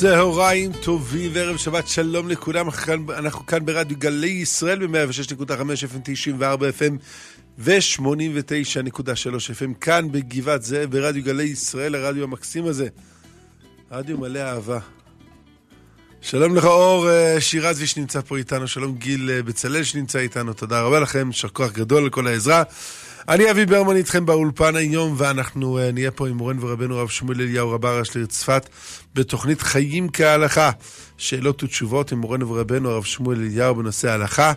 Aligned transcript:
צהריים 0.00 0.72
טובים 0.72 1.30
וערב 1.34 1.56
שבת 1.56 1.88
שלום 1.88 2.28
לכולם, 2.28 2.68
אנחנו 3.18 3.46
כאן 3.46 3.66
ברדיו 3.66 3.98
גלי 3.98 4.26
ישראל 4.26 4.86
ב-106.5 4.86 5.50
FM 5.50 6.00
94 6.04 6.68
FM 6.68 6.92
ו-89.3 7.58 8.00
FM 9.60 9.74
כאן 9.80 10.12
בגבעת 10.12 10.62
זאב 10.62 10.90
ברדיו 10.90 11.22
גלי 11.24 11.42
ישראל, 11.42 11.94
הרדיו 11.94 12.24
המקסים 12.24 12.66
הזה. 12.66 12.88
רדיו 13.90 14.18
מלא 14.18 14.38
אהבה. 14.38 14.78
שלום 16.20 16.56
לך 16.56 16.64
אור 16.64 17.10
אה, 17.10 17.40
שירזי 17.40 17.86
שנמצא 17.86 18.20
פה 18.20 18.36
איתנו, 18.36 18.68
שלום 18.68 18.94
גיל 18.94 19.30
אה, 19.30 19.42
בצלאל 19.42 19.82
שנמצא 19.82 20.18
איתנו, 20.18 20.52
תודה 20.52 20.80
רבה 20.80 21.00
לכם, 21.00 21.26
יישר 21.26 21.48
כוח 21.48 21.72
גדול 21.72 22.02
על 22.04 22.10
כל 22.10 22.26
העזרה. 22.26 22.62
אני 23.28 23.50
אבי 23.50 23.66
ברמן 23.66 23.96
איתכם 23.96 24.26
באולפן 24.26 24.76
היום, 24.76 25.14
ואנחנו 25.18 25.78
uh, 25.78 25.92
נהיה 25.92 26.10
פה 26.10 26.28
עם 26.28 26.36
מורן 26.36 26.56
ורבנו 26.60 26.98
הרב 26.98 27.08
שמואל 27.08 27.40
אליהו 27.40 27.70
רב 27.70 27.86
הראש 27.86 28.16
לעיר 28.16 28.26
צפת, 28.26 28.68
בתוכנית 29.14 29.62
חיים 29.62 30.08
כהלכה. 30.12 30.70
שאלות 31.18 31.62
ותשובות 31.62 32.12
עם 32.12 32.18
מורן 32.18 32.42
ורבנו 32.42 32.90
הרב 32.90 33.04
שמואל 33.04 33.38
אליהו 33.38 33.74
בנושא 33.74 34.10
ההלכה. 34.10 34.52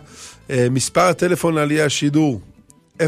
Uh, 0.48 0.52
מספר 0.70 1.00
הטלפון 1.00 1.54
לעלייה 1.54 1.84
השידור, 1.84 2.40
072-322-9494. 2.98 3.02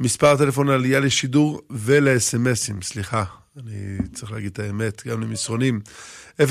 מספר 0.00 0.26
הטלפון 0.26 0.66
לעלייה 0.66 1.00
לשידור 1.00 1.60
ולאס.אם.אסים, 1.70 2.82
סליחה, 2.82 3.24
אני 3.56 3.98
צריך 4.14 4.32
להגיד 4.32 4.50
את 4.52 4.58
האמת, 4.58 5.02
גם 5.06 5.20
למסרונים. 5.20 5.80
072-322-9494. 6.40 6.42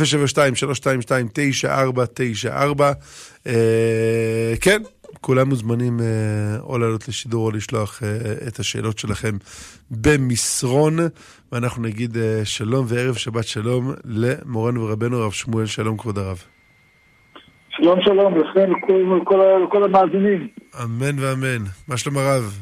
אה, 3.48 4.54
כן, 4.62 4.82
כולם 5.22 5.50
מוזמנים 5.50 6.00
אה, 6.00 6.60
או 6.64 6.78
לעלות 6.78 7.08
לשידור 7.08 7.46
או 7.46 7.52
לשלוח 7.52 8.04
אה, 8.04 8.48
את 8.48 8.60
השאלות 8.60 8.98
שלכם 8.98 9.36
במסרון, 9.92 10.94
ואנחנו 11.52 11.84
נגיד 11.84 12.18
אה, 12.18 12.42
שלום 12.46 12.86
וערב 12.88 13.16
שבת 13.16 13.44
שלום 13.44 13.92
למורנו 14.06 14.82
ורבנו 14.82 15.18
הרב 15.18 15.32
שמואל, 15.32 15.66
שלום 15.66 15.98
כבוד 15.98 16.18
הרב. 16.18 16.38
שלום 17.70 18.02
שלום 18.02 18.38
לכם 18.38 18.72
ולכל 18.90 19.84
המאזינים. 19.84 20.48
אמן 20.84 21.20
ואמן. 21.20 21.64
מה 21.88 21.98
שלום 21.98 22.18
הרב? 22.18 22.62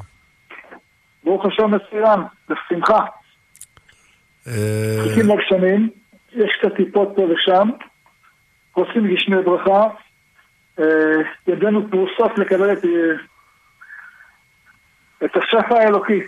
ברוך 1.24 1.46
השם 1.46 1.72
מצוין, 1.72 2.20
בשמחה. 2.50 3.06
חיכים 5.04 5.26
לגשמים, 5.30 5.90
יש 6.34 6.52
קצת 6.60 6.76
טיפות 6.76 7.10
פה 7.16 7.22
ושם, 7.22 7.70
עושים 8.74 9.14
גשמי 9.14 9.36
ברכה, 9.46 9.88
אה, 10.80 10.86
ידינו 11.48 11.90
פרוסות 11.92 12.38
לקבל 12.38 12.74
את, 12.74 12.86
אה, 12.86 13.16
את 15.26 15.32
השפע 15.36 15.80
האלוקי. 15.80 16.22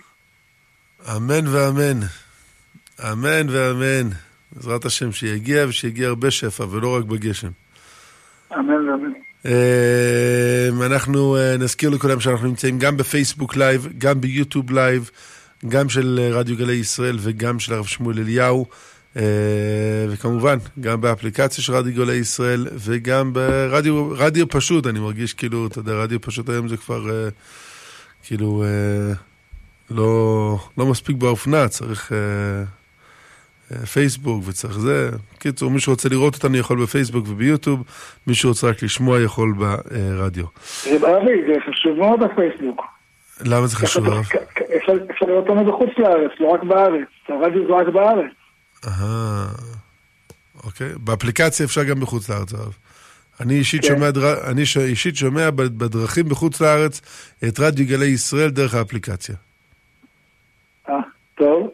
אמן 1.15 1.47
ואמן. 1.47 1.99
אמן 3.11 3.49
ואמן. 3.49 4.09
בעזרת 4.51 4.85
השם 4.85 5.11
שיגיע 5.11 5.65
ושיגיע 5.67 6.07
הרבה 6.07 6.31
שפע 6.31 6.63
ולא 6.63 6.97
רק 6.97 7.03
בגשם. 7.03 7.49
אמן 8.53 8.89
ואמן. 8.89 9.11
אה, 9.45 10.85
אנחנו 10.85 11.37
נזכיר 11.59 11.89
לכולם 11.89 12.19
שאנחנו 12.19 12.47
נמצאים 12.47 12.79
גם 12.79 12.97
בפייסבוק 12.97 13.55
live, 13.55 13.87
גם 13.97 14.21
ביוטיוב 14.21 14.71
live, 14.71 15.09
גם 15.67 15.89
של 15.89 16.19
רדיו 16.33 16.57
גלי 16.57 16.73
ישראל 16.73 17.17
וגם 17.19 17.59
של 17.59 17.73
הרב 17.73 17.85
שמואל 17.85 18.19
אליהו. 18.19 18.65
אה, 19.17 20.05
וכמובן, 20.09 20.57
גם 20.79 21.01
באפליקציה 21.01 21.63
של 21.63 21.73
רדיו 21.73 21.93
גלי 21.93 22.15
ישראל 22.15 22.67
וגם 22.85 23.33
ברדיו 23.33 24.09
רדיו 24.17 24.49
פשוט, 24.49 24.87
אני 24.87 24.99
מרגיש 24.99 25.33
כאילו, 25.33 25.67
אתה 25.67 25.79
יודע, 25.79 25.93
רדיו 25.93 26.21
פשוט 26.21 26.49
היום 26.49 26.67
זה 26.67 26.77
כבר 26.77 27.09
אה, 27.09 27.29
כאילו 28.23 28.63
אה, 28.63 29.13
לא, 29.91 30.57
לא 30.77 30.85
מספיק 30.85 31.17
באופנה, 31.17 31.67
צריך 31.67 32.11
פייסבוק 33.93 34.43
וצריך 34.47 34.79
זה. 34.79 35.09
קיצור, 35.39 35.71
מי 35.71 35.79
שרוצה 35.79 36.09
לראות 36.09 36.35
אותנו 36.35 36.57
יכול 36.57 36.83
בפייסבוק 36.83 37.25
וביוטיוב, 37.27 37.83
מי 38.27 38.35
שרוצה 38.35 38.67
רק 38.67 38.83
לשמוע 38.83 39.21
יכול 39.21 39.53
ברדיו. 39.57 40.45
זה 40.83 41.17
אבי, 41.17 41.41
זה 41.47 41.53
חשוב 41.69 41.97
מאוד 41.97 42.19
בפייסבוק. 42.19 42.81
למה 43.45 43.67
זה 43.67 43.75
חשוב? 43.75 44.07
אפשר 44.07 45.25
לראות 45.27 45.49
אותנו 45.49 45.65
בחוץ 45.65 45.89
לארץ, 45.97 46.31
לא 46.39 46.47
רק 46.47 46.63
בארץ. 46.63 47.07
הרדיו 47.29 47.67
זה 47.67 47.73
רק 47.73 47.87
בארץ. 47.87 48.31
אהה, 48.85 49.47
אוקיי. 50.63 50.89
באפליקציה 51.03 51.65
אפשר 51.65 51.83
גם 51.83 51.99
בחוץ 51.99 52.29
לארץ, 52.29 52.53
הרב. 52.53 52.77
אני 53.41 53.53
אישית, 53.53 53.81
כן. 53.81 53.87
שומע, 53.87 54.09
אני 54.51 54.61
אישית 54.77 55.15
שומע 55.15 55.49
בדרכים 55.51 56.29
בחוץ 56.29 56.61
לארץ 56.61 57.01
את 57.47 57.59
רדיו 57.59 57.85
גלי 57.87 58.05
ישראל 58.05 58.49
דרך 58.49 58.75
האפליקציה. 58.75 59.35
אה, 60.89 60.95
טוב, 61.35 61.69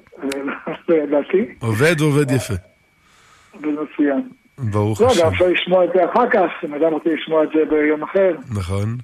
לא 0.87 0.95
ידעתי. 0.95 1.45
עובד 1.59 2.01
ועובד 2.01 2.31
יפה. 2.31 2.53
מצוין. 3.53 4.29
ברוך 4.57 5.01
השם. 5.01 5.19
לא, 5.19 5.25
גם 5.25 5.33
אפשר 5.33 5.47
לשמוע 5.47 5.85
את 5.85 5.89
זה 5.95 6.05
אחר 6.11 6.29
כך, 6.29 6.49
אם 6.65 6.73
אדם 6.73 6.93
רוצה 6.93 7.09
לשמוע 7.09 7.43
את 7.43 7.49
זה 7.53 7.59
ביום 7.69 8.03
אחר. 8.03 8.35
נכון, 8.55 8.97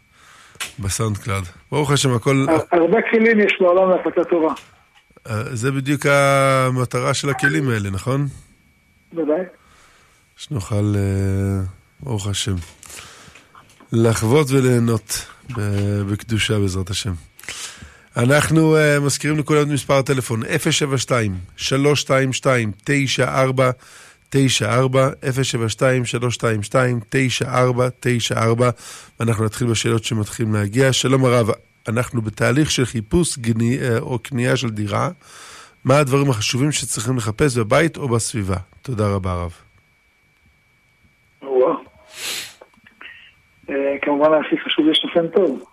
בסאונד 0.80 1.18
קלאד. 1.18 1.44
ברוך 1.72 1.92
השם, 1.92 2.16
הכל... 2.16 2.46
הרבה 2.72 2.98
כלים 3.12 3.40
יש 3.40 3.58
בעולם 3.60 3.90
להפצה 3.90 4.24
טובה. 4.24 4.54
אה, 5.30 5.56
זה 5.56 5.72
בדיוק 5.72 6.06
המטרה 6.06 7.14
של 7.14 7.30
הכלים 7.30 7.70
האלה, 7.70 7.90
נכון? 7.90 8.28
בוודאי. 9.14 9.44
שנוכל, 10.38 10.94
אה, 10.96 11.62
ברוך 12.00 12.28
השם, 12.28 12.56
לחוות 13.92 14.52
וליהנות 14.52 15.26
בקדושה 16.08 16.60
בעזרת 16.60 16.90
השם. 16.90 17.14
אנחנו 18.18 18.78
uh, 18.78 18.80
מזכירים 19.00 19.40
לכולם 19.40 19.62
את 19.62 19.68
מספר 19.68 19.94
הטלפון 19.94 20.42
072 20.60 21.38
322 21.58 22.72
9494 22.84 25.10
072 25.44 26.06
322 26.06 27.00
9494 27.10 28.70
ואנחנו 29.20 29.46
נתחיל 29.46 29.68
בשאלות 29.68 30.04
שמתחילים 30.04 30.54
להגיע. 30.54 30.94
שלום 30.94 31.26
הרב, 31.26 31.50
אנחנו 31.90 32.22
בתהליך 32.22 32.72
של 32.72 32.86
חיפוש 32.86 33.38
גני, 33.38 33.78
אה, 33.82 34.00
או 34.00 34.20
קנייה 34.20 34.58
של 34.58 34.70
דירה, 34.70 35.10
מה 35.86 35.98
הדברים 36.00 36.30
החשובים 36.30 36.72
שצריכים 36.72 37.18
לחפש 37.18 37.58
בבית 37.58 37.98
או 37.98 38.10
בסביבה? 38.10 38.56
תודה 38.82 39.04
רבה 39.16 39.34
רב. 39.34 39.54
אה, 43.70 43.96
כמובן 44.02 44.30
הכי 44.34 44.58
חשוב 44.60 44.88
יש 44.88 45.06
לכם 45.06 45.28
טוב. 45.28 45.64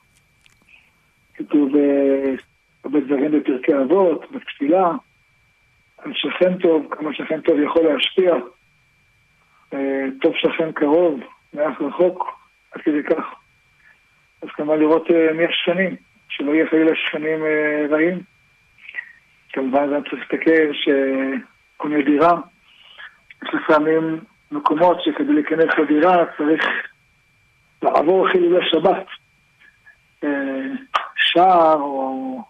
כתוב 1.34 1.76
אה, 1.76 2.34
הרבה 2.84 3.00
דברים 3.00 3.32
בפרקי 3.32 3.72
אבות, 3.84 4.24
בתפילה, 4.32 4.90
על 5.98 6.12
שכן 6.14 6.58
טוב, 6.58 6.86
כמה 6.90 7.14
שכן 7.14 7.40
טוב 7.40 7.56
יכול 7.60 7.82
להשפיע. 7.82 8.34
טוב 10.22 10.32
שכן 10.36 10.72
קרוב, 10.72 11.20
מעט 11.52 11.80
רחוק, 11.80 12.38
עד 12.72 12.80
כדי 12.80 13.02
כך. 13.10 13.24
אז 14.42 14.48
כמובן 14.48 14.78
לראות 14.78 15.06
מי 15.34 15.44
השכנים. 15.44 16.05
שלא 16.28 16.54
יהיה 16.54 16.66
חלילה 16.70 16.92
שכנים 16.94 17.44
אה, 17.44 17.86
רעים. 17.90 18.20
כמובן 19.52 19.94
גם 19.94 20.02
צריך 20.02 20.14
להסתכל 20.14 20.72
שקונה 20.72 22.02
דירה, 22.02 22.40
יש 23.42 23.48
לפעמים 23.54 24.20
מקומות 24.50 24.98
שכדי 25.04 25.32
להיכנס 25.32 25.78
לדירה 25.78 26.24
צריך 26.38 26.64
לעבור 27.82 28.28
חילולי 28.28 28.68
שבת. 28.70 29.06
אה, 30.24 30.66
שער 31.16 31.80
או 31.80 32.42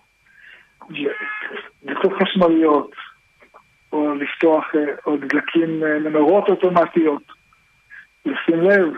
דלתות 1.82 2.12
חשמליות, 2.22 2.90
או 3.92 4.14
לפתוח 4.14 4.64
אה, 4.74 4.94
עוד 5.04 5.20
דלקים 5.24 5.80
מנורות 5.80 6.48
אוטומטיות. 6.48 7.22
לשים 8.26 8.60
לב, 8.60 8.94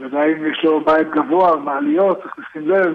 ודאי 0.00 0.32
אם 0.32 0.52
יש 0.52 0.64
לו 0.64 0.84
בית 0.84 1.10
גבוה, 1.10 1.56
מעליות, 1.56 2.22
צריך 2.22 2.38
לשים 2.38 2.68
לב. 2.68 2.94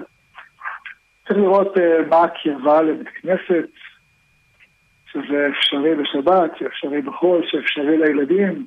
צריך 1.28 1.40
לראות 1.40 1.76
uh, 1.76 1.80
מה 2.10 2.22
הקרבה 2.22 2.82
לבית 2.82 3.08
כנסת, 3.08 3.68
שזה 5.12 5.48
אפשרי 5.50 5.94
בשבת, 5.94 6.50
שאפשרי 6.58 7.02
בחול, 7.02 7.42
שאפשרי 7.50 7.98
לילדים. 7.98 8.66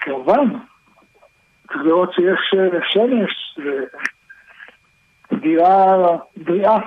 כמובן, 0.00 0.44
צריך 1.68 1.80
לראות 1.84 2.12
שיש 2.12 2.54
uh, 2.54 2.84
שמש, 2.92 3.58
דירה 5.40 5.96
בריאה. 6.36 6.78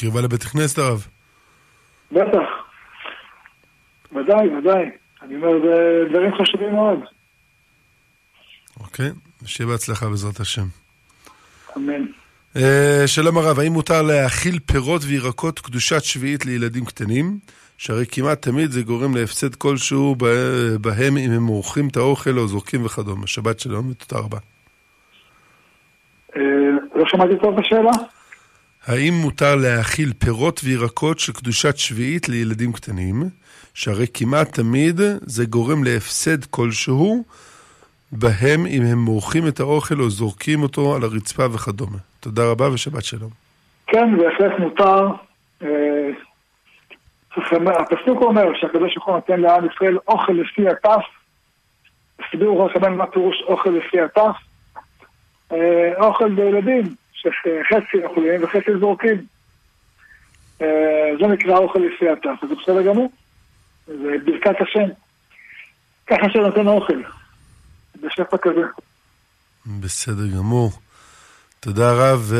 קרבה 0.00 0.20
לבית 0.20 0.42
הכנסת 0.42 0.78
הרב. 0.78 1.06
בטח. 2.12 2.48
ודאי, 4.12 4.56
ודאי. 4.56 4.90
אני 5.22 5.36
אומר, 5.36 5.52
זה 5.64 6.04
דברים 6.10 6.32
חשובים 6.34 6.74
מאוד. 6.74 6.98
אוקיי, 8.80 9.10
שיהיה 9.44 9.68
בהצלחה 9.68 10.08
בעזרת 10.08 10.40
השם. 10.40 10.66
אמן. 11.76 12.04
Uh, 12.56 12.58
שלום 13.06 13.38
הרב, 13.38 13.58
האם 13.58 13.72
מותר 13.72 14.02
להאכיל 14.02 14.58
פירות 14.66 15.02
וירקות 15.04 15.58
קדושת 15.58 16.04
שביעית 16.04 16.46
לילדים 16.46 16.84
קטנים? 16.84 17.38
שהרי 17.78 18.06
כמעט 18.06 18.42
תמיד 18.42 18.70
זה 18.70 18.82
גורם 18.82 19.16
להפסד 19.16 19.54
כלשהו 19.54 20.16
בהם 20.80 21.16
אם 21.16 21.30
הם 21.30 21.42
מורחים 21.42 21.88
את 21.88 21.96
האוכל 21.96 22.38
או 22.38 22.48
זורקים 22.48 22.84
וכדומה. 22.84 23.26
שבת 23.26 23.60
שלום 23.60 23.90
ותודה 23.90 24.22
רבה. 24.22 24.38
Uh, 26.32 26.38
לא 26.94 27.04
שמעתי 27.06 27.32
טוב 27.42 27.58
את 27.58 27.64
השאלה. 27.64 27.90
האם 28.86 29.14
מותר 29.14 29.54
להאכיל 29.54 30.12
פירות 30.18 30.60
וירקות 30.64 31.18
של 31.18 31.32
קדושת 31.32 31.76
שביעית 31.76 32.28
לילדים 32.28 32.72
קטנים, 32.72 33.22
שהרי 33.74 34.06
כמעט 34.14 34.52
תמיד 34.52 35.00
זה 35.20 35.44
גורם 35.44 35.84
להפסד 35.84 36.44
כלשהו 36.44 37.24
בהם 38.12 38.66
אם 38.66 38.82
הם 38.82 38.98
מורחים 38.98 39.48
את 39.48 39.60
האוכל 39.60 40.00
או 40.00 40.10
זורקים 40.10 40.62
אותו 40.62 40.96
על 40.96 41.02
הרצפה 41.02 41.46
וכדומה. 41.54 41.98
תודה 42.20 42.50
רבה 42.50 42.72
ושבת 42.72 43.04
שלום. 43.04 43.30
כן, 43.86 44.18
בהחלט 44.18 44.58
מותר. 44.58 45.08
אה, 45.62 46.08
הפסוק 47.80 48.22
אומר 48.22 48.54
שהקדוש 48.60 48.94
ברוך 48.94 49.06
הוא 49.06 49.14
נותן 49.14 49.40
לעם 49.40 49.66
ישראל 49.66 49.98
אוכל 50.08 50.32
לפי 50.32 50.68
הטף. 50.68 51.04
הסבירו 52.20 52.68
חכמים 52.68 52.98
מה 52.98 53.06
פירוש 53.06 53.42
אוכל 53.46 53.70
לפי 53.70 54.00
הטף. 54.00 54.36
אה, 55.52 55.92
אוכל 55.96 56.26
לילדים, 56.26 56.82
שחצי 57.12 58.04
אוכלים 58.04 58.44
וחצי 58.44 58.78
זורקים. 58.80 59.16
אה, 60.62 61.10
זה 61.20 61.26
נקרא 61.26 61.58
אוכל 61.58 61.78
לפי 61.78 62.08
הטף, 62.08 62.48
זה 62.48 62.54
בסדר 62.54 62.82
גמור. 62.82 63.10
זה 63.86 64.16
ברכת 64.24 64.60
השם. 64.60 64.88
ככה 66.06 66.30
שנותן 66.30 66.66
אוכל. 66.66 67.02
בשפע 68.00 68.36
כזה. 68.36 68.62
בסדר 69.66 70.26
גמור. 70.36 70.70
תודה 71.60 71.92
רב. 71.92 72.32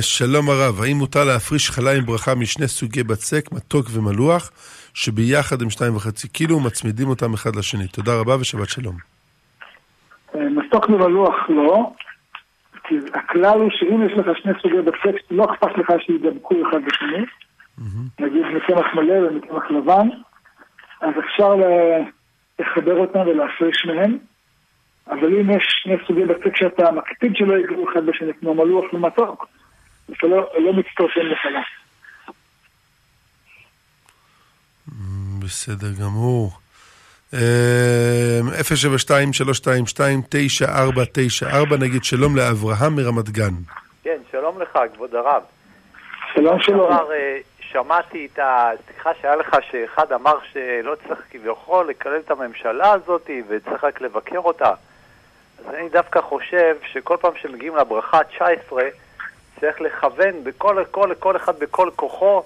שלום 0.00 0.50
הרב, 0.50 0.80
האם 0.82 0.96
מותר 0.96 1.24
להפריש 1.24 1.70
חלה 1.70 1.92
עם 1.92 2.06
ברכה 2.06 2.34
משני 2.34 2.68
סוגי 2.68 3.02
בצק, 3.02 3.52
מתוק 3.52 3.86
ומלוח, 3.92 4.50
שביחד 4.94 5.62
הם 5.62 5.70
שתיים 5.70 5.96
וחצי 5.96 6.28
קילו 6.28 6.56
ומצמידים 6.56 7.08
אותם 7.08 7.34
אחד 7.34 7.56
לשני? 7.56 7.88
תודה 7.88 8.20
רבה 8.20 8.36
ושבת 8.40 8.68
שלום. 8.68 8.96
אה, 10.34 10.48
מתוק 10.48 10.88
ומלוח 10.88 11.34
לא, 11.48 11.92
כי 12.84 12.94
הכלל 13.14 13.60
הוא 13.60 13.70
שאם 13.70 14.06
יש 14.06 14.12
לך 14.12 14.26
שני 14.42 14.52
סוגי 14.62 14.82
בצק, 14.82 15.16
לא 15.30 15.44
אכפת 15.44 15.78
לך 15.78 15.92
שידבקו 16.06 16.54
אחד 16.70 16.78
בשני, 16.86 17.24
נגיד 18.20 18.42
מקמח 18.56 18.86
מלא 18.94 19.28
ומקמח 19.28 19.70
לבן, 19.70 20.08
אז 21.00 21.14
אפשר 21.18 21.54
לחבר 22.58 22.96
אותם 22.96 23.18
ולהפריש 23.18 23.86
מהם. 23.86 24.18
אבל 25.10 25.40
אם 25.40 25.50
יש 25.50 25.64
שני 25.82 25.94
סוגי 26.06 26.24
בצק 26.24 26.56
שאתה 26.56 26.90
מקפיד 26.90 27.36
שלא 27.36 27.58
יגרו 27.58 27.90
אחד 27.92 28.06
בשני, 28.06 28.32
כמו 28.40 28.54
מלוח 28.54 28.92
ומתוק, 28.92 29.46
אתה 30.10 30.26
לא, 30.26 30.50
לא 30.58 30.72
מצטרפים 30.72 31.26
לחלה. 31.26 31.62
בסדר 35.44 35.92
גמור. 36.00 36.50
072-322-9494, 37.32 37.36
נגיד 41.80 42.04
שלום 42.04 42.36
לאברהם 42.36 42.96
מרמת 42.96 43.28
גן. 43.28 43.54
כן, 44.02 44.18
שלום 44.30 44.60
לך, 44.60 44.78
כבוד 44.94 45.14
הרב. 45.14 45.42
שלום 46.34 46.60
שלום. 46.60 46.92
אה, 46.92 47.38
שמעתי 47.60 48.28
את 48.32 48.38
השיחה 48.42 49.10
שהיה 49.20 49.36
לך, 49.36 49.56
שאחד 49.70 50.12
אמר 50.12 50.38
שלא 50.52 50.96
צריך 51.08 51.20
כביכול 51.30 51.88
לקלל 51.88 52.18
את 52.24 52.30
הממשלה 52.30 52.92
הזאת 52.92 53.30
וצריך 53.48 53.84
רק 53.84 54.00
לבקר 54.00 54.38
אותה. 54.38 54.72
אז 55.58 55.74
אני 55.74 55.88
דווקא 55.88 56.20
חושב 56.20 56.76
שכל 56.92 57.16
פעם 57.20 57.32
שמגיעים 57.36 57.76
לברכה 57.76 58.24
19, 58.24 58.82
צריך 59.60 59.80
לכוון 59.80 60.44
בכל 60.44 60.84
כל, 60.90 61.12
כל 61.18 61.36
אחד 61.36 61.58
בכל 61.58 61.90
כוחו 61.96 62.42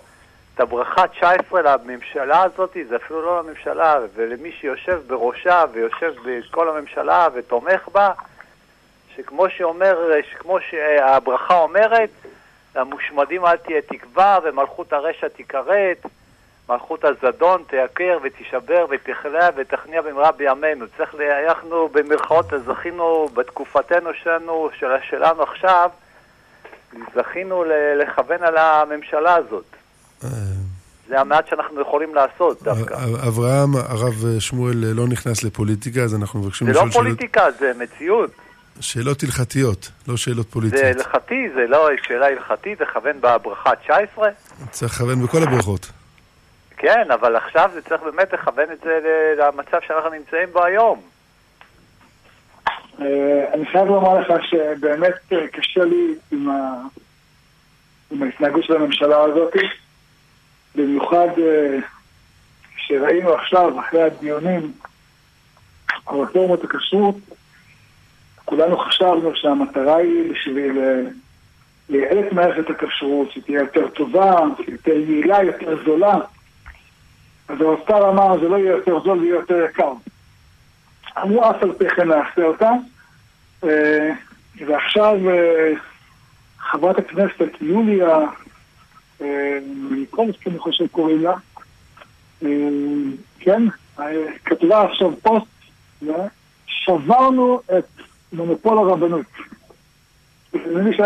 את 0.55 0.61
הברכה 0.61 1.09
19 1.09 1.62
לממשלה 1.62 2.43
הזאת, 2.43 2.77
זה 2.89 2.97
אפילו 2.97 3.23
לא 3.23 3.39
לממשלה, 3.39 3.99
ולמי 4.15 4.53
שיושב 4.53 5.01
בראשה 5.07 5.65
ויושב 5.73 6.15
בכל 6.25 6.69
הממשלה 6.69 7.29
ותומך 7.35 7.89
בה, 7.93 8.12
שכמו 9.17 9.51
שאומר, 9.51 10.11
שכמו 10.31 10.59
שהברכה 10.61 11.59
אומרת, 11.59 12.11
למושמדים 12.77 13.47
אל 13.47 13.57
תהיה 13.57 13.83
תקווה 13.83 14.39
ומלכות 14.45 14.93
הרשע 14.93 15.29
תיכרת, 15.29 16.07
מלכות 16.71 17.05
הזדון 17.05 17.63
תייקר 17.67 18.19
ותישבר 18.23 18.87
ותכלה 18.91 19.49
ותכניע 19.57 20.03
במהרה 20.03 20.33
בימינו. 20.33 20.87
צריך, 20.97 21.15
אנחנו 21.49 21.89
במרכאות 21.89 22.47
זכינו 22.67 23.29
בתקופתנו 23.35 24.11
שלנו, 24.23 24.71
של 24.79 24.87
שלנו 25.11 25.43
עכשיו, 25.43 25.91
זכינו 27.15 27.65
לכוון 27.97 28.43
על 28.43 28.57
הממשלה 28.57 29.35
הזאת. 29.35 29.65
אה. 30.25 30.29
זה 31.09 31.21
המעט 31.21 31.49
שאנחנו 31.49 31.81
יכולים 31.81 32.15
לעשות 32.15 32.63
דווקא. 32.63 32.95
אברהם, 33.29 33.77
הרב 33.77 34.39
שמואל 34.39 34.75
לא 34.77 35.07
נכנס 35.09 35.45
לפוליטיקה, 35.45 36.01
אז 36.01 36.15
אנחנו 36.15 36.41
מבקשים 36.41 36.69
לשאול 36.69 36.91
שאלות... 36.91 36.93
זה 36.93 36.99
לא 36.99 37.05
פוליטיקה, 37.05 37.51
זה 37.59 37.73
מציאות. 37.79 38.31
שאלות 38.81 39.23
הלכתיות, 39.23 39.91
לא 40.09 40.17
שאלות 40.17 40.47
פוליטיות. 40.51 40.83
זה 40.83 40.89
הלכתי, 40.89 41.49
זה 41.55 41.67
לא 41.69 41.89
שאלה 42.07 42.27
הלכתית, 42.27 42.81
לכוון 42.81 43.21
בברכה 43.21 43.77
19. 43.77 44.29
צריך 44.71 44.93
לכוון 44.95 45.23
בכל 45.23 45.43
הברכות. 45.43 45.91
כן, 46.82 47.11
אבל 47.11 47.37
עכשיו 47.37 47.71
זה 47.75 47.82
צריך 47.82 48.03
באמת 48.03 48.32
לכוון 48.32 48.73
את 48.73 48.81
זה 48.81 49.00
למצב 49.38 49.79
שאנחנו 49.87 50.11
נמצאים 50.11 50.49
בו 50.53 50.65
היום. 50.65 51.00
אה, 53.00 53.55
אני 53.55 53.67
חייב 53.67 53.87
לומר 53.87 54.21
לך 54.21 54.44
שבאמת 54.44 55.32
אה, 55.32 55.49
קשה 55.49 55.85
לי 55.85 56.15
עם, 56.32 56.50
ה... 56.50 56.82
עם 58.11 58.23
ההתנהגות 58.23 58.65
של 58.65 58.77
הממשלה 58.77 59.21
הזאת, 59.21 59.53
במיוחד 60.75 61.29
אה, 61.38 61.79
שראינו 62.77 63.35
עכשיו, 63.35 63.81
אחרי 63.81 64.03
הדיונים 64.03 64.73
על 66.06 66.21
רפורמות 66.21 66.65
הכשרות, 66.65 67.17
כולנו 68.44 68.79
חשבנו 68.79 69.37
שהמטרה 69.37 69.97
היא 69.97 70.33
בשביל 70.33 70.79
לייעל 71.88 72.19
את 72.19 72.33
מערכת 72.33 72.71
הכשרות, 72.71 73.31
שתהיה 73.31 73.61
יותר 73.61 73.88
טובה, 73.88 74.41
יותר 74.69 74.93
יעילה, 74.93 75.43
יותר 75.43 75.85
זולה. 75.85 76.19
אז 77.50 77.61
האוצר 77.61 78.11
אמר, 78.11 78.41
זה 78.41 78.49
לא 78.49 78.56
יהיה 78.56 78.70
יותר 78.70 79.00
זול, 79.05 79.19
זה 79.19 79.25
יהיה 79.25 79.35
יותר 79.35 79.64
יקר. 79.70 79.93
אמרו, 81.23 81.50
אף 81.50 81.62
על 81.62 81.73
פי 81.73 81.88
כן 81.88 82.08
נעשה 82.08 82.44
אותה. 82.44 82.70
אה, 83.64 84.11
ועכשיו 84.67 85.17
אה, 85.31 85.73
חברת 86.58 86.99
הכנסת 86.99 87.50
יוליה 87.61 88.19
אה, 89.20 89.58
מיקולסקי, 89.91 90.50
אני 90.50 90.58
חושב 90.58 90.87
קוראים 90.87 91.23
לה, 91.23 91.35
כן, 93.41 93.62
כתבה 94.44 94.82
עכשיו 94.82 95.11
פוסט, 95.23 95.47
שברנו 96.67 97.61
את 97.79 97.85
מונופול 98.32 98.79
הרבנות. 98.79 99.26
למי 100.55 100.97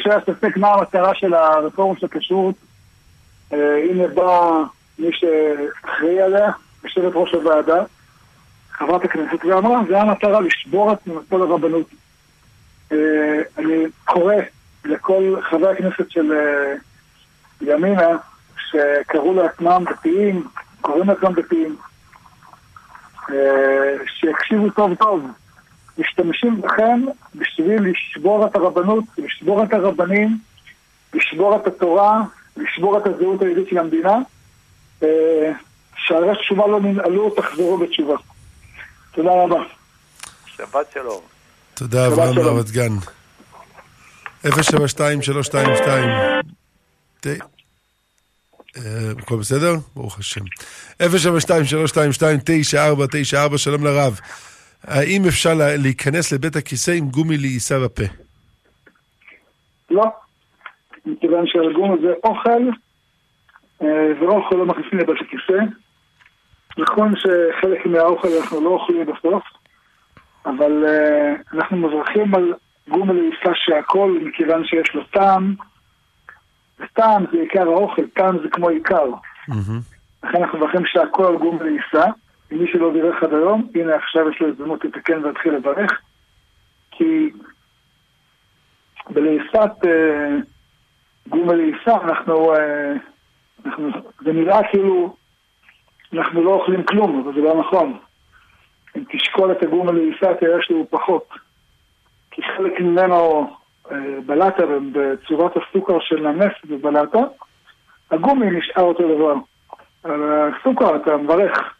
שהיה 0.00 0.20
ספק 0.26 0.56
מה 0.56 0.68
המטרה 0.72 1.14
של 1.14 1.34
הרפורמה 1.34 1.98
של 1.98 2.06
הכשרות, 2.06 2.54
הנה 3.50 4.08
בא 4.14 4.62
מי 4.98 5.10
שאחראי 5.12 6.20
עליה, 6.22 6.50
יושבת 6.84 7.12
ראש 7.14 7.32
הוועדה, 7.34 7.82
חברת 8.70 9.04
הכנסת, 9.04 9.44
ואמרה, 9.44 9.80
זה 9.88 10.00
המטרה 10.00 10.40
לשבור 10.40 10.92
את 10.92 11.06
מונופול 11.06 11.42
הרבנות. 11.42 11.86
אה, 12.92 13.38
אני 13.58 13.84
קורא 14.04 14.34
לכל 14.84 15.36
חברי 15.42 15.72
הכנסת 15.72 16.10
של 16.10 16.32
אה, 16.32 16.74
ימינה, 17.60 18.16
שקראו 18.70 19.34
לעצמם 19.34 19.84
דתיים, 19.90 20.48
קוראים 20.80 21.08
לעצמם 21.08 21.32
דתיים, 21.32 21.76
שיקשיבו 24.06 24.70
טוב 24.70 24.94
טוב. 24.94 25.26
משתמשים 25.98 26.60
בכם 26.60 27.00
בשביל 27.34 27.90
לשבור 27.90 28.46
את 28.46 28.56
הרבנות, 28.56 29.04
לשבור 29.18 29.64
את 29.64 29.72
הרבנים, 29.72 30.38
לשבור 31.14 31.56
את 31.56 31.66
התורה, 31.66 32.22
לשבור 32.58 32.98
את 32.98 33.06
הזהות 33.06 33.42
היהודית 33.42 33.68
של 33.68 33.78
המדינה. 33.78 34.18
אה, 35.02 35.52
שערי 35.96 36.36
תשובה 36.40 36.66
לא 36.66 36.80
ננעלו, 36.80 37.30
תחזרו 37.30 37.78
בתשובה. 37.78 38.14
תודה 39.12 39.30
רבה. 39.30 39.62
שבת 40.46 40.86
שלום. 40.94 41.20
תודה, 41.74 42.06
אברהם 42.06 42.34
ברמת 42.34 42.70
גן. 42.70 42.92
072-322. 44.44 44.48
אה, 48.76 49.10
הכל 49.18 49.36
בסדר? 49.36 49.74
ברוך 49.94 50.18
השם. 50.18 50.40
072-322-9494, 51.02 53.58
שלום 53.58 53.84
לרב. 53.84 54.20
האם 54.84 55.26
אפשר 55.28 55.54
להיכנס 55.54 56.32
לבית 56.32 56.56
הכיסא 56.56 56.90
עם 56.90 57.08
גומי 57.08 57.38
לעיסה 57.38 57.78
בפה? 57.78 58.02
לא. 59.90 60.04
מכיוון 61.08 61.46
שהארגון 61.46 61.98
הזה 61.98 62.12
אוכל, 62.24 62.62
אה, 63.82 64.12
ואוכל 64.20 64.56
לא 64.56 64.66
מכניסים 64.66 64.98
לבית 64.98 65.20
הכיסא. 65.20 65.64
נכון 66.78 67.12
שחלק 67.16 67.86
מהאוכל 67.86 68.28
אנחנו 68.42 68.60
לא 68.60 68.68
אוכלים 68.68 69.06
בסוף, 69.06 69.42
אבל 70.46 70.84
uh, 70.84 71.56
אנחנו 71.56 71.76
מברכים 71.76 72.34
על 72.34 72.54
גומל 72.88 73.12
לעיסה 73.12 73.52
שהכל, 73.54 74.18
מכיוון 74.22 74.64
שיש 74.64 74.94
לו 74.94 75.04
טעם, 75.04 75.54
וטעם 76.80 77.24
זה 77.32 77.38
עיקר 77.40 77.68
האוכל, 77.68 78.06
טעם 78.06 78.38
זה 78.42 78.48
כמו 78.48 78.68
עיקר. 78.68 79.06
לכן 80.22 80.42
אנחנו 80.42 80.58
מברכים 80.58 80.86
שהכל 80.86 81.24
על 81.26 81.36
גומל 81.36 81.64
לעיסה. 81.64 82.10
מי 82.50 82.72
שלא 82.72 82.92
בירך 82.92 83.22
עד 83.22 83.34
היום, 83.34 83.70
הנה 83.74 83.94
עכשיו 83.96 84.30
יש 84.30 84.40
לו 84.40 84.48
הזדמנות 84.48 84.84
לתקן 84.84 85.24
ולהתחיל 85.24 85.54
לברך, 85.54 86.00
כי 86.90 87.30
בלעיסת 89.10 89.86
גומי 91.28 91.56
לעיסה 91.56 91.96
אנחנו, 92.04 92.54
אנחנו, 93.66 93.88
זה 94.24 94.32
נראה 94.32 94.68
כאילו 94.70 95.16
אנחנו 96.12 96.42
לא 96.42 96.50
אוכלים 96.50 96.84
כלום, 96.84 97.20
אבל 97.20 97.34
זה 97.34 97.40
לא 97.40 97.60
נכון. 97.60 97.98
אם 98.96 99.04
תשקול 99.12 99.52
את 99.52 99.62
הגומי 99.62 99.92
לעיסה 99.92 100.34
תראה 100.34 100.62
שהוא 100.62 100.86
פחות. 100.90 101.28
כי 102.30 102.42
חלק 102.42 102.80
ממנו 102.80 103.50
בלטה 104.26 104.62
בצורת 104.92 105.52
הסוכר 105.56 106.00
של 106.00 106.26
הנס 106.26 106.52
בבלטה, 106.64 107.18
הגומי 108.10 108.46
נשאר 108.50 108.82
אותו 108.82 109.14
דבר. 109.14 109.34
על 110.04 110.22
הסוכר 110.32 110.96
אתה 110.96 111.16
מברך. 111.16 111.74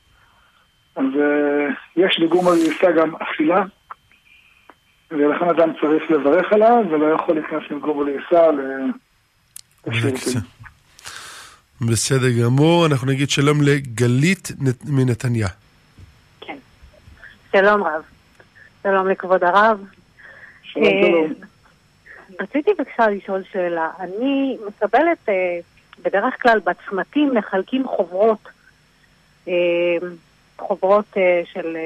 אז 0.97 1.05
uh, 1.05 1.73
יש 1.97 2.21
בגומי 2.21 2.51
לעיסה 2.51 2.93
גם 2.93 3.15
אכילה, 3.17 3.63
ולכן 5.11 5.49
אדם 5.49 5.71
צריך 5.81 6.11
לברך 6.11 6.53
עליו, 6.53 6.85
ולא 6.91 7.07
יכול 7.15 7.35
להיכנס 7.35 7.63
עם 7.71 7.81
גומי 7.81 8.13
לעיסה 8.13 8.51
לשירותים. 9.87 10.41
בסדר 11.81 12.31
גמור, 12.43 12.87
אנחנו 12.87 13.07
נגיד 13.07 13.31
שלום 13.31 13.63
לגלית 13.63 14.49
מנתניה. 14.85 15.49
כן, 16.41 16.57
שלום 17.53 17.83
רב. 17.83 18.03
שלום 18.83 19.09
לכבוד 19.09 19.45
הרב. 19.45 19.85
שלום, 20.63 20.85
שלום. 20.85 21.35
רציתי 22.41 22.71
בבקשה 22.79 23.09
לשאול 23.09 23.43
שאלה. 23.53 23.91
אני 24.01 24.59
מקבלת, 24.67 25.29
אה, 25.29 25.59
בדרך 26.05 26.43
כלל 26.43 26.61
בצמתים 26.65 27.35
מחלקים 27.35 27.87
חוברות, 27.87 28.49
אה, 29.49 29.55
חוברות 30.59 31.07
אה, 31.17 31.43
של 31.53 31.77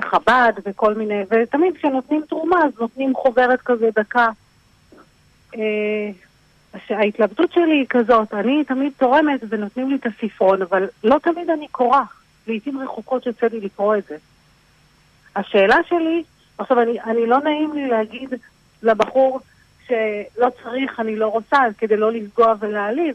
חב"ד 0.00 0.52
וכל 0.64 0.94
מיני, 0.94 1.22
ותמיד 1.30 1.76
כשנותנים 1.76 2.22
תרומה 2.28 2.56
אז 2.64 2.80
נותנים 2.80 3.14
חוברת 3.14 3.60
כזה 3.62 3.88
דקה. 3.94 4.28
ההתלבטות 6.90 7.52
שלי 7.52 7.76
היא 7.76 7.86
כזאת, 7.88 8.34
אני 8.34 8.64
תמיד 8.64 8.92
תורמת 8.98 9.40
ונותנים 9.48 9.90
לי 9.90 9.96
את 9.96 10.06
הספרון, 10.06 10.62
אבל 10.62 10.88
לא 11.04 11.16
תמיד 11.22 11.50
אני 11.50 11.68
קורא. 11.68 12.00
לעיתים 12.46 12.78
רחוקות 12.78 13.26
יוצא 13.26 13.46
לי 13.46 13.60
לקרוא 13.60 13.96
את 13.96 14.04
זה. 14.08 14.16
השאלה 15.36 15.76
שלי, 15.88 16.22
עכשיו 16.58 16.82
אני, 16.82 17.00
אני 17.00 17.26
לא 17.26 17.40
נעים 17.40 17.72
לי 17.74 17.88
להגיד 17.88 18.34
לבחור, 18.82 19.40
שלא 19.86 20.48
צריך, 20.62 21.00
אני 21.00 21.16
לא 21.16 21.26
רוצה, 21.26 21.58
כדי 21.78 21.96
לא 21.96 22.12
לפגוע 22.12 22.54
ולהעליב, 22.60 23.14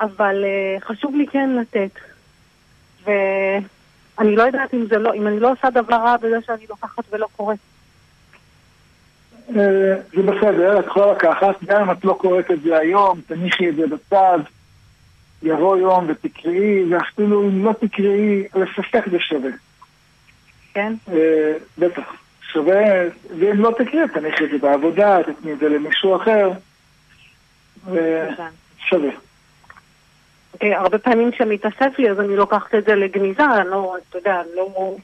אבל 0.00 0.44
uh, 0.44 0.84
חשוב 0.84 1.16
לי 1.16 1.26
כן 1.26 1.50
לתת. 1.50 1.90
ואני 3.04 4.36
לא 4.36 4.42
יודעת 4.42 4.74
אם 4.74 4.86
זה 4.86 4.98
לא, 4.98 5.14
אם 5.14 5.26
אני 5.26 5.40
לא 5.40 5.52
עושה 5.52 5.70
דבר 5.70 5.96
רע 5.96 6.16
בזה 6.16 6.36
שאני 6.46 6.66
לוקחת 6.68 7.04
ולא 7.10 7.26
קוראת. 7.36 7.58
אה, 9.48 9.94
זה 10.14 10.22
בסדר, 10.22 10.80
את 10.80 10.86
יכולה 10.86 11.12
לקחת, 11.12 11.64
גם 11.64 11.82
אם 11.82 11.90
את 11.90 12.04
לא 12.04 12.16
קוראת 12.20 12.50
את 12.50 12.62
זה 12.62 12.78
היום, 12.78 13.20
תניחי 13.26 13.68
את 13.68 13.76
זה 13.76 13.86
בצד, 13.86 14.38
יבוא 15.42 15.76
יום 15.76 16.06
ותקראי, 16.08 16.84
ואפילו 16.94 17.48
אם 17.48 17.64
לא 17.64 17.72
תקראי, 17.72 18.44
לספק 18.54 19.08
זה 19.10 19.18
שווה. 19.20 19.50
כן? 20.74 20.94
אה, 21.12 21.52
בטח. 21.78 22.20
שווה, 22.52 23.04
ואם 23.38 23.60
לא 23.60 23.74
תקריא, 23.78 24.06
תניחי 24.06 24.44
את 24.44 24.50
זה 24.50 24.58
בעבודה, 24.58 25.18
תתני 25.22 25.52
את 25.52 25.58
זה 25.58 25.68
למישהו 25.68 26.16
אחר, 26.16 26.50
ושווה. 27.86 29.10
אוקיי, 30.54 30.74
הרבה 30.74 30.98
פעמים 30.98 31.30
כשמתאסף 31.30 31.98
לי, 31.98 32.10
אז 32.10 32.20
אני 32.20 32.36
לוקחת 32.36 32.74
את 32.74 32.84
זה 32.84 32.94
לגניזה, 32.94 33.44
אני 33.44 33.70
לא, 33.70 33.96
אתה 34.08 34.18
יודע, 34.18 34.40
אני 34.40 34.56
לא, 34.56 34.96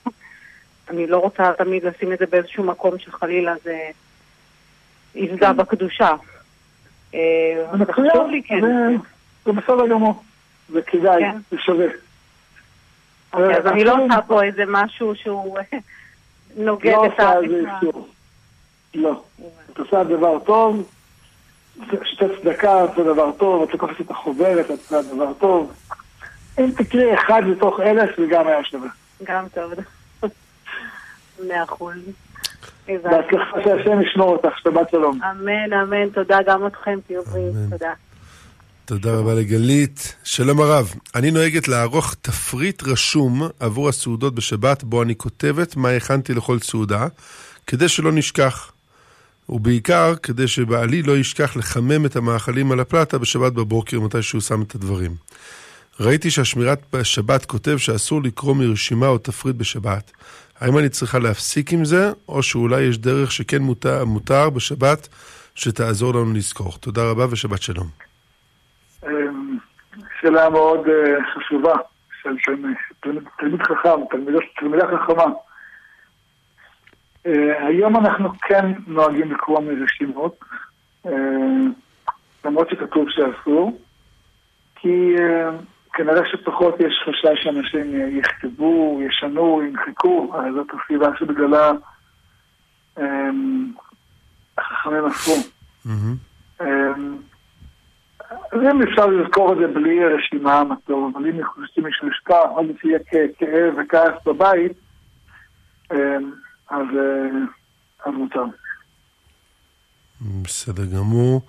אני 0.90 1.06
לא 1.06 1.18
רוצה 1.18 1.52
תמיד 1.58 1.84
לשים 1.84 2.12
את 2.12 2.18
זה 2.18 2.26
באיזשהו 2.26 2.64
מקום 2.64 2.98
שחלילה 2.98 3.54
זה 3.64 3.78
יפגע 5.16 5.46
כן. 5.48 5.56
בקדושה. 5.56 6.14
אה, 7.14 7.20
זה 7.78 7.92
חשוב 7.92 8.30
לי, 8.30 8.42
כן. 8.42 8.60
זה 9.44 9.52
בסדר 9.52 9.86
גמור, 9.86 10.22
זה 10.68 10.82
כדאי, 10.82 11.22
כן. 11.22 11.38
זה 11.50 11.56
שווה. 11.58 11.86
אוקיי, 13.32 13.56
אז 13.56 13.66
אני 13.66 13.84
לא 13.84 13.96
עושה 14.04 14.22
פה 14.26 14.42
איזה 14.42 14.62
משהו 14.66 15.14
שהוא... 15.14 15.58
נוגד 16.56 16.92
לא 16.92 17.06
את 17.06 17.20
ה... 17.20 17.32
לא. 18.94 19.22
את 19.72 19.78
עושה 19.78 20.04
דבר 20.04 20.38
טוב, 20.38 20.90
שתי 22.04 22.24
צדקה 22.40 22.86
זה 22.96 23.04
דבר 23.04 23.32
טוב, 23.32 23.62
את 23.62 23.72
לוקחת 23.72 24.00
את 24.00 24.10
החוברת, 24.10 24.64
את 24.66 24.70
עושה 24.70 25.02
דבר 25.02 25.32
טוב. 25.38 25.72
אם 26.58 26.70
תקראי 26.76 27.14
אחד 27.14 27.42
מתוך 27.46 27.80
אלף, 27.80 28.10
זה 28.18 28.26
גם 28.30 28.46
היה 28.46 28.64
שווה. 28.64 28.88
גם 29.22 29.44
טוב. 29.54 29.72
מאה 31.48 31.62
אחוז. 31.62 31.96
בהצלחה 32.88 33.56
שהשם 33.64 34.02
ישמור 34.02 34.28
אותך, 34.28 34.58
שבת 34.62 34.90
שלום. 34.90 35.20
אמן, 35.22 35.72
אמן, 35.72 36.08
תודה 36.08 36.38
גם 36.46 36.66
אתכם, 36.66 36.98
תהיו 37.06 37.22
בריאים, 37.22 37.52
תודה. 37.70 37.92
תודה 38.84 39.14
רבה 39.14 39.34
לגלית. 39.34 40.16
שלום 40.24 40.60
הרב, 40.60 40.94
אני 41.14 41.30
נוהגת 41.30 41.68
לערוך 41.68 42.14
תפריט 42.14 42.82
רשום 42.82 43.42
עבור 43.60 43.88
הסעודות 43.88 44.34
בשבת, 44.34 44.84
בו 44.84 45.02
אני 45.02 45.16
כותבת 45.16 45.76
מה 45.76 45.90
הכנתי 45.90 46.34
לכל 46.34 46.58
סעודה, 46.58 47.06
כדי 47.66 47.88
שלא 47.88 48.12
נשכח. 48.12 48.72
ובעיקר 49.48 50.14
כדי 50.22 50.48
שבעלי 50.48 51.02
לא 51.02 51.18
ישכח 51.18 51.56
לחמם 51.56 52.06
את 52.06 52.16
המאכלים 52.16 52.72
על 52.72 52.80
הפלטה 52.80 53.18
בשבת 53.18 53.52
בבוקר, 53.52 54.00
מתי 54.00 54.22
שהוא 54.22 54.40
שם 54.40 54.62
את 54.62 54.74
הדברים. 54.74 55.14
ראיתי 56.00 56.30
שהשמירת 56.30 56.80
בשבת 56.92 57.44
כותב 57.44 57.76
שאסור 57.76 58.22
לקרוא 58.22 58.54
מרשימה 58.54 59.08
או 59.08 59.18
תפריט 59.18 59.56
בשבת. 59.56 60.10
האם 60.60 60.78
אני 60.78 60.88
צריכה 60.88 61.18
להפסיק 61.18 61.72
עם 61.72 61.84
זה, 61.84 62.12
או 62.28 62.42
שאולי 62.42 62.82
יש 62.82 62.98
דרך 62.98 63.32
שכן 63.32 63.62
מותר, 63.62 64.04
מותר 64.04 64.50
בשבת 64.50 65.08
שתעזור 65.54 66.14
לנו 66.14 66.32
לזכור? 66.32 66.72
תודה 66.80 67.10
רבה 67.10 67.26
ושבת 67.30 67.62
שלום. 67.62 67.86
שאלה 70.20 70.50
מאוד 70.50 70.88
אה, 70.88 71.24
חשובה 71.34 71.74
של 72.22 72.36
תלמיד 73.38 73.62
חכם, 73.62 74.00
תלמידה 74.60 74.86
חכמה. 74.86 75.24
אה, 77.26 77.66
היום 77.66 77.96
אנחנו 77.96 78.28
כן 78.38 78.72
נוהגים 78.86 79.32
לקרוא 79.32 79.60
מרשימות, 79.60 80.38
אה, 81.06 81.12
למרות 82.44 82.70
שכתוב 82.70 83.06
שאסור, 83.10 83.80
כי 84.76 85.16
כנראה 85.96 86.22
שפחות 86.32 86.74
יש 86.80 86.94
חשש 87.04 87.42
שאנשים 87.42 88.18
יכתבו, 88.18 89.00
ישנו, 89.02 89.62
ימחקו, 89.62 90.32
זאת 90.54 90.66
הסיבה 90.74 91.08
שבגללה 91.18 91.72
החכמים 94.58 95.06
אסרו. 95.06 95.36
אז 98.52 98.60
אם 98.62 98.82
אפשר 98.82 99.06
לזכור 99.06 99.52
את 99.52 99.58
זה 99.58 99.66
בלי 99.66 100.04
רשימה, 100.04 100.64
מה 100.64 100.74
טוב, 100.86 101.12
אבל 101.16 101.28
אם 101.28 101.40
מישהו 101.84 102.08
ישכח, 102.08 102.48
עוד 102.50 102.66
יהיה 102.84 102.98
כאב 103.38 103.74
וכעס 103.78 104.24
בבית, 104.26 104.72
אמ, 105.92 106.32
אז, 106.70 106.86
אה, 106.96 107.38
אז 108.06 108.14
מותר. 108.14 108.44
בסדר 110.42 110.84
גמור. 110.84 111.40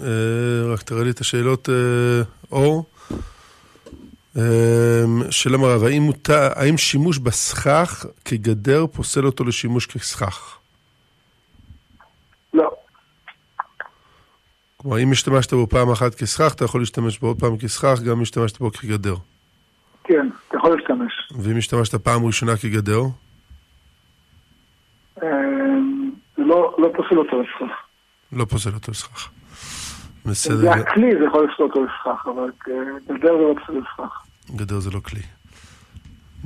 אה, 0.00 0.72
רק 0.72 0.82
תראה 0.82 1.04
לי 1.04 1.10
את 1.10 1.20
השאלות, 1.20 1.68
אה, 1.68 2.22
אור. 2.52 2.84
אמ, 4.36 4.42
שלום 5.30 5.64
הרב, 5.64 5.84
האם, 5.84 6.02
האם 6.56 6.76
שימוש 6.76 7.18
בסכך 7.18 8.06
כגדר 8.24 8.86
פוסל 8.86 9.26
אותו 9.26 9.44
לשימוש 9.44 9.86
כסכך? 9.86 10.58
כלומר, 14.84 14.98
אם 14.98 15.12
השתמשת 15.12 15.54
בו 15.54 15.66
פעם 15.66 15.90
אחת 15.90 16.14
כסכך, 16.14 16.54
אתה 16.54 16.64
יכול 16.64 16.80
להשתמש 16.80 17.18
בו 17.18 17.26
עוד 17.26 17.40
פעם 17.40 17.58
כסכך, 17.58 18.00
גם 18.06 18.16
אם 18.16 18.22
השתמשת 18.22 18.58
בו 18.58 18.70
כגדר. 18.70 19.14
כן, 20.04 20.28
אתה 20.48 20.56
יכול 20.56 20.76
להשתמש. 20.76 21.12
ואם 21.38 21.56
השתמשת 21.56 21.94
פעם 21.94 22.24
ראשונה 22.24 22.56
כגדר? 22.56 23.00
אמ, 25.22 26.10
זה 26.36 26.42
לא, 26.42 26.76
לא 26.78 26.88
פוסל 26.96 27.18
אותו 27.18 27.42
לסכך. 27.42 27.76
לא 28.32 28.44
פוסל 28.44 28.70
אותו 28.74 28.92
לסכך. 28.92 29.30
בסדר. 30.26 30.56
זה 30.56 30.70
הכלי, 30.72 31.18
זה 31.18 31.24
יכול 31.24 31.44
לפסול 31.44 31.66
אותו 31.66 31.84
לסכך, 31.84 32.26
אבל 32.26 32.50
גדר 33.06 33.36
זה 33.36 33.42
לא 33.42 33.54
פוסל 33.60 33.78
לסכך. 33.78 34.22
גדר 34.56 34.78
זה 34.80 34.90
לא 34.90 35.00
כלי. 35.00 35.20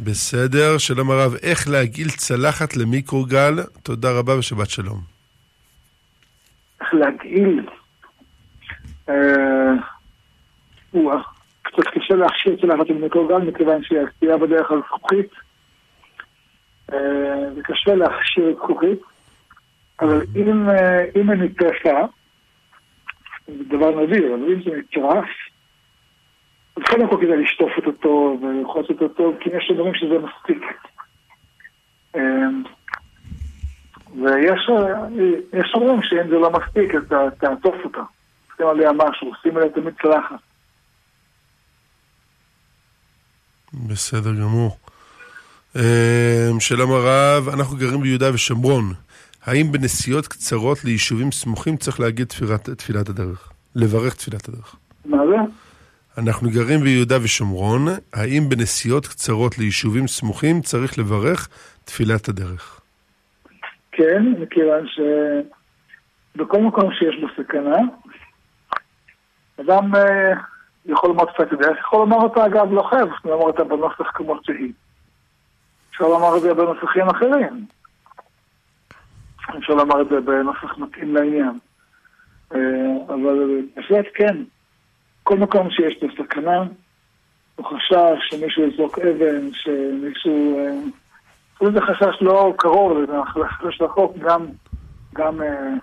בסדר, 0.05 0.79
שלום 0.79 1.11
הרב, 1.11 1.35
איך 1.43 1.69
להגעיל 1.69 2.09
צלחת 2.09 2.77
למיקרוגל? 2.77 3.55
תודה 3.83 4.19
רבה 4.19 4.39
ושבת 4.39 4.71
שלום. 4.71 4.99
איך 6.81 6.95
להגעיל? 6.95 7.67
אה, 9.09 9.73
קצת 11.63 11.89
קשה 11.95 12.15
להכשיר 12.15 12.57
צלחת 12.61 12.89
עם 12.89 13.01
מיקרוגל 13.01 13.39
מכיוון 13.39 13.83
שהיא 13.83 13.99
הקטיעה 14.01 14.39
בדרך 14.39 14.69
כלל 14.69 14.81
זכוכית. 14.87 15.31
אה, 16.93 17.55
זה 17.55 17.63
קשה 17.63 17.95
להכשיר 17.95 18.55
זכוכית, 18.57 18.99
אבל 20.01 20.23
אם, 20.37 20.71
אה, 20.71 21.05
אם 21.17 21.31
היא 21.31 21.41
נטרפה, 21.41 22.07
זה 23.49 23.65
דבר 23.69 23.91
נדיר, 23.91 24.35
אבל 24.35 24.53
אם 24.53 24.63
זה 24.65 24.71
נטרף, 24.77 25.29
אז 26.77 26.83
קודם 26.91 27.09
כל 27.09 27.17
כדי 27.21 27.37
לשטוף 27.37 27.73
אותו 27.77 27.93
טוב 27.93 28.43
וללחוץ 28.43 28.87
אותו 28.91 29.33
כי 29.41 29.51
יש 29.51 29.71
דברים 29.75 29.95
שזה 29.95 30.15
מספיק. 30.19 30.63
ויש 34.23 34.71
יש 35.53 35.73
אומרים 35.75 36.03
שאם 36.03 36.29
זה 36.29 36.35
לא 36.35 36.51
מספיק, 36.51 36.95
אז 36.95 37.03
תעטוף 37.41 37.75
אותה. 37.85 38.03
שים 38.57 38.67
עליה 38.67 38.91
משהו, 38.93 39.33
שים 39.43 39.57
עליה 39.57 39.69
תמיד 39.71 39.95
צלחת. 40.03 40.41
בסדר 43.75 44.35
גמור. 44.35 44.77
אמ, 45.77 46.61
שלום 46.61 46.93
הרב, 46.93 47.49
אנחנו 47.49 47.77
גרים 47.77 48.01
ביהודה 48.01 48.35
ושומרון. 48.35 48.85
האם 49.49 49.73
בנסיעות 49.73 50.27
קצרות 50.27 50.85
ליישובים 50.85 51.33
סמוכים 51.33 51.77
צריך 51.77 52.01
להגיד 52.01 52.27
תפילת, 52.27 52.71
תפילת 52.71 53.09
הדרך? 53.09 53.53
לברך 53.77 54.15
תפילת 54.15 54.49
הדרך. 54.49 54.77
מה 55.05 55.27
זה? 55.27 55.37
אנחנו 56.19 56.49
גרים 56.51 56.81
ביהודה 56.81 57.17
ושומרון, 57.23 57.87
האם 58.13 58.49
בנסיעות 58.49 59.07
קצרות 59.07 59.59
ליישובים 59.59 60.07
סמוכים 60.07 60.61
צריך 60.61 60.99
לברך 60.99 61.49
תפילת 61.85 62.29
הדרך? 62.29 62.81
כן, 63.93 64.23
מכיוון 64.39 64.87
שבכל 66.35 66.63
מקום 66.63 66.93
שיש 66.93 67.17
בו 67.21 67.27
סכנה, 67.43 67.79
אדם 69.61 69.95
אה, 69.95 70.33
יכול 70.87 71.09
לומר 71.09 71.25
תפילת 71.25 71.53
הדרך, 71.53 71.79
יכול 71.79 71.99
לומר 71.99 72.17
אותה 72.17 72.47
אגב 72.47 72.73
לא 72.73 72.83
חייב, 72.83 73.09
לומר 73.25 73.45
אותה 73.45 73.65
בנוסח 73.65 74.11
כמו 74.15 74.39
שהיא. 74.43 74.73
אפשר 75.91 76.05
לומר 76.05 76.37
את 76.37 76.43
זה 76.43 76.55
בנוסחים 76.55 77.09
אחרים. 77.09 77.78
אפשר 79.59 79.75
לומר 79.75 80.01
את 80.03 80.09
זה 80.09 80.21
בנוסח 80.21 80.79
מתאים 80.79 81.15
לעניין. 81.15 81.59
אה, 82.55 82.59
אבל 83.09 83.63
בהחלט 83.77 84.07
כן, 84.15 84.37
כל 85.23 85.39
מקום 85.39 85.71
שיש 85.71 86.01
בו 86.01 86.25
סכנה, 86.25 86.63
או 87.59 87.65
חשש 87.65 88.31
שמישהו 88.31 88.63
יזרוק 88.63 88.99
אבן, 88.99 89.53
שמישהו... 89.53 90.59
אפילו 91.57 91.73
זה 91.73 91.81
חשש 91.81 92.23
לא 92.23 92.55
קרוב, 92.59 92.99
זה 93.07 93.13
חשש 93.27 93.81
רחוק, 93.81 94.17
גם, 94.19 94.47
גם, 95.15 95.43
אה, 95.43 95.75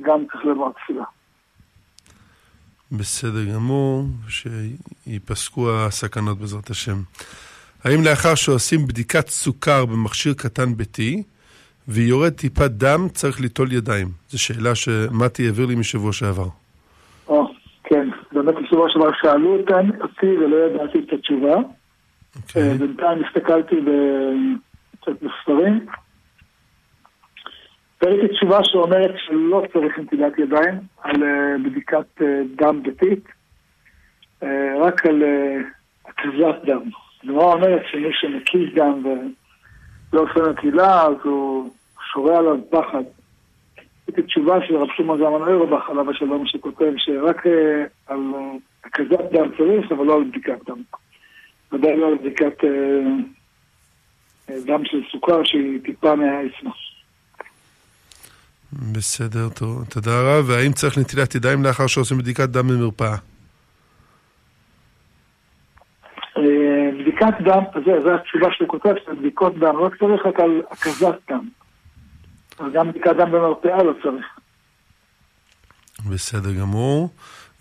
גם 0.00 0.24
צריך 0.32 0.44
לומר 0.44 0.68
תפילה. 0.72 1.04
בסדר 2.92 3.44
גמור, 3.54 4.04
שיפסקו 4.28 5.70
הסכנות 5.76 6.38
בעזרת 6.38 6.70
השם. 6.70 6.96
האם 7.84 8.04
לאחר 8.04 8.34
שעושים 8.34 8.86
בדיקת 8.86 9.28
סוכר 9.28 9.86
במכשיר 9.86 10.34
קטן 10.34 10.76
ביתי, 10.76 11.22
ויורד 11.88 12.32
טיפת 12.32 12.70
דם, 12.70 13.08
צריך 13.08 13.40
ליטול 13.40 13.72
ידיים? 13.72 14.08
זו 14.28 14.42
שאלה 14.42 14.74
שמתי 14.74 15.46
העביר 15.46 15.66
לי 15.66 15.74
משבוע 15.74 16.12
שעבר. 16.12 16.48
או, 17.28 17.46
כן, 17.84 18.08
באמת 18.32 18.54
בשבוע 18.54 18.88
שעבר 18.90 19.10
שאלו 19.22 19.56
אותי 20.00 20.26
ולא 20.26 20.56
ידעתי 20.56 20.98
את 20.98 21.12
התשובה. 21.12 21.54
אוקיי. 22.36 22.62
אה, 22.62 22.74
בינתיים 22.78 23.24
הסתכלתי 23.24 23.76
קצת 25.00 25.12
בספרים. 25.22 25.86
ראיתי 28.04 28.34
תשובה 28.34 28.58
שאומרת 28.64 29.14
שלא 29.16 29.62
צריך 29.72 29.98
נטילת 29.98 30.38
ידיים 30.38 30.78
על 31.02 31.22
אה, 31.22 31.56
בדיקת 31.64 32.22
אה, 32.22 32.42
דם 32.56 32.82
ביתית, 32.82 33.24
רק 34.80 35.06
על 35.06 35.22
התזת 36.06 36.64
דם. 36.64 36.90
הגמרא 37.24 37.52
אומרת 37.52 37.82
שמי 37.90 38.08
שמקיז 38.12 38.74
דם 38.74 39.02
ולא 40.14 40.22
עושה 40.22 40.50
נטילה, 40.50 41.02
אז 41.02 41.14
הוא 41.24 41.70
שורה 42.12 42.38
עליו 42.38 42.56
פחד. 42.70 43.02
ראיתי 44.08 44.22
תשובה 44.22 44.66
של 44.66 44.76
רב 44.76 44.88
שמעון 44.96 45.18
זלמן 45.18 45.42
אוירבך 45.42 45.90
עליו 45.90 46.10
השלום 46.10 46.46
שכותב 46.46 46.92
שרק 46.96 47.46
על 48.06 48.20
הקזת 48.84 49.32
דם 49.32 49.48
צריך, 49.56 49.92
אבל 49.92 50.06
לא 50.06 50.16
על 50.16 50.24
בדיקת 50.24 50.58
דם. 50.66 50.82
ודאי 51.72 51.96
לא 51.96 52.06
על 52.08 52.14
בדיקת 52.14 52.64
אה, 52.64 54.56
דם 54.66 54.84
של 54.84 55.00
סוכר 55.12 55.44
שהיא 55.44 55.80
טיפה 55.84 56.14
מהאצבע. 56.14 56.70
בסדר. 58.92 59.48
תודה 59.90 60.20
רב. 60.22 60.44
והאם 60.48 60.72
צריך 60.72 60.98
נטילת 60.98 61.34
ידיים 61.34 61.62
לאחר 61.62 61.86
שעושים 61.86 62.18
בדיקת 62.18 62.48
דם 62.48 62.68
במרפאה? 62.68 63.16
אה, 66.36 66.90
בדיקת 67.30 67.44
דם, 67.44 67.82
זו 68.04 68.14
התשובה 68.14 68.46
שהוא 68.52 68.68
כותב, 68.68 68.94
שבדיקות 69.06 69.58
דם 69.58 69.76
לא 69.76 69.90
צריך 69.98 70.26
רק 70.26 70.40
על 70.40 70.62
הקזת 70.70 71.14
דם. 71.30 71.48
אבל 72.60 72.72
גם 72.72 72.88
בדיקת 72.88 73.16
דם 73.16 73.32
במרפאה 73.32 73.82
לא 73.82 73.92
צריך. 74.02 74.26
בסדר 76.10 76.52
גמור. 76.60 77.08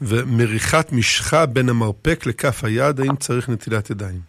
ומריחת 0.01 0.91
משחה 0.91 1.45
בין 1.45 1.69
המרפק 1.69 2.25
לכף 2.25 2.63
היד, 2.63 2.99
האם 2.99 3.15
צריך 3.15 3.49
נטילת 3.49 3.89
ידיים? 3.89 4.19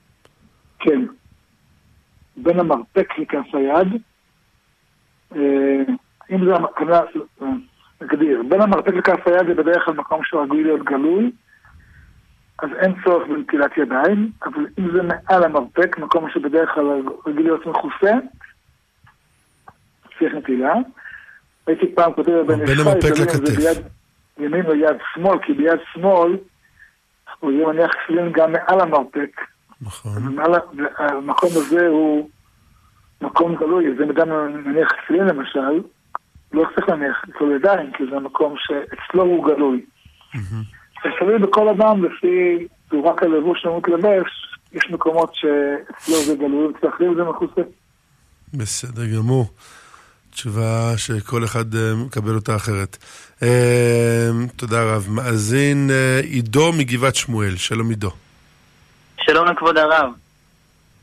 כן. 0.79 1.01
בין 2.37 2.61
המרפק 2.61 3.09
לכף 3.19 3.55
היד, 3.55 3.89
אה, 5.37 5.41
אם 6.31 6.45
זה 6.45 6.55
המקנה, 6.55 7.01
נגדיר, 8.03 8.43
בין 8.49 8.61
המרפק 8.61 8.95
לכף 8.95 9.27
היד 9.27 9.47
זה 9.47 9.55
בדרך 9.55 9.85
כלל 9.85 9.95
מקום 9.95 10.21
שרגוי 10.25 10.65
להיות 10.65 10.85
גלוי, 10.85 11.31
אז 12.59 12.69
אין 12.79 12.95
צורך 13.05 13.29
בנטילת 13.29 13.77
ידיים, 13.77 14.31
אבל 14.45 14.67
אם 14.79 14.91
זה 14.93 15.03
מעל 15.03 15.45
המרפק, 15.45 15.99
מקום 15.99 16.31
שבדרך 16.31 16.71
כלל 16.75 17.03
רגיל 17.27 17.43
להיות 17.43 17.67
מכוסה, 17.67 18.13
צריך 20.19 20.35
נטילה. 20.35 20.75
הייתי 21.67 21.95
פעם 21.95 22.13
כותב 22.13 22.33
בין 22.47 22.61
המרפק 22.81 23.11
לכתף. 23.23 23.81
ימין 24.39 24.67
או 24.67 24.75
יד 24.75 24.97
שמאל, 25.15 25.39
כי 25.47 25.53
ביד 25.53 25.79
שמאל 25.93 26.37
הוא 27.41 27.53
יהיה 27.53 27.67
מניח 27.67 27.91
תפילין 28.05 28.33
גם 28.33 28.53
מעל 28.53 28.81
המרפק. 28.81 29.41
נכון. 29.81 30.39
המקום 30.99 31.51
הזה 31.53 31.87
הוא 31.87 32.29
מקום 33.21 33.57
גלוי, 33.57 33.87
אז 33.93 34.03
אם 34.03 34.11
אדם 34.11 34.29
מניח 34.65 34.89
תפילין 34.93 35.27
למשל, 35.27 35.81
לא 36.53 36.65
צריך 36.75 36.89
להניח 36.89 37.25
כל 37.39 37.53
ידיים, 37.57 37.93
כי 37.93 38.05
זה 38.11 38.19
מקום 38.19 38.55
שאצלו 38.59 39.23
הוא 39.23 39.47
גלוי. 39.47 39.85
זה 41.05 41.11
תלוי 41.19 41.39
בכל 41.39 41.69
אדם 41.69 42.05
לפי 42.05 42.67
צורת 42.91 43.23
הלבוש 43.23 43.63
שהוא 43.63 43.79
מתלבש, 43.79 44.29
יש 44.73 44.91
מקומות 44.91 45.35
שאצלו 45.35 46.17
זה 46.17 46.35
גלוי, 46.37 46.67
ואצל 46.67 47.15
זה 47.17 47.25
מכוסה. 47.25 47.61
בסדר 48.55 49.03
גמור. 49.17 49.47
תשובה 50.35 50.93
שכל 50.97 51.45
אחד 51.45 51.75
אה, 51.75 51.95
מקבל 52.07 52.35
אותה 52.35 52.57
אחרת. 52.57 52.97
אה, 53.43 54.29
תודה 54.57 54.95
רב. 54.95 55.07
מאזין 55.11 55.91
אה, 55.91 56.21
עידו 56.23 56.73
מגבעת 56.73 57.15
שמואל, 57.15 57.57
שלום 57.57 57.91
עידו. 57.91 58.11
שלום 59.21 59.47
לכבוד 59.47 59.77
הרב. 59.77 60.11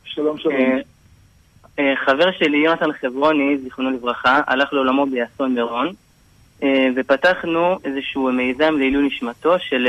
שלום 0.04 0.38
שלום. 0.38 0.56
חבר 2.06 2.32
שלי, 2.40 2.58
יונתן 2.58 2.94
חברוני, 3.02 3.58
זיכרונו 3.64 3.92
לברכה, 3.92 4.42
הלך 4.48 4.74
לעולמו 4.74 5.06
באסון 5.06 5.54
מירון, 5.54 5.94
ופתחנו 6.96 7.78
איזשהו 7.84 8.32
מיזם 8.32 8.74
לעילוי 8.78 9.08
נשמתו 9.08 9.60
של 9.60 9.88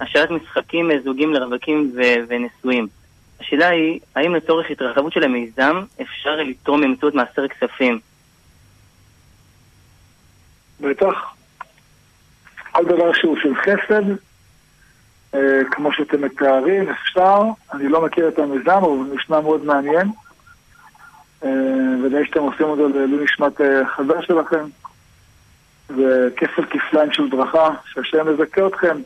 השאלת 0.00 0.30
משחקים 0.30 0.90
זוגים 1.04 1.32
לרווקים 1.32 1.92
ונשואים. 2.28 2.86
השאלה 3.40 3.68
היא, 3.68 4.00
האם 4.16 4.34
לצורך 4.34 4.70
התרחבות 4.70 5.12
של 5.12 5.22
המיזם 5.22 5.82
אפשר 6.02 6.36
לתרום 6.36 6.80
באמצעות 6.80 7.14
מעשר 7.14 7.48
כספים? 7.48 7.98
בטח. 10.80 11.34
כל 12.72 12.84
דבר 12.84 13.12
שהוא 13.12 13.36
של 13.42 13.54
חסד, 13.54 14.02
אה, 15.34 15.64
כמו 15.70 15.92
שאתם 15.92 16.22
מתארים, 16.22 16.88
אפשר. 16.88 17.42
אני 17.72 17.88
לא 17.88 18.04
מכיר 18.04 18.28
את 18.28 18.38
המיזם, 18.38 18.70
אבל 18.70 18.80
הוא 18.80 19.06
נשמע 19.14 19.40
מאוד 19.40 19.64
מעניין. 19.64 20.10
אה, 21.44 21.50
ודאי 22.04 22.26
שאתם 22.26 22.40
עושים 22.40 22.66
אותו 22.66 22.88
לעילוי 22.88 23.24
נשמת 23.24 23.60
אה, 23.60 23.86
חבר 23.96 24.20
שלכם. 24.20 24.64
וכפל 25.90 26.64
כפליים 26.70 27.12
של 27.12 27.28
ברכה, 27.30 27.68
שהשם 27.92 28.26
יזכה 28.34 28.66
אתכם 28.66 28.96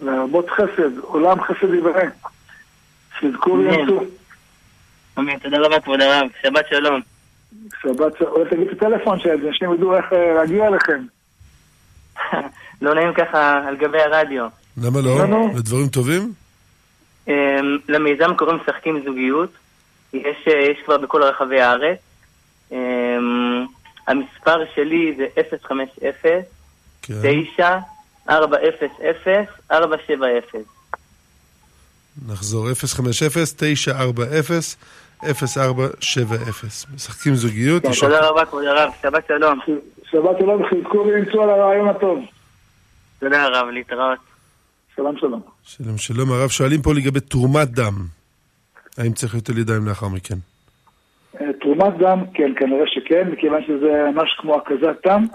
להרבות 0.00 0.50
חסד, 0.50 0.98
עולם 0.98 1.42
חסד 1.42 1.74
יברא. 1.74 2.02
שיזכו 3.20 3.50
וינסו. 3.50 4.00
אמן, 5.18 5.38
תודה 5.38 5.58
רבה 5.58 5.80
כבוד 5.80 6.00
הרב, 6.00 6.28
שבת 6.42 6.64
שלום. 6.70 7.00
שבת, 7.82 8.22
אולי 8.22 8.50
תגיד 8.50 8.68
את 8.68 8.82
הטלפון 8.82 9.18
שאנשים 9.20 9.74
ידעו 9.74 9.96
איך 9.96 10.12
אה, 10.12 10.34
להגיע 10.34 10.66
אליכם. 10.66 11.02
לא 12.82 12.94
נעים 12.94 13.12
ככה 13.14 13.68
על 13.68 13.76
גבי 13.76 14.00
הרדיו. 14.00 14.46
למה 14.82 15.00
לא? 15.00 15.46
זה 15.54 15.62
דברים 15.62 15.88
טובים? 15.88 16.32
אמ, 17.28 17.34
למיזם 17.88 18.34
קוראים 18.34 18.56
משחקים 18.56 19.02
זוגיות. 19.04 19.50
יש, 20.12 20.48
אה, 20.48 20.52
יש 20.52 20.78
כבר 20.84 20.98
בכל 20.98 21.22
רחבי 21.22 21.60
הארץ. 21.60 21.98
המספר 24.06 24.64
שלי 24.74 25.16
זה 25.16 25.26
050 25.62 25.88
9 27.02 27.78
400 28.28 28.60
470 29.70 30.64
נחזור 32.26 32.68
050-940 32.68 32.72
0470. 35.22 36.94
משחקים 36.94 37.34
זוגיות. 37.34 37.82
כן, 37.82 37.90
תודה 38.00 38.28
רבה, 38.28 38.44
כבוד 38.46 38.64
הרב. 38.64 38.90
שבת 39.02 39.24
שלום. 39.28 39.58
שבת 40.10 40.36
שלום, 40.38 40.62
חזקו 40.66 40.98
ולמצוא 40.98 41.42
על 41.42 41.50
הרעיון 41.50 41.88
הטוב. 41.88 42.18
תודה 43.18 43.42
הרב, 43.42 43.68
להתראות. 43.68 44.18
שלום 44.96 45.16
שלום. 45.18 45.40
שלום 45.62 45.98
שלום. 45.98 46.32
הרב, 46.32 46.48
שואלים 46.48 46.82
פה 46.82 46.94
לגבי 46.94 47.20
תרומת 47.20 47.70
דם. 47.70 47.94
האם 48.98 49.12
צריך 49.12 49.34
יותר 49.34 49.58
ידיים 49.58 49.86
לאחר 49.86 50.08
מכן? 50.08 50.36
אה, 51.66 51.74
תרומת 51.74 51.98
דם, 51.98 52.24
כן, 52.34 52.52
כנראה 52.56 52.84
שכן, 52.86 53.28
מכיוון 53.32 53.62
שזה 53.66 54.10
ממש 54.14 54.36
כמו 54.38 54.56
הקזת 54.56 55.06
דם. 55.06 55.26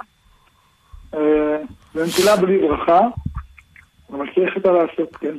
ונטילה 1.96 2.36
בלי 2.36 2.58
ברכה, 2.58 3.00
אבל 4.10 4.26
צריך 4.36 4.56
אותה 4.56 4.72
לעשות, 4.72 5.16
כן. 5.16 5.36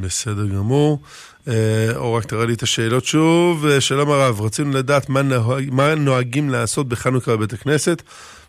בסדר 0.00 0.46
גמור. 0.46 0.98
או 1.96 2.14
רק 2.14 2.24
תראה 2.24 2.46
לי 2.46 2.54
את 2.54 2.62
השאלות 2.62 3.04
שוב. 3.04 3.66
שלום 3.80 4.10
הרב, 4.10 4.40
רצינו 4.40 4.70
לדעת 4.72 5.08
מה, 5.08 5.22
נוהג, 5.22 5.68
מה 5.72 5.94
נוהגים 5.94 6.50
לעשות 6.50 6.88
בחנוכה 6.88 7.36
בבית 7.36 7.52
הכנסת, 7.52 8.02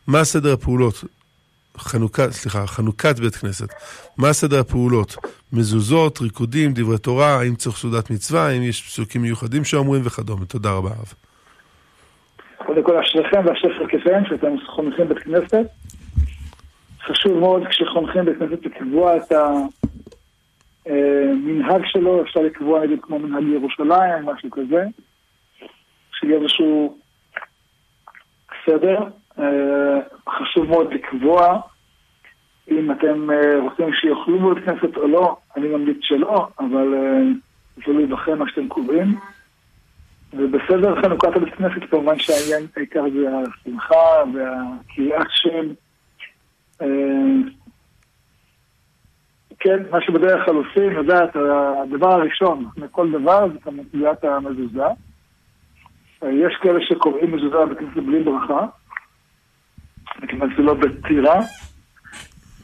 מה 0.07 0.23
סדר 0.23 0.53
הפעולות 0.53 1.03
חנוכת, 1.77 2.29
סליחה, 2.29 2.67
חנוכת 2.67 3.19
בית 3.19 3.35
כנסת. 3.35 3.67
מה 4.17 4.33
סדר 4.33 4.59
הפעולות? 4.59 5.15
מזוזות, 5.53 6.21
ריקודים, 6.21 6.73
דברי 6.73 6.97
תורה, 6.97 7.39
האם 7.39 7.55
צריך 7.55 7.77
סעודת 7.77 8.09
מצווה, 8.11 8.47
האם 8.47 8.61
יש 8.61 8.81
פסוקים 8.81 9.21
מיוחדים 9.21 9.63
שאומרים 9.63 10.01
וכדומה. 10.05 10.45
תודה 10.45 10.71
רבה, 10.71 10.89
אב. 10.89 11.13
קודם 12.65 12.83
כל, 12.83 12.97
אשריכם 12.97 13.45
ואשרי 13.45 13.77
חלקכם 13.77 14.23
שאתם 14.29 14.55
חונכים 14.65 15.07
בית 15.09 15.19
כנסת. 15.19 15.65
חשוב 17.01 17.39
מאוד 17.39 17.61
כשחונכים 17.69 18.25
בית 18.25 18.37
כנסת 18.39 18.65
לקבוע 18.65 19.17
את 19.17 19.31
המנהג 20.85 21.81
שלו, 21.85 22.21
אפשר 22.21 22.39
לקבוע 22.39 22.85
נגיד 22.85 22.99
כמו 23.01 23.19
מנהג 23.19 23.43
ירושלים, 23.43 24.25
משהו 24.25 24.51
כזה. 24.51 24.83
שיהיה 26.19 26.39
איזשהו 26.39 26.97
סדר. 28.65 28.97
אה, 29.39 29.99
חשוב 30.29 30.69
מאוד 30.69 30.93
לקבוע 30.93 31.59
אם 32.71 32.91
אתם 32.91 33.31
אה, 33.31 33.59
רוצים 33.61 33.93
שיאכלו 33.93 34.39
בבית 34.39 34.65
כנסת 34.65 34.97
או 34.97 35.07
לא, 35.07 35.37
אני 35.57 35.67
ממליץ 35.67 35.97
שלא, 36.01 36.47
אבל 36.59 36.93
אה, 36.93 37.21
זה 37.75 37.93
לא 37.93 37.99
ייבחן 37.99 38.37
מה 38.37 38.45
שאתם 38.49 38.67
קובעים. 38.67 39.15
ובסדר 40.33 41.01
חנוכת 41.01 41.35
הבית 41.35 41.53
כנסת 41.53 41.89
כמובן 41.89 42.19
שהעניין 42.19 42.67
העיקר 42.77 43.03
זה 43.13 43.27
השמחה 43.29 44.23
והקריאת 44.33 45.27
שם. 45.29 45.67
כן, 49.59 49.83
מה 49.91 50.01
שבדרך 50.01 50.45
כלל 50.45 50.55
עושים, 50.55 50.91
יודעת, 50.91 51.35
הדבר 51.35 52.11
הראשון 52.11 52.65
מכל 52.77 53.11
דבר 53.11 53.47
זה 53.53 53.59
כמובן 53.59 54.23
המזוזה. 54.23 54.83
יש 56.23 56.55
כאלה 56.61 56.79
שקוראים 56.81 57.35
מזוזה 57.35 57.65
בכנסת 57.65 57.97
בלי 57.97 58.23
ברכה. 58.23 58.65
מכיוון 60.23 60.53
שזה 60.53 60.63
לא 60.63 60.73
בטירה. 60.73 61.39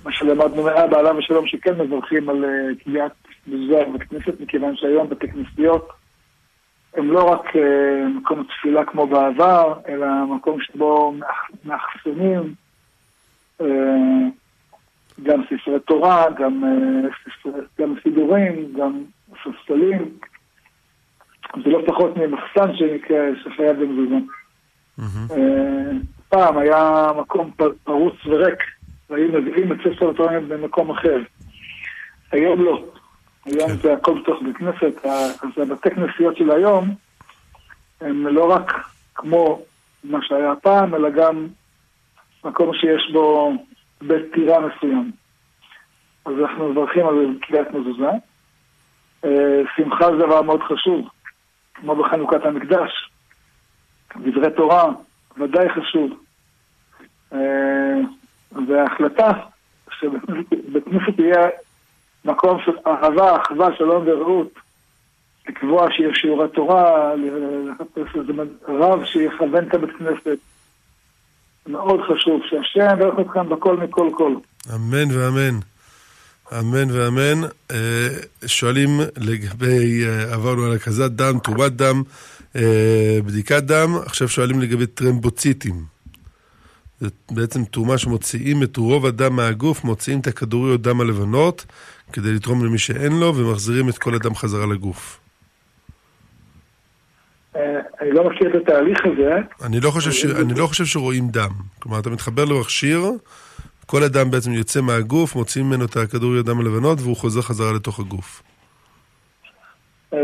מה 0.06 0.12
שלמדנו 0.12 0.64
מאבא 0.64 1.00
עליו 1.00 1.20
השלום 1.20 1.48
שכן 1.48 1.82
מברכים 1.82 2.30
על 2.30 2.46
קביעת 2.84 3.12
אה, 3.28 3.32
מזוהה 3.48 3.86
בבית 3.86 4.10
כנסת, 4.10 4.42
מכיוון 4.42 4.76
שהיום 4.76 5.10
בתי 5.10 5.28
כנסיות 5.28 5.90
הם 6.94 7.12
לא 7.12 7.24
רק 7.24 7.56
אה, 7.56 8.08
מקום 8.08 8.44
תפילה 8.44 8.86
כמו 8.86 9.08
בעבר, 9.08 9.74
אלא 9.88 10.08
מקום 10.36 10.62
שבו 10.62 11.14
מאחסנים 11.66 12.54
אה, 13.62 13.68
גם 15.24 15.42
ספרי 15.44 15.80
תורה, 15.80 16.26
גם, 16.38 16.64
ספרי, 17.24 17.62
גם 17.80 17.96
סידורים, 18.04 18.74
גם 18.80 19.04
ספסלים. 19.44 20.10
זה 21.64 21.70
לא 21.70 21.82
פחות 21.88 22.18
ממחסן 22.18 22.76
שנקרא 22.76 23.18
שחייב 23.44 23.84
במזוזה. 23.84 24.16
Mm-hmm. 25.00 26.15
פעם 26.36 26.58
היה 26.58 27.12
מקום 27.18 27.52
פרוץ 27.84 28.14
וריק, 28.26 28.60
והיו 29.10 29.28
מביאים 29.32 29.72
את 29.72 29.78
ספר 29.78 30.10
התורה 30.10 30.40
במקום 30.40 30.92
אחר. 30.92 31.18
היום 32.32 32.62
לא. 32.62 32.84
היום 33.46 33.70
כן. 33.70 33.76
זה 33.76 33.94
הכל 33.94 34.20
בתוך 34.22 34.42
בית 34.42 34.58
כנסת, 34.58 35.06
אז 35.06 35.50
הבתי 35.58 35.90
כנסיות 35.90 36.38
של 36.38 36.52
היום 36.52 36.96
הם 38.02 38.28
לא 38.28 38.52
רק 38.52 38.74
כמו 39.16 39.62
מה 40.04 40.20
שהיה 40.22 40.54
פעם, 40.62 40.96
אלא 40.96 41.10
גם 41.10 41.48
מקום 42.46 42.74
שיש 42.74 43.12
בו 43.14 43.54
בית 44.02 44.34
טירה 44.34 44.60
מסוים. 44.60 45.12
אז 46.26 46.34
אנחנו 46.42 46.70
מברכים 46.70 47.08
על 47.08 47.38
קריאת 47.42 47.68
מזוזה. 47.74 48.10
אה, 49.26 49.62
שמחה 49.76 50.06
זה 50.12 50.18
דבר 50.18 50.42
מאוד 50.42 50.62
חשוב, 50.62 51.08
כמו 51.74 51.96
בחנוכת 51.96 52.46
המקדש. 52.46 53.10
דברי 54.16 54.52
תורה, 54.56 54.92
ודאי 55.38 55.70
חשוב. 55.70 56.25
אה, 57.36 58.02
וההחלטה 58.68 59.32
שבית 60.00 60.86
כנסת 60.86 61.20
יהיה 61.20 61.48
מקום 62.26 62.58
של 62.66 62.72
אהבה, 62.88 63.38
אחווה, 63.42 63.70
שלום 63.78 64.04
ורעות, 64.08 64.50
לקבוע 65.50 65.88
שיהיה 65.92 66.10
שיעורי 66.14 66.48
תורה, 66.54 67.14
לחפש 67.66 68.16
איזה 68.16 68.34
רב 68.68 69.06
שיכוון 69.06 69.68
את 69.68 69.74
הבית 69.74 69.90
כנסת. 70.00 70.38
מאוד 71.68 72.00
חשוב, 72.02 72.42
שהשם 72.50 72.88
יברך 72.94 73.20
אתכם 73.20 73.50
בכל 73.50 73.78
מכל 73.78 74.10
כל. 74.18 74.36
אמן 74.76 75.12
ואמן. 75.12 75.60
אמן 76.60 76.92
ואמן. 76.92 77.48
אה, 77.72 78.08
שואלים 78.46 79.00
לגבי, 79.18 80.06
אה, 80.06 80.34
עברנו 80.34 80.66
על 80.66 80.74
הקזת 80.74 81.12
דם, 81.12 81.40
תרומת 81.40 81.72
דם, 81.72 82.04
בדיקת 83.26 83.64
דם, 83.64 83.98
עכשיו 84.06 84.28
שואלים 84.28 84.62
לגבי 84.62 84.86
טרמבוציטים. 84.86 85.95
זה 87.06 87.12
בעצם 87.32 87.64
תרומה 87.64 87.98
שמוציאים 87.98 88.64
את 88.64 88.78
רוב 88.78 89.06
הדם 89.06 89.36
מהגוף, 89.36 89.84
מוציאים 89.84 90.20
את 90.20 90.28
הכדוריות 90.28 90.82
דם 90.82 91.02
הלבנות 91.02 91.66
כדי 92.14 92.34
לתרום 92.34 92.66
למי 92.66 92.78
שאין 92.78 93.12
לו, 93.20 93.36
ומחזירים 93.36 93.90
את 93.90 93.98
כל 93.98 94.16
הדם 94.16 94.36
חזרה 94.36 94.66
לגוף. 94.66 95.20
אה, 97.56 97.80
אני 98.02 98.12
לא 98.12 98.30
מכיר 98.30 98.50
את 98.50 98.62
התהליך 98.62 99.00
הזה. 99.06 99.36
אני 99.66 99.80
לא 99.80 99.90
חושב, 99.90 100.12
ש... 100.12 100.26
אני 100.26 100.54
לא 100.58 100.68
חושב 100.68 100.86
שרואים 100.86 101.28
דם. 101.28 101.52
כלומר, 101.80 102.00
אתה 102.00 102.10
מתחבר 102.10 102.46
למכשיר, 102.46 103.02
כל 103.86 104.04
הדם 104.04 104.32
בעצם 104.32 104.52
יוצא 104.52 104.82
מהגוף, 104.82 105.36
מוציאים 105.36 105.68
ממנו 105.68 105.86
את 105.86 105.98
הכדוריות 105.98 106.46
דם 106.46 106.60
הלבנות, 106.60 107.00
והוא 107.02 107.16
חוזר 107.16 107.42
חזרה 107.42 107.74
לתוך 107.74 108.00
הגוף. 108.00 108.44
אה, 110.14 110.20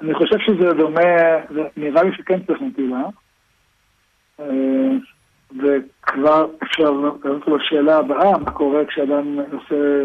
אני 0.00 0.14
חושב 0.14 0.36
שזה 0.46 0.72
דומה, 0.78 1.00
נראה 1.76 2.02
לי 2.02 2.10
שכן 2.16 2.38
צריך 2.46 2.58
נטילה. 2.62 3.02
אה, 5.52 5.56
וכבר 5.56 6.46
אפשר 6.62 6.90
לענות 6.90 7.46
על 7.46 7.56
השאלה 7.60 7.98
הבאה, 7.98 8.38
מה 8.38 8.50
קורה 8.50 8.84
כשאדם 8.84 9.38
עושה 9.52 10.04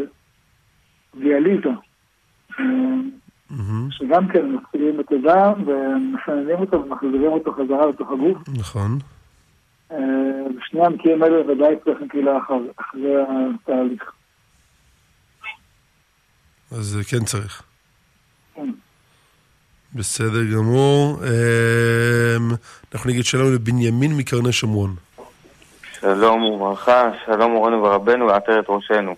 דיאליזה. 1.20 1.70
שגם 3.92 4.28
כן 4.28 4.52
מתחילים 4.52 5.00
את 5.00 5.12
הדם 5.12 5.54
ומסננים 5.66 6.60
אותו 6.60 6.84
ומחזירים 6.84 7.32
אותו 7.32 7.52
חזרה 7.52 7.86
לתוך 7.86 8.12
הגוף. 8.12 8.38
נכון. 8.60 8.98
בשני 10.58 10.86
המקרים 10.86 11.24
האלה 11.24 11.52
ודאי 11.52 11.76
צריך 11.84 12.02
נטילה 12.02 12.38
אחרי 12.38 13.16
התהליך. 13.16 14.12
אז 16.72 16.98
כן 17.10 17.26
צריך. 17.26 17.64
כן. 18.56 18.70
בסדר 19.96 20.44
גמור. 20.54 21.20
אנחנו 22.94 23.10
נגיד 23.10 23.26
שלום 23.26 23.54
לבנימין 23.54 24.18
מקרני 24.18 24.52
שומרון. 24.52 24.96
שלום 26.04 26.44
וברכה, 26.44 27.12
שלום 27.26 27.52
מורנו 27.52 27.84
ורבנו 27.84 28.28
ועטרת 28.28 28.66
ראשנו. 28.70 29.16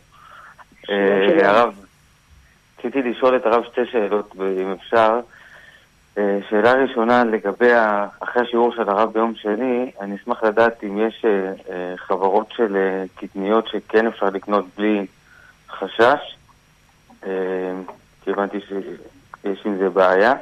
אה, 0.90 1.50
הרב, 1.50 1.74
רציתי 2.80 3.02
לשאול 3.02 3.36
את 3.36 3.46
הרב 3.46 3.64
שתי 3.64 3.82
שאלות, 3.92 4.36
אם 4.62 4.72
אפשר. 4.72 5.20
אה, 6.18 6.40
שאלה 6.50 6.74
ראשונה 6.74 7.24
לגבי, 7.24 7.72
אחרי 8.20 8.42
השיעור 8.42 8.74
של 8.76 8.90
הרב 8.90 9.14
ביום 9.14 9.36
שני, 9.36 9.92
אני 10.02 10.16
אשמח 10.16 10.44
לדעת 10.44 10.84
אם 10.84 11.08
יש 11.08 11.26
אה, 11.26 11.94
חברות 11.98 12.52
של 12.52 12.78
קטניות 13.16 13.68
שכן 13.68 14.08
אפשר 14.08 14.30
לקנות 14.30 14.66
בלי 14.78 15.06
חשש, 15.70 16.38
כי 18.24 18.32
הבנתי 18.32 18.58
שיש 18.68 19.66
עם 19.66 19.78
זה 19.78 19.90
בעיה. 19.90 20.34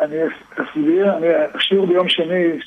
אני 0.00 0.16
אסביר, 0.54 1.12
השיעור 1.54 1.86
ביום 1.86 2.08
שני, 2.08 2.58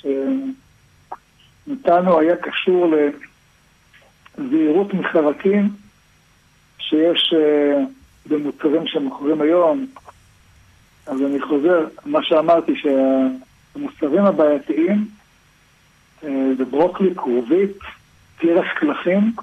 נתנו 1.68 2.20
היה 2.20 2.36
קשור 2.36 2.94
לזהירות 4.38 4.94
מחרקים 4.94 5.70
שיש 6.80 7.34
uh, 7.34 7.80
במוצרים 8.30 8.88
שמוכרים 8.88 9.42
היום. 9.42 9.86
אז 11.06 11.22
אני 11.22 11.42
חוזר, 11.42 11.86
מה 12.06 12.24
שאמרתי, 12.24 12.74
שהמוצרים 12.76 14.26
הבעייתיים 14.26 15.08
uh, 16.22 16.26
זה 16.58 16.66
ברוקלי, 16.66 17.16
כרובית, 17.16 17.78
תירס 18.40 18.66
קלחים, 18.76 19.34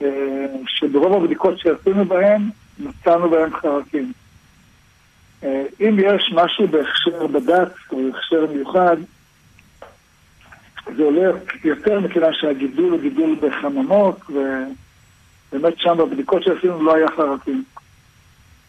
uh, 0.00 0.04
שברוב 0.66 1.22
הבדיקות 1.22 1.58
שעשינו 1.58 2.04
בהם, 2.04 2.50
מצאנו 2.78 3.30
בהם 3.30 3.50
חרקים. 3.56 4.12
אם 5.80 5.96
יש 5.98 6.32
משהו 6.34 6.68
בהכשר 6.68 7.26
בדת 7.26 7.72
או 7.92 7.98
בהכשר 8.12 8.46
מיוחד, 8.52 8.96
זה 10.96 11.02
עולה 11.02 11.30
יותר 11.64 12.00
מכיוון 12.00 12.32
שהגידול 12.32 12.90
הוא 12.92 13.00
גידול 13.00 13.36
בחממות, 13.40 14.20
ובאמת 14.30 15.78
שם 15.78 15.96
בבדיקות 15.98 16.42
שעשינו 16.42 16.82
לא 16.82 16.94
היה 16.94 17.08
חרקים. 17.08 17.64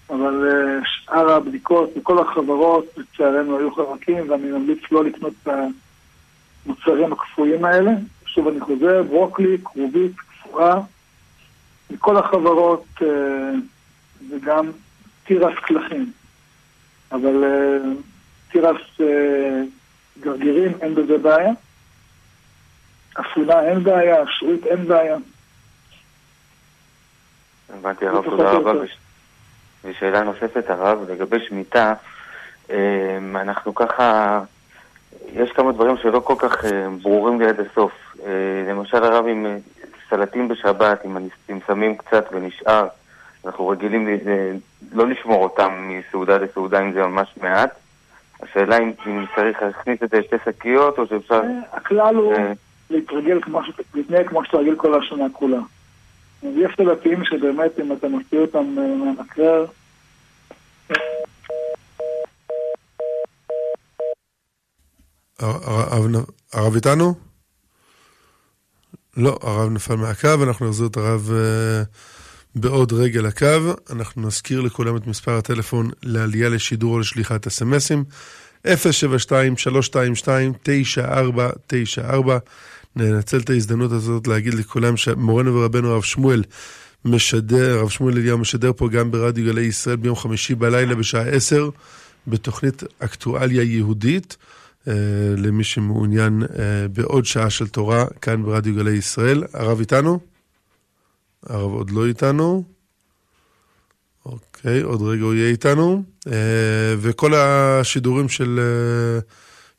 אבל 0.10 0.52
uh, 0.52 0.86
שאר 0.86 1.32
הבדיקות 1.32 1.90
וכל 1.98 2.20
החברות 2.20 2.86
לצערנו 2.98 3.58
היו 3.58 3.76
חרקים 3.76 4.30
ואני 4.30 4.52
ממליץ 4.52 4.80
לא 4.92 5.04
לקנות 5.04 5.34
את 5.44 5.48
המוצרים 6.66 7.14
הקפואים 7.14 7.66
האלה. 7.66 7.92
שוב 8.26 8.48
אני 8.48 8.60
חוזר, 8.60 9.04
ברוקלי, 9.04 9.58
כרובית, 9.64 10.12
קפואה, 10.16 10.80
מכל 11.92 12.18
החברות 12.18 12.86
אה, 13.02 13.08
וגם 14.30 14.72
תירס 15.24 15.54
קלחים. 15.62 16.12
אבל 17.12 17.44
אה, 17.44 17.92
תירס 18.52 18.82
אה, 19.02 19.62
גרגירים 20.20 20.72
אין 20.82 20.96
בזה 20.96 21.18
בעיה. 21.18 21.52
אפונה 23.20 23.62
אין 23.64 23.84
בעיה, 23.84 24.24
שרית 24.28 24.66
אין 24.66 24.88
בעיה. 24.88 25.18
הבנתי 27.74 28.08
הרב, 28.08 28.24
תודה 28.26 28.52
רבה. 28.52 28.72
ושאלה 29.84 30.22
נוספת 30.22 30.70
הרב, 30.70 31.10
לגבי 31.10 31.38
שמיטה, 31.48 31.94
אמ, 32.70 33.38
אנחנו 33.38 33.76
ככה, 33.76 34.40
יש 35.34 35.52
כמה 35.52 35.72
דברים 35.72 35.98
שלא 35.98 36.20
כל 36.20 36.36
כך 36.38 36.66
אה, 36.66 36.88
ברורים 37.02 37.42
לי 37.42 37.48
עד 37.48 37.60
הסוף. 37.60 37.92
אה, 38.26 38.32
למשל 38.70 39.04
הרב 39.04 39.26
עם 39.28 39.46
אה, 39.46 39.58
סלטים 40.10 40.48
בשבת, 40.48 41.06
אם 41.50 41.60
שמים 41.68 41.98
קצת 41.98 42.26
ונשאר, 42.32 42.88
אנחנו 43.46 43.68
רגילים 43.68 44.08
לא 44.92 45.08
לשמור 45.08 45.44
אותם 45.44 45.72
מסעודה 45.90 46.38
לסעודה 46.38 46.82
אם 46.82 46.92
זה 46.94 47.04
ממש 47.04 47.34
מעט. 47.42 47.70
השאלה 48.42 48.78
אם, 48.78 48.92
אם 49.08 49.26
צריך 49.36 49.62
להכניס 49.62 50.04
את 50.04 50.10
זה 50.10 50.20
לשתי 50.20 50.36
שקיות 50.46 51.00
או 51.00 51.08
שאפשר... 51.08 51.42
הכלל 51.72 52.16
הוא 52.16 52.34
להתרגל 52.92 53.42
כמו, 53.42 53.62
להתנהג 53.94 54.30
כמו 54.30 54.46
שאתה 54.46 54.58
רגיל 54.58 54.76
כל 54.76 55.00
השנה 55.00 55.26
כולה. 55.34 55.60
יש 56.44 56.72
סלטים 56.78 57.24
שבאמת 57.24 57.80
אם 57.80 57.92
אתה 57.92 58.08
מוציא 58.08 58.40
אותם 58.40 58.76
אה, 58.78 58.96
מהמקרר... 58.96 59.66
הרב 66.54 66.76
איתנו? 66.76 67.14
לא, 69.18 69.40
הרב 69.42 69.70
נפל 69.70 69.96
מהקו, 69.96 70.44
אנחנו 70.44 70.70
נחזיר 70.70 70.88
את 70.88 70.98
הרב 70.98 71.30
uh, 71.30 71.88
בעוד 72.56 72.94
רגע 72.94 73.22
לקו. 73.22 73.46
אנחנו 73.90 74.28
נזכיר 74.28 74.62
לכולם 74.62 74.98
את 74.98 75.08
מספר 75.08 75.38
הטלפון 75.38 75.90
לעלייה 76.04 76.50
לשידור 76.50 76.94
או 76.94 77.00
לשליחת 77.00 77.48
אסמסים. 77.48 78.04
072-322-9494 78.66 78.70
ננצל 82.96 83.40
את 83.40 83.50
ההזדמנות 83.50 83.92
הזאת 83.92 84.28
להגיד 84.28 84.54
לכולם 84.54 84.98
שמורנו 84.98 85.56
ורבנו 85.56 85.92
הרב 85.92 86.04
שמואל 86.04 86.44
משדר, 87.06 87.80
הרב 87.80 87.90
שמואל 87.90 88.18
אליהו 88.18 88.38
משדר 88.38 88.72
פה 88.76 88.90
גם 88.90 89.12
ברדיו 89.12 89.46
גלי 89.46 89.62
ישראל 89.62 89.96
ביום 89.96 90.16
חמישי 90.16 90.56
בלילה 90.56 90.96
בשעה 90.96 91.28
עשר 91.28 91.70
בתוכנית 92.28 92.84
אקטואליה 93.00 93.64
יהודית. 93.64 94.38
אה, 94.82 94.90
למי 95.38 95.64
שמעוניין 95.64 96.44
אה, 96.44 96.48
בעוד 96.94 97.26
שעה 97.26 97.50
של 97.50 97.68
תורה 97.68 98.06
כאן 98.22 98.44
ברדיו 98.44 98.76
גלי 98.76 98.92
ישראל. 98.92 99.44
הרב 99.54 99.80
איתנו? 99.80 100.20
הרב 101.46 101.72
עוד 101.72 101.92
לא 101.92 102.06
איתנו. 102.06 102.64
אוקיי, 104.26 104.82
עוד 104.82 105.02
רגע 105.02 105.24
הוא 105.24 105.34
יהיה 105.34 105.50
איתנו. 105.50 106.04
אה, 106.28 106.32
וכל 106.98 107.34
השידורים 107.34 108.30
של... 108.30 108.60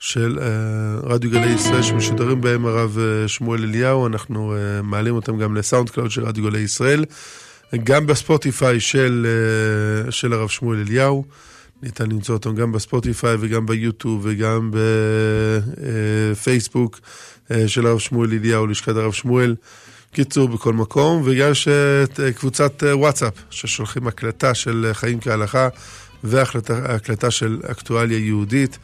של 0.05 0.39
אה, 0.39 1.07
רדיו 1.07 1.31
גלי 1.31 1.51
ישראל 1.51 1.83
שמשודרים 1.83 2.41
בהם 2.41 2.67
הרב 2.67 2.97
אה, 2.97 3.29
שמואל 3.29 3.63
אליהו, 3.65 4.07
אנחנו 4.07 4.55
אה, 4.55 4.83
מעלים 4.83 5.15
אותם 5.15 5.39
גם 5.39 5.57
ל 5.57 5.91
SoundCloud 5.91 6.11
של 6.11 6.25
רדיו 6.25 6.45
גלי 6.45 6.59
ישראל, 6.59 7.05
גם 7.85 8.07
בספוטיפיי 8.07 8.81
של, 8.81 9.27
uh, 10.09 10.11
של 10.11 10.33
הרב 10.33 10.49
שמואל 10.49 10.79
אליהו, 10.79 11.25
ניתן 11.83 12.11
למצוא 12.11 12.35
אותם 12.35 12.55
גם 12.55 12.73
בספוטיפיי 12.73 13.37
וגם 13.41 13.67
ביוטיוב 13.67 14.21
וגם 14.25 14.71
בפייסבוק 16.33 17.01
uh, 17.49 17.55
של 17.67 17.87
הרב 17.87 17.99
שמואל 17.99 18.31
אליהו, 18.33 18.67
לשכת 18.67 18.97
הרב 18.97 19.13
שמואל. 19.13 19.55
קיצור, 20.13 20.49
בכל 20.49 20.73
מקום, 20.73 21.23
ויש 21.25 21.69
קבוצת 22.35 22.83
וואטסאפ, 22.93 23.35
ששולחים 23.51 24.07
הקלטה 24.07 24.55
של 24.55 24.91
חיים 24.93 25.21
כהלכה 25.21 25.69
והקלטה 26.25 27.31
של 27.31 27.61
אקטואליה 27.71 28.19
יהודית. 28.19 28.79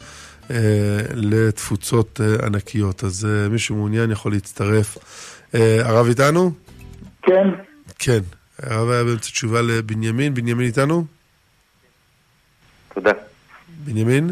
אה, 0.51 1.01
לתפוצות 1.15 2.21
אה, 2.21 2.47
ענקיות. 2.47 3.05
אז 3.05 3.27
אה, 3.31 3.49
מי 3.49 3.59
שמעוניין 3.59 4.11
יכול 4.11 4.33
להצטרף. 4.33 4.99
הרב 5.85 6.07
איתנו? 6.07 6.51
כן. 7.23 7.49
כן. 7.99 8.19
הרב 8.63 8.91
היה 8.91 9.05
באמצע 9.05 9.31
תשובה 9.31 9.63
לבנימין. 9.63 10.35
בנימין 10.35 10.67
איתנו? 10.67 11.05
תודה. 12.95 13.13
בנימין? 13.85 14.31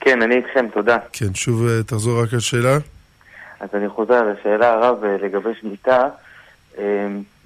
כן, 0.00 0.22
אני 0.22 0.36
איתכם, 0.36 0.66
תודה. 0.74 0.98
כן, 1.12 1.34
שוב 1.34 1.82
תחזור 1.82 2.22
רק 2.22 2.32
על 2.32 2.40
שאלה. 2.40 2.78
אז 3.60 3.68
אני 3.74 3.88
חוזר 3.88 4.14
על 4.14 4.34
השאלה, 4.40 4.72
הרב, 4.72 5.04
לגבי 5.04 5.50
שמיטה. 5.60 6.08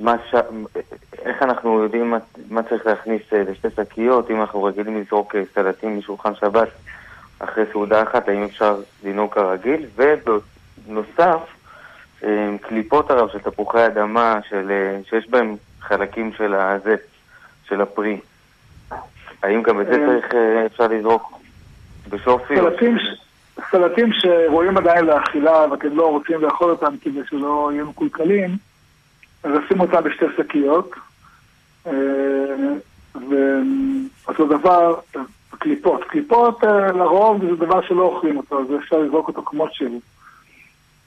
מה 0.01 0.17
ש... 0.31 0.35
איך 1.25 1.43
אנחנו 1.43 1.83
יודעים 1.83 2.11
מה, 2.11 2.19
מה 2.51 2.63
צריך 2.63 2.87
להכניס 2.87 3.23
לשתי 3.33 3.69
שקיות, 3.77 4.31
אם 4.31 4.41
אנחנו 4.41 4.65
רגילים 4.65 5.01
לזרוק 5.01 5.35
סלטים 5.55 5.99
משולחן 5.99 6.35
שבת, 6.35 6.69
אחרי 7.45 7.65
סעודה 7.73 8.03
אחת, 8.03 8.29
האם 8.29 8.43
אפשר 8.43 8.81
לנהוג 9.05 9.35
כרגיל, 9.35 9.87
ובנוסף, 9.97 11.41
אה, 12.25 12.49
קליפות 12.61 13.11
הרב 13.11 13.29
של 13.33 13.39
תפוחי 13.39 13.87
אדמה, 13.87 14.39
של, 14.49 14.71
אה, 14.71 15.01
שיש 15.11 15.31
בהם 15.31 15.57
חלקים 15.81 16.33
של 16.33 16.55
הזה, 16.55 16.95
של 17.69 17.81
הפרי. 17.81 18.21
האם 19.43 19.63
גם 19.63 19.81
את 19.81 19.87
זה 19.87 19.93
אה, 19.93 20.07
צריך, 20.07 20.35
אפשר 20.67 20.87
לזרוק 20.87 21.33
בשופי? 22.09 22.57
סלטים. 22.57 22.97
סלטים 23.71 24.13
שרואים 24.13 24.77
עדיין 24.77 25.05
לאכילה 25.05 25.67
ואתם 25.71 25.97
לא 25.97 26.11
רוצים 26.11 26.41
לאכול 26.41 26.71
אותם 26.71 26.95
כדי 27.03 27.21
שלא 27.31 27.71
יהיו 27.73 27.87
מקולקלים, 27.87 28.57
אז 29.45 29.51
לשים 29.51 29.81
אותם 29.81 30.05
בשתי 30.05 30.25
שקיות. 30.37 30.91
ואותו 33.15 34.47
דבר, 34.47 34.95
קליפות. 35.59 36.05
קליפות 36.05 36.65
אה, 36.65 36.93
לרוב 36.93 37.45
זה 37.45 37.57
דבר 37.57 37.83
שלא 37.83 38.03
אוכלים 38.03 38.37
אותו, 38.37 38.67
זה 38.67 38.77
אפשר 38.79 38.99
לזרוק 38.99 39.29
אותו 39.29 39.43
כמו 39.43 39.67
שהוא. 39.73 40.01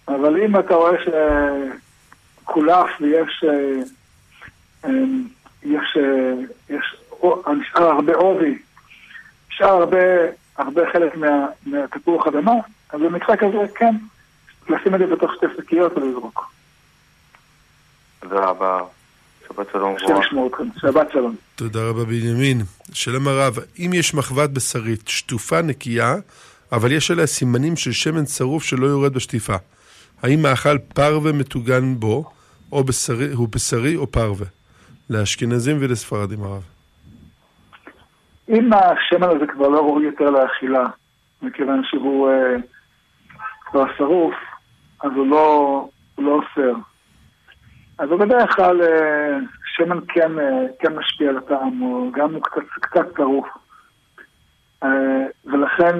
אבל 0.07 0.41
אם 0.41 0.59
אתה 0.59 0.75
רואה 0.75 0.97
שקולף 2.43 2.89
ויש 3.01 3.43
אה, 3.47 3.81
אה, 4.85 4.89
יש, 5.63 5.97
יש, 6.69 6.95
נשאר 7.59 7.83
הרבה 7.83 8.15
עובי, 8.15 8.57
נשאר 9.49 9.67
הרבה, 9.67 9.97
הרבה 10.57 10.81
חלק 10.91 11.15
מה, 11.15 11.45
מהתפוח 11.65 12.27
אדמה, 12.27 12.53
אז 12.89 13.01
במקרה 13.01 13.37
כזה 13.37 13.65
כן, 13.75 13.95
לשים 14.69 14.95
את 14.95 14.99
זה 14.99 15.07
בתוך 15.07 15.33
שתי 15.35 15.45
שקיות 15.57 15.97
ולזרוק. 15.97 16.51
תודה 18.19 18.39
רבה. 18.45 18.81
שבת 19.47 19.67
שלום. 19.71 19.95
שבת 20.77 21.11
שלום. 21.11 21.35
תודה 21.55 21.89
רבה 21.89 22.05
בנימין. 22.05 22.57
שלום 22.93 23.27
הרב, 23.27 23.57
אם 23.79 23.91
יש 23.93 24.13
מחבת 24.13 24.49
בשרית 24.49 25.07
שטופה 25.07 25.61
נקייה, 25.61 26.15
אבל 26.71 26.91
יש 26.91 27.11
עליה 27.11 27.27
סימנים 27.27 27.75
של 27.75 27.91
שמן 27.91 28.25
צרוף 28.25 28.63
שלא 28.63 28.85
יורד 28.85 29.13
בשטיפה, 29.13 29.55
האם 30.23 30.41
מאכל 30.41 30.77
פרווה 30.77 31.31
מטוגן 31.31 31.95
בו, 31.95 32.31
או 32.71 32.83
בשרי, 32.83 33.31
הוא 33.33 33.47
בשרי 33.51 33.95
או 33.95 34.07
פרווה? 34.07 34.45
לאשכנזים 35.09 35.77
ולספרדים 35.79 36.43
הרב. 36.43 36.63
אם 38.49 38.69
השמן 38.73 39.35
הזה 39.35 39.47
כבר 39.47 39.67
לא 39.67 39.79
ראוי 39.79 40.05
יותר 40.05 40.29
לאכילה, 40.29 40.85
מכיוון 41.41 41.81
שהוא 41.83 42.29
אה, 42.29 42.55
כבר 43.65 43.83
שרוף, 43.97 44.35
אז 45.03 45.11
הוא 45.15 45.27
לא, 45.27 45.87
הוא 46.15 46.25
לא 46.25 46.31
אוסר. 46.31 46.73
אז 47.97 48.09
בדרך 48.09 48.55
כלל 48.55 48.81
אה, 48.81 49.37
שמן 49.65 49.99
כן, 50.07 50.39
אה, 50.39 50.65
כן 50.79 50.95
משפיע 50.95 51.29
על 51.29 51.37
הטעם, 51.37 51.77
הוא 51.77 52.13
גם 52.13 52.33
הוא 52.33 52.41
קצת, 52.43 52.61
קצת 52.81 53.15
טרוף. 53.15 53.47
אה, 54.83 55.25
ולכן, 55.45 55.95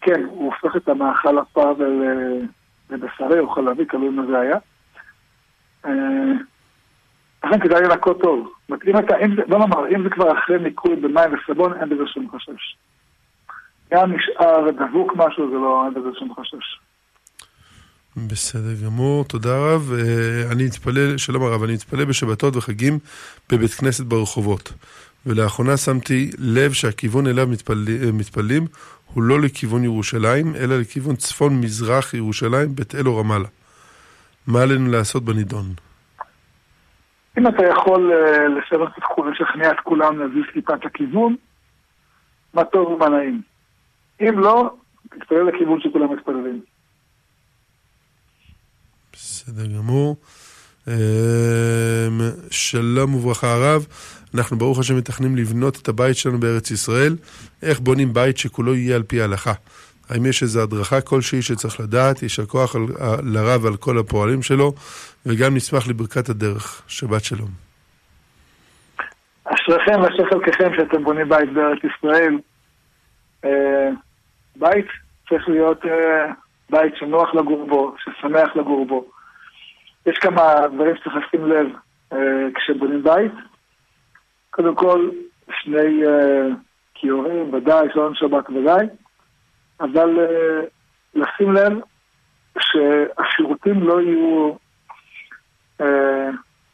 כן, 0.00 0.24
הוא 0.24 0.52
הופך 0.52 0.76
את 0.76 0.88
המאכל 0.88 1.38
הפאבל 1.38 2.02
לבשרי 2.90 3.38
או 3.38 3.50
חלבי, 3.50 3.84
תלוי 3.84 4.08
מה 4.08 4.22
זה 4.26 4.38
היה. 4.38 4.58
לכן 7.44 7.60
כדאי 7.60 7.82
לנקות 7.82 8.20
טוב. 8.22 8.52
אם 8.86 8.98
אתה, 8.98 9.16
אם 9.18 9.36
זה, 9.36 9.42
בוא 9.48 9.58
נאמר, 9.58 9.88
אם 9.88 10.02
זה 10.02 10.10
כבר 10.10 10.38
אחרי 10.38 10.58
ניקוי 10.58 10.96
במים 10.96 11.30
וסבון, 11.34 11.72
אין 11.72 11.88
בזה 11.88 12.06
שום 12.06 12.30
חשש. 12.30 12.76
גם 13.90 14.12
נשאר 14.12 14.70
דבוק 14.70 15.12
משהו, 15.16 15.50
זה 15.50 15.56
לא, 15.56 15.84
אין 15.84 15.94
בזה 15.94 16.08
שום 16.18 16.34
חשש. 16.34 16.80
בסדר 18.16 18.86
גמור, 18.86 19.24
תודה 19.24 19.58
רב. 19.58 19.92
אה, 19.92 20.52
אני 20.52 20.64
מתפלל, 20.64 21.16
שלום 21.16 21.42
הרב, 21.42 21.62
אני 21.62 21.72
מתפלל 21.72 22.04
בשבתות 22.04 22.56
וחגים 22.56 22.98
בבית 23.52 23.70
כנסת 23.70 24.04
ברחובות. 24.04 24.72
ולאחרונה 25.26 25.76
שמתי 25.76 26.30
לב 26.38 26.72
שהכיוון 26.72 27.26
אליו 27.26 27.46
מתפל... 27.46 27.84
אה, 27.88 28.12
מתפללים 28.12 28.66
הוא 29.14 29.22
לא 29.22 29.40
לכיוון 29.40 29.84
ירושלים, 29.84 30.54
אלא 30.56 30.80
לכיוון 30.80 31.16
צפון-מזרח 31.16 32.14
ירושלים, 32.14 32.74
בית 32.74 32.94
אל 32.94 33.06
או 33.06 33.16
רמאללה. 33.16 33.48
מה 34.46 34.62
עלינו 34.62 34.90
לעשות 34.90 35.24
בנידון? 35.24 35.64
אם 37.38 37.48
אתה 37.48 37.66
יכול 37.66 38.12
אה, 38.12 38.48
לשכנע 39.30 39.70
את 39.70 39.80
כולם 39.82 40.18
להזיז 40.18 40.44
טיפה 40.52 40.74
את 40.74 40.86
הכיוון, 40.86 41.36
מה 42.54 42.64
טוב 42.64 42.88
ומה 42.88 43.08
נעים. 43.08 43.42
אם 44.20 44.38
לא, 44.38 44.74
תתפלל 45.10 45.42
לכיוון 45.42 45.80
שכולם 45.80 46.12
מתפללים. 46.12 46.73
בסדר 49.46 49.66
גמור. 49.66 50.16
אמ, 50.88 50.92
שלום 52.50 53.14
וברכה 53.14 53.52
הרב, 53.52 53.86
אנחנו 54.34 54.58
ברוך 54.58 54.78
השם 54.78 54.96
מתכננים 54.96 55.36
לבנות 55.36 55.76
את 55.82 55.88
הבית 55.88 56.16
שלנו 56.16 56.38
בארץ 56.40 56.70
ישראל. 56.70 57.16
איך 57.62 57.80
בונים 57.80 58.12
בית 58.12 58.38
שכולו 58.38 58.74
יהיה 58.74 58.96
על 58.96 59.02
פי 59.02 59.20
ההלכה? 59.20 59.52
האם 60.10 60.26
יש 60.26 60.42
איזו 60.42 60.62
הדרכה 60.62 61.00
כלשהי 61.00 61.42
שצריך 61.42 61.80
לדעת? 61.80 62.22
יישר 62.22 62.46
כוח 62.46 62.76
לרב 63.22 63.66
על 63.66 63.76
כל 63.76 63.98
הפועלים 63.98 64.42
שלו, 64.42 64.72
וגם 65.26 65.54
נשמח 65.54 65.88
לברכת 65.88 66.28
הדרך. 66.28 66.82
שבת 66.86 67.24
שלום. 67.24 67.48
אשריכם 69.44 70.00
ואשרי 70.02 70.26
חלקכם 70.30 70.70
שאתם 70.76 71.04
בונים 71.04 71.28
בית 71.28 71.52
בארץ 71.52 71.78
ישראל. 71.84 72.38
אה, 73.44 73.88
בית 74.56 74.86
צריך 75.28 75.48
להיות 75.48 75.84
אה, 75.86 76.32
בית 76.70 76.92
שנוח 76.96 77.34
לגור 77.34 77.66
בו, 77.68 77.94
ששמח 77.98 78.56
לגור 78.56 78.86
בו. 78.86 79.13
יש 80.06 80.18
כמה 80.18 80.68
דברים 80.74 80.96
שצריך 80.96 81.16
לשים 81.16 81.46
לב 81.46 81.66
אה, 82.12 82.48
כשבונים 82.54 83.02
בית. 83.02 83.32
קודם 84.50 84.74
כל, 84.74 85.10
שני 85.50 86.02
כיורים, 86.94 87.54
ודאי, 87.54 87.88
שעון 87.94 88.14
שבת 88.14 88.50
ודאי, 88.50 88.86
אבל 89.80 90.10
לשים 91.14 91.52
לב 91.52 91.72
שהשירותים 92.58 93.82
לא 93.82 94.00
יהיו 94.00 94.54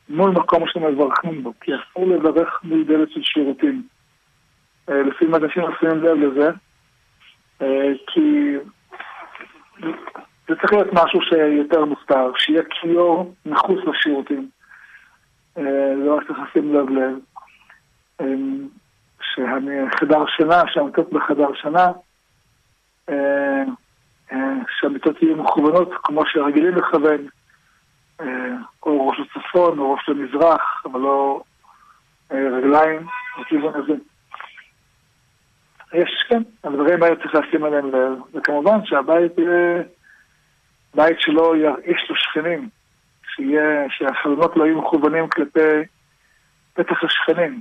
מול 0.08 0.30
מקום 0.30 0.64
שמברכים 0.66 1.42
בו, 1.42 1.52
כי 1.60 1.72
אסור 1.74 2.06
לברך 2.06 2.60
מול 2.64 2.84
דלת 2.84 3.10
של 3.10 3.22
שירותים. 3.22 3.82
לפעמים 4.88 5.34
אנשים 5.34 5.62
עושים 5.62 5.88
לב 5.88 6.16
לזה, 6.18 6.50
אה, 7.62 7.92
כי 8.06 8.56
זה 10.50 10.56
צריך 10.56 10.72
להיות 10.72 10.92
משהו 10.92 11.20
שיותר 11.22 11.84
מוסתר, 11.84 12.32
שיהיה 12.36 12.62
כיור 12.70 13.34
מחוץ 13.46 13.78
לשירותים. 13.86 14.48
אה, 15.58 15.94
לא 15.96 16.16
רק 16.16 16.26
צריך 16.26 16.38
לשים 16.38 16.74
לב 16.74 16.90
לב. 16.90 17.18
אה, 18.20 18.26
שהחדר 19.22 20.24
שינה, 20.36 20.62
שהמיטות 20.66 21.12
בחדר 21.12 21.54
שינה, 21.54 21.92
שהמיטות 24.80 25.22
יהיו 25.22 25.36
מכוונות 25.36 25.90
כמו 26.02 26.22
שרגילים 26.26 26.74
לכוון, 26.74 27.26
או 28.82 29.08
ראש 29.08 29.20
לצפון 29.20 29.78
או 29.78 29.92
ראש 29.92 30.08
למזרח, 30.08 30.82
אבל 30.84 31.00
לא 31.00 31.42
רגליים 32.30 33.06
בכיוון 33.40 33.74
הזה. 33.74 33.94
יש, 35.92 36.24
כן, 36.28 36.42
הדברים 36.64 37.02
האלה 37.02 37.16
צריך 37.16 37.34
לשים 37.34 37.64
עליהם 37.64 37.86
לב, 37.94 38.18
וכמובן 38.34 38.84
שהבית 38.84 39.38
יהיה 39.38 39.82
בית 40.94 41.20
שלא 41.20 41.56
ירעיש 41.56 42.10
לשכנים, 42.10 42.68
שיהיה, 43.34 43.86
שהחלונות 43.90 44.56
לא 44.56 44.64
יהיו 44.64 44.78
מכוונים 44.78 45.28
כלפי 45.28 45.84
פתח 46.74 47.04
השכנים, 47.04 47.60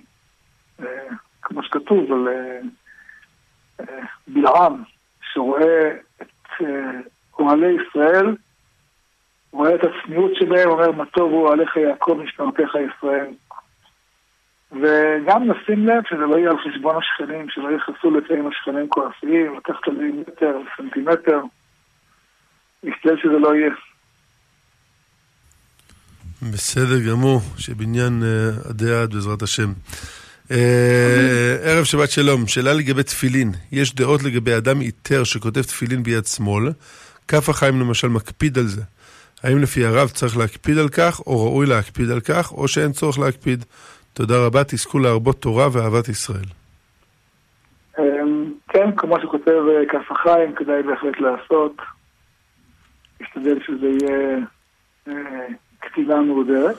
אה, 0.80 0.86
כמו 1.42 1.64
שכתוב 1.64 2.12
על 2.12 2.28
אה, 2.28 2.60
אה, 3.80 4.00
בלעם, 4.28 4.84
שרואה 5.34 5.92
את 6.22 6.62
אוהלי 7.40 7.78
ישראל, 7.82 8.36
רואה 9.52 9.76
את 9.76 9.80
הצניעות 9.84 10.32
שלהם, 10.36 10.70
אומר 10.70 10.92
מה 10.92 11.06
טוב 11.06 11.32
הוא 11.32 11.48
אוהליך 11.48 11.76
יעקב 11.76 12.22
משמרתך 12.24 12.76
ישראל. 12.76 13.28
וגם 14.72 15.52
נשים 15.52 15.88
לב 15.88 16.04
שזה 16.10 16.26
לא 16.26 16.38
יהיה 16.38 16.50
על 16.50 16.58
חשבון 16.58 16.96
השכנים, 16.96 17.50
שלא 17.50 17.72
יכנסו 17.72 18.12
לפעמים 18.12 18.48
השכנים 18.48 18.90
כועסים, 18.90 19.58
לקחת 19.58 19.88
עליהם 19.88 20.20
מטר, 20.20 20.58
סנטימטר. 20.78 21.40
להשתדל 22.84 23.18
שזה 23.18 23.40
לא 23.40 23.56
יהיה. 23.56 23.72
בסדר 26.42 27.00
גמור, 27.10 27.42
שבניין 27.58 28.24
אה, 28.24 28.70
עדי 28.70 28.94
עד 28.94 29.14
בעזרת 29.14 29.42
השם. 29.42 29.74
אה, 30.52 31.58
ערב 31.64 31.84
שבת 31.84 32.10
שלום, 32.10 32.48
שאלה 32.48 32.74
לגבי 32.74 33.04
תפילין. 33.04 33.52
יש 33.72 33.96
דעות 33.96 34.24
לגבי 34.24 34.58
אדם 34.58 34.82
איתר 34.82 35.24
שכותב 35.24 35.62
תפילין 35.62 36.04
ביד 36.04 36.26
שמאל, 36.26 36.72
כף 37.28 37.50
החיים 37.50 37.80
למשל 37.80 38.08
מקפיד 38.08 38.58
על 38.58 38.68
זה. 38.68 38.82
האם 39.44 39.58
לפי 39.60 39.86
הרב 39.86 40.10
צריך 40.10 40.38
להקפיד 40.38 40.78
על 40.78 40.90
כך, 40.90 41.20
או 41.28 41.46
ראוי 41.46 41.66
להקפיד 41.66 42.12
על 42.12 42.20
כך, 42.20 42.52
או 42.52 42.68
שאין 42.68 42.92
צורך 42.92 43.20
להקפיד? 43.20 43.66
תודה 44.14 44.46
רבה, 44.46 44.64
תזכו 44.64 45.00
להרבות 45.00 45.42
תורה 45.42 45.68
ואהבת 45.72 46.10
ישראל. 46.10 46.46
אמ, 48.00 48.54
כן, 48.70 48.90
כמו 48.98 49.20
שכותב 49.22 49.62
אה, 49.70 49.86
כף 49.90 50.12
החיים, 50.12 50.56
כדאי 50.56 50.84
בהחלט 50.84 51.20
לעשות. 51.20 51.72
להשתדל 53.36 53.60
שזה 53.66 53.88
יהיה 53.88 54.38
אה, 55.08 55.14
כתיבה 55.82 56.22
מהודרת. 56.22 56.76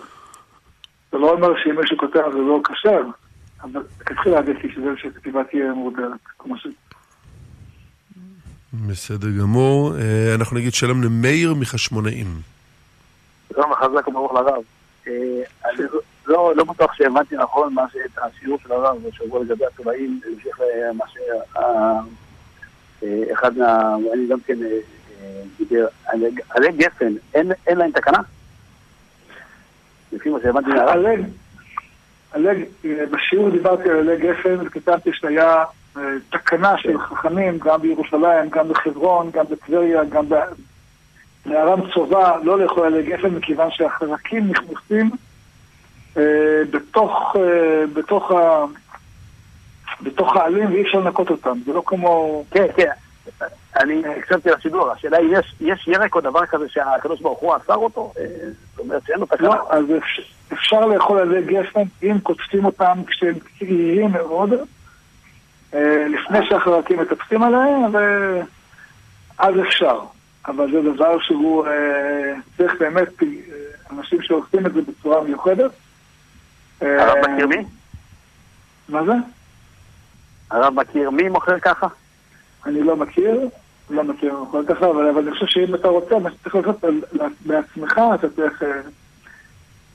זה 1.13 1.19
לא 1.19 1.33
אומר 1.33 1.49
שאם 1.63 1.81
מישהו 1.81 1.99
כותב 1.99 2.23
זה 2.33 2.39
לא 2.39 2.61
כשר, 2.65 3.03
אבל 3.63 3.83
כתחילה 3.99 4.39
עדיף 4.39 4.65
להשתדל 4.65 4.97
שהכתיבה 4.97 5.45
תהיה 5.45 5.75
מהודרת, 5.75 6.21
כמו 6.39 6.57
ש... 6.59 6.67
בסדר 8.89 9.29
גמור. 9.41 9.97
אה, 9.97 10.35
אנחנו 10.35 10.57
נגיד 10.57 10.75
שלום 10.75 11.03
למאיר 11.03 11.55
מחשמונאים. 11.55 12.27
שלום 13.53 13.71
וחזק 13.71 14.09
וברוך 14.09 14.33
לרב. 14.33 14.63
לא, 16.27 16.53
לא 16.57 16.65
בטוח 16.65 16.95
שהבנתי 16.95 17.37
נכון 17.37 17.75
מה 17.75 17.85
את 17.85 18.19
השיעור 18.19 18.59
של 18.63 18.73
הרב 18.73 18.97
בשבוע 19.09 19.41
לגבי 19.45 19.67
התולעים, 19.67 20.21
בהמשך 20.25 20.61
למה 20.61 21.05
שאחד 23.01 23.59
מה... 23.59 23.97
אני 24.15 24.29
גם 24.29 24.41
כן 24.41 24.59
דיבר, 25.59 25.87
עלי 26.51 26.73
גפן, 26.77 27.13
אין 27.35 27.79
להם 27.79 27.91
תקנה? 27.91 28.19
לפי 30.13 30.31
מה 30.31 30.39
שהבנתי 30.43 30.69
מהרב. 30.69 31.21
בשיעור 33.11 33.51
דיברתי 33.51 33.91
על 33.91 33.97
עלי 33.97 34.17
גפן 34.17 34.67
וכתבתי 34.67 35.11
שהיה 35.13 35.65
תקנה 36.31 36.79
של 36.79 36.99
חכמים 36.99 37.59
גם 37.59 37.81
בירושלים, 37.81 38.51
גם 38.51 38.69
בחברון, 38.69 39.31
גם 39.31 39.45
בטבריה, 39.51 40.05
גם 40.05 40.25
בארם 41.47 41.81
צובה, 41.95 42.37
לא 42.43 42.59
לאכול 42.59 42.87
עלי 42.87 43.03
גפן 43.03 43.29
מכיוון 43.29 43.71
שהחרקים 43.71 44.51
נכנסים 44.51 45.11
אה, 46.17 46.63
בתוך, 46.71 47.37
אה, 47.37 47.87
בתוך, 47.93 48.33
בתוך 50.03 50.37
העלים 50.37 50.73
ואי 50.73 50.83
אפשר 50.83 50.99
לנקות 50.99 51.31
אותם, 51.31 51.59
זה 51.67 51.73
לא 51.73 51.83
כמו... 51.87 52.45
כן, 52.51 52.67
כן, 52.77 52.91
אני 53.77 54.03
הקשבתי 54.19 54.51
לשידור, 54.51 54.91
השאלה 54.91 55.19
היא, 55.19 55.39
יש, 55.39 55.55
יש 55.61 55.89
ירק 55.89 56.15
או 56.15 56.21
דבר 56.21 56.47
כזה 56.47 56.69
שהקדוש 56.69 57.21
ברוך 57.21 57.39
הוא 57.39 57.57
אסר 57.57 57.77
אותו? 57.77 58.13
אה, 58.19 58.25
זאת 58.71 58.79
אומרת 58.79 59.03
שאין 59.07 59.21
לו 59.21 59.27
תקנה? 59.27 59.49
לא, 59.49 59.69
אז 59.71 59.85
אפשר 60.53 60.87
לאכול 60.87 61.19
על 61.19 61.29
זה 61.29 61.41
גפן 61.47 61.83
אם 62.03 62.19
קוטפים 62.23 62.65
אותם 62.65 62.99
כשהם 63.07 63.35
קרירים 63.59 64.13
מאוד, 64.13 64.51
לפני 66.09 66.39
שהחרקים 66.49 67.01
מטפסים 67.01 67.43
עליהם, 67.43 67.97
אז 69.39 69.55
אפשר. 69.69 70.01
אבל 70.47 70.71
זה 70.73 70.93
דבר 70.95 71.21
שהוא 71.21 71.67
צריך 72.57 72.75
באמת 72.81 73.09
אנשים 73.91 74.23
שעושים 74.23 74.67
את 74.67 74.73
זה 74.75 74.81
בצורה 74.83 75.23
מיוחדת. 75.23 75.71
הרב 76.81 77.17
אה, 77.17 77.35
מכיר 77.35 77.47
מי? 77.47 77.65
מה 78.89 79.05
זה? 79.05 79.13
הרב 80.51 80.75
מכיר 80.75 81.11
מי 81.11 81.29
מוכר 81.29 81.59
ככה? 81.59 81.87
אני 82.67 82.83
לא 82.83 82.97
מכיר, 82.97 83.49
לא 83.91 84.05
מכיר 84.05 84.37
מוכר 84.37 84.59
ככה, 84.69 84.91
אבל, 84.91 85.09
אבל 85.09 85.23
אני 85.23 85.31
חושב 85.31 85.47
שאם 85.47 85.75
אתה 85.75 85.89
רוצה, 85.89 86.19
מה 86.19 86.31
שצריך 86.31 86.55
לעשות 86.55 86.85
בעצמך, 87.47 88.01
אתה 88.15 88.29
צריך 88.37 88.63
אה, 88.63 88.69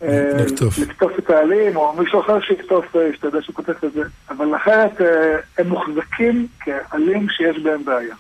אה, 0.02 0.46
לקטוף 0.82 1.20
את 1.20 1.30
העלים, 1.30 1.76
או 1.76 1.94
מישהו 1.94 2.20
אחר 2.20 2.42
שיקטוף, 2.42 2.86
ישתדל 3.14 3.42
שהוא 3.42 3.56
כותב 3.56 3.74
את 3.86 3.94
זה. 3.94 4.04
אבל 4.30 4.56
אחרת 4.56 5.02
הם 5.58 5.70
מוחזקים 5.70 6.48
כעלים 6.60 7.28
שיש 7.30 7.64
בהם 7.64 7.86
בעיה. 7.86 8.16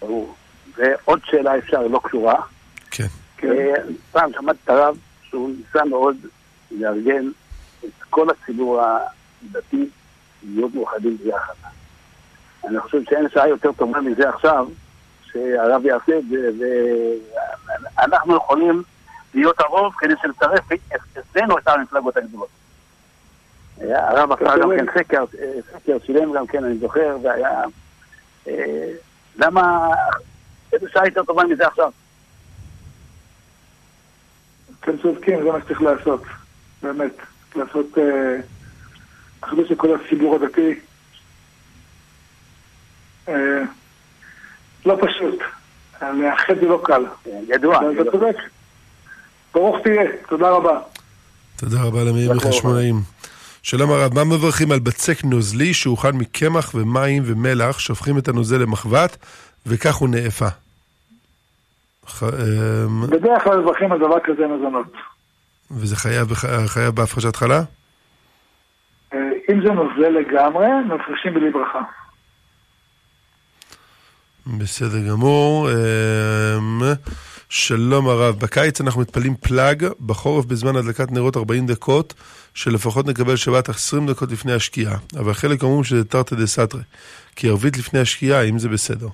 ברור. 0.00 0.34
ועוד 0.76 1.20
שאלה 1.24 1.58
אפשר, 1.58 1.86
לא 1.86 2.00
קשורה. 2.04 2.34
כן. 2.90 3.06
פעם 4.12 4.30
שמעתי 4.32 4.58
את 4.64 4.68
הרב 4.68 4.96
שהוא 5.22 5.50
ניסה 5.50 5.84
מאוד 5.84 6.16
לארגן 6.70 7.28
את 7.84 8.02
כל 8.10 8.26
הציבור 8.30 8.82
הדתי 8.82 9.88
להיות 10.42 10.74
מאוחדים 10.74 11.16
ביחד. 11.24 11.54
אני 12.66 12.80
חושב 12.80 12.98
שאין 13.08 13.28
שעה 13.28 13.48
יותר 13.48 13.72
טובה 13.72 14.00
מזה 14.00 14.28
עכשיו, 14.28 14.68
שהרב 15.32 15.86
יעשה 15.86 16.18
את 16.18 16.28
זה, 16.28 16.50
ואנחנו 17.96 18.36
יכולים 18.36 18.82
להיות 19.34 19.60
הרוב 19.60 19.94
כדי 19.98 20.14
שנצרף 20.22 20.68
אצלנו 21.18 21.58
את 21.58 21.68
המפלגות 21.68 22.16
הגדולות. 22.16 22.48
הרב 23.80 24.32
עשה 24.32 24.58
גם 24.58 24.70
כן 24.76 24.86
סקר, 24.98 25.24
סקר 25.72 25.96
שילם 26.06 26.32
גם 26.32 26.46
כן, 26.46 26.64
אני 26.64 26.78
זוכר, 26.78 27.16
והיה... 27.22 27.62
אה, 28.48 28.92
למה... 29.36 29.88
איזה 30.72 30.88
שעה 30.92 31.06
יותר 31.06 31.24
טובה 31.24 31.44
מזה 31.44 31.66
עכשיו? 31.66 31.90
אתם 34.80 34.98
צודקים, 35.02 35.42
זה 35.42 35.52
מה 35.52 35.60
שצריך 35.60 35.82
לעשות. 35.82 36.22
באמת, 36.82 37.12
לעשות 37.56 37.86
אחדות 39.40 39.64
אה, 39.64 39.68
של 39.68 39.74
כל 39.74 39.88
הציבור 39.94 40.34
הדתי, 40.34 40.68
אה, 40.70 40.74
לא 44.86 44.98
פשוט. 45.00 45.38
לאחד 46.02 46.54
זה 46.60 46.66
לא 46.66 46.80
קל. 46.84 47.04
ידוע. 47.48 47.76
אתה 47.76 48.10
צודק. 48.10 48.36
ברוך 49.54 49.76
תהיה, 49.82 50.02
תודה 50.28 50.50
רבה. 50.50 50.80
תודה 51.56 51.82
רבה 51.82 52.04
למאיר 52.04 52.32
מחשמונאים. 52.32 52.94
שלום 53.62 53.90
הרב, 53.90 54.14
מה 54.14 54.24
מברכים 54.24 54.72
על 54.72 54.78
בצק 54.78 55.24
נוזלי 55.24 55.74
שהוכן 55.74 56.16
מקמח 56.16 56.74
ומים 56.74 57.22
ומלח, 57.26 57.78
שופכים 57.78 58.18
את 58.18 58.28
הנוזל 58.28 58.56
למחבת, 58.56 59.16
וכך 59.66 59.94
הוא 59.94 60.08
נאפה? 60.08 60.48
אמ, 62.22 63.06
בדרך 63.10 63.44
כלל 63.44 63.60
מברכים 63.60 63.92
על 63.92 63.98
דבר 63.98 64.20
כזה 64.24 64.46
מזונות. 64.46 64.92
וזה 65.70 65.96
חייב, 65.96 66.34
חייב 66.66 66.94
בהפרשת 66.94 67.36
חלה? 67.36 67.60
אה, 69.14 69.18
אם 69.50 69.60
זה 69.66 69.72
נוזל 69.72 70.08
לגמרי, 70.08 70.66
מפרשים 70.86 71.34
בלי 71.34 71.50
ברכה. 71.50 71.82
בסדר 74.46 75.08
גמור. 75.10 75.68
אמ, 75.70 76.82
שלום 77.48 78.08
הרב, 78.08 78.34
בקיץ 78.40 78.80
אנחנו 78.80 79.00
מתפללים 79.00 79.34
פלאג, 79.34 79.86
בחורף 80.06 80.44
בזמן 80.44 80.76
הדלקת 80.76 81.12
נרות 81.12 81.36
40 81.36 81.66
דקות, 81.66 82.14
שלפחות 82.54 83.06
נקבל 83.06 83.36
שבת 83.36 83.68
20 83.68 84.06
דקות 84.06 84.32
לפני 84.32 84.52
השקיעה. 84.52 84.96
אבל 85.18 85.32
חלק 85.32 85.62
אומרים 85.62 85.84
שזה 85.84 86.04
תרתי 86.04 86.36
דסתרי, 86.36 86.80
כי 87.36 87.48
ערבית 87.48 87.78
לפני 87.78 88.00
השקיעה, 88.00 88.40
האם 88.40 88.58
זה 88.58 88.68
בסדר? 88.68 89.08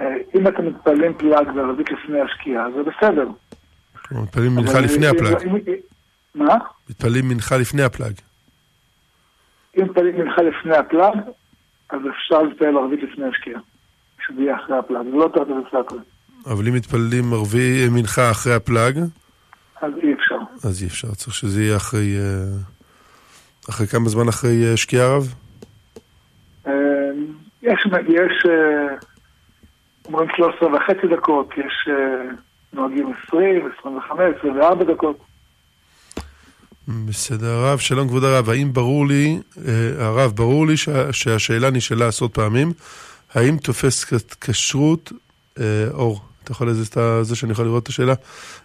אה, 0.00 0.06
אם 0.34 0.48
אתם 0.48 0.66
מתפללים 0.66 1.14
פלאג 1.18 1.46
וערבית 1.56 1.86
לפני 1.90 2.20
השקיעה, 2.20 2.64
זה 2.76 2.82
בסדר. 2.82 3.28
מתפללים 4.10 4.54
מנחה 4.54 4.80
לפני 4.80 5.06
הפלאג. 5.06 5.48
מה? 6.34 6.54
מתפללים 6.90 7.28
מנחה 7.28 7.56
לפני 7.56 7.82
הפלאג. 7.82 8.12
אם 9.78 9.84
מתפללים 9.84 10.16
מנחה 10.16 10.42
לפני 10.42 10.76
הפלאג, 10.76 11.18
אז 11.92 12.00
אפשר 12.10 12.42
להתפלל 12.42 12.76
ערבית 12.76 13.02
לפני 13.02 13.24
השקיעה. 13.24 13.60
שזה 14.26 14.42
יהיה 14.42 14.56
אחרי 14.56 14.78
הפלאג, 14.78 15.06
זה 15.10 15.16
לא 15.16 15.28
תרתי 15.34 15.52
דסתרי. 15.52 15.98
אבל 16.46 16.68
אם 16.68 16.74
מתפללים 16.74 17.32
ערבי 17.32 17.88
מנחה 17.90 18.30
אחרי 18.30 18.54
הפלאג, 18.54 18.98
אז 19.80 19.92
אי 20.02 20.12
אפשר. 20.12 20.38
אז 20.64 20.82
אי 20.82 20.86
אפשר. 20.86 21.08
צריך 21.08 21.34
שזה 21.36 21.62
יהיה 21.62 21.76
אחרי... 21.76 22.16
אה, 22.18 22.80
אחרי 23.70 23.86
כמה 23.86 24.08
זמן 24.08 24.28
אחרי 24.28 24.70
אה, 24.70 24.76
שקיעה 24.76 25.06
הרב? 25.06 25.34
אה, 26.66 26.72
יש, 27.62 27.86
יש, 28.08 28.46
אה, 28.48 28.94
אומרים 30.06 30.28
13 30.36 30.68
וחצי 30.74 31.06
דקות, 31.16 31.50
יש 31.56 31.88
אה, 31.88 32.30
נוהגים 32.72 33.12
20, 33.26 33.70
25, 33.78 34.20
24 34.38 34.84
דקות. 34.84 35.16
בסדר 36.90 37.50
הרב, 37.50 37.78
שלום 37.78 38.08
כבוד 38.08 38.24
הרב, 38.24 38.50
האם 38.50 38.72
ברור 38.72 39.06
לי, 39.06 39.38
אה, 39.68 40.06
הרב, 40.06 40.32
ברור 40.32 40.66
לי 40.66 40.76
שה, 40.76 41.12
שהשאלה 41.12 41.70
נשאלה 41.70 42.08
עשרות 42.08 42.34
פעמים, 42.34 42.72
האם 43.34 43.56
תופס 43.56 44.04
כשרות, 44.40 45.12
אה, 45.60 45.86
אור, 45.92 46.20
אתה 46.44 46.52
יכול 46.52 46.70
לזה, 46.70 46.82
את 46.82 47.24
זה 47.26 47.36
שאני 47.36 47.52
יכול 47.52 47.64
לראות 47.64 47.82
את 47.82 47.88
השאלה, 47.88 48.14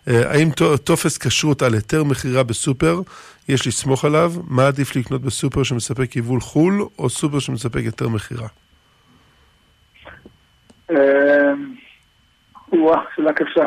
אה, 0.07 0.31
האם 0.31 0.49
טופס 0.83 1.17
כשרות 1.17 1.61
על 1.61 1.73
היתר 1.73 2.03
מכירה 2.03 2.43
בסופר, 2.43 3.01
יש 3.49 3.67
לסמוך 3.67 4.05
עליו, 4.05 4.33
מה 4.47 4.67
עדיף 4.67 4.95
לקנות 4.95 5.21
בסופר 5.21 5.63
שמספק 5.63 6.15
יבול 6.15 6.41
חו"ל, 6.41 6.85
או 6.99 7.09
סופר 7.09 7.39
שמספק 7.39 7.81
היתר 7.85 8.07
מכירה? 8.09 8.47
וואה, 12.71 13.01
שאלה 13.15 13.33
קשה. 13.33 13.65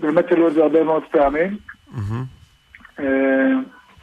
באמת 0.00 0.24
העלו 0.30 0.48
את 0.48 0.54
זה 0.54 0.62
הרבה 0.62 0.84
מאוד 0.84 1.02
פעמים. 1.10 1.58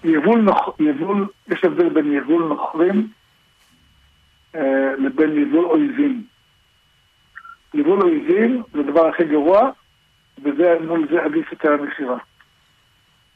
יבול, 0.05 0.41
נוח, 0.41 0.69
יבול, 0.79 1.27
יש 1.47 1.63
הבדל 1.63 1.89
בין 1.89 2.13
יבול 2.13 2.43
נוכרים 2.43 3.07
אה, 4.55 4.95
לבין 4.97 5.37
יבול 5.37 5.65
אויבים. 5.65 6.23
יבול 7.73 8.01
אויבים 8.01 8.63
זה 8.73 8.79
הדבר 8.79 9.07
הכי 9.07 9.23
גרוע, 9.23 9.69
וזה 10.43 10.77
מול 10.87 11.07
זה 11.11 11.23
עדיף 11.23 11.53
את 11.53 11.65
המכירה. 11.65 12.17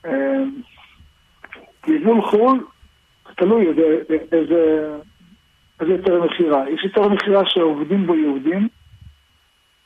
אה, 0.06 0.44
יבול 1.88 2.22
חו"ל, 2.22 2.66
תלוי 3.36 3.68
איזה, 4.32 4.98
יותר 5.82 6.24
מכירה. 6.24 6.70
יש 6.70 6.84
יותר 6.84 7.08
מכירה 7.08 7.50
שעובדים 7.50 8.08
בו 8.08 8.16
יהודים, 8.16 8.68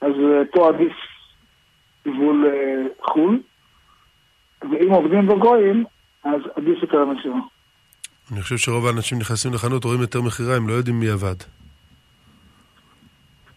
אז 0.01 0.11
אה, 0.11 0.41
פה 0.51 0.69
עדיף 0.69 0.93
יבול 2.05 2.45
חו"ל. 3.01 3.39
ואם 4.71 4.91
עובדים 4.91 5.27
בגויים, 5.27 5.85
אז 6.23 6.41
עדיף 6.55 6.81
יותר 6.81 6.97
המכירה. 6.97 7.39
אני 8.31 8.41
חושב 8.41 8.57
שרוב 8.57 8.87
האנשים 8.87 9.19
נכנסים 9.19 9.53
לחנות, 9.53 9.83
רואים 9.83 10.01
היתר 10.01 10.21
מכירה, 10.21 10.55
הם 10.55 10.67
לא 10.67 10.73
יודעים 10.73 10.99
מי 10.99 11.09
עבד. 11.09 11.35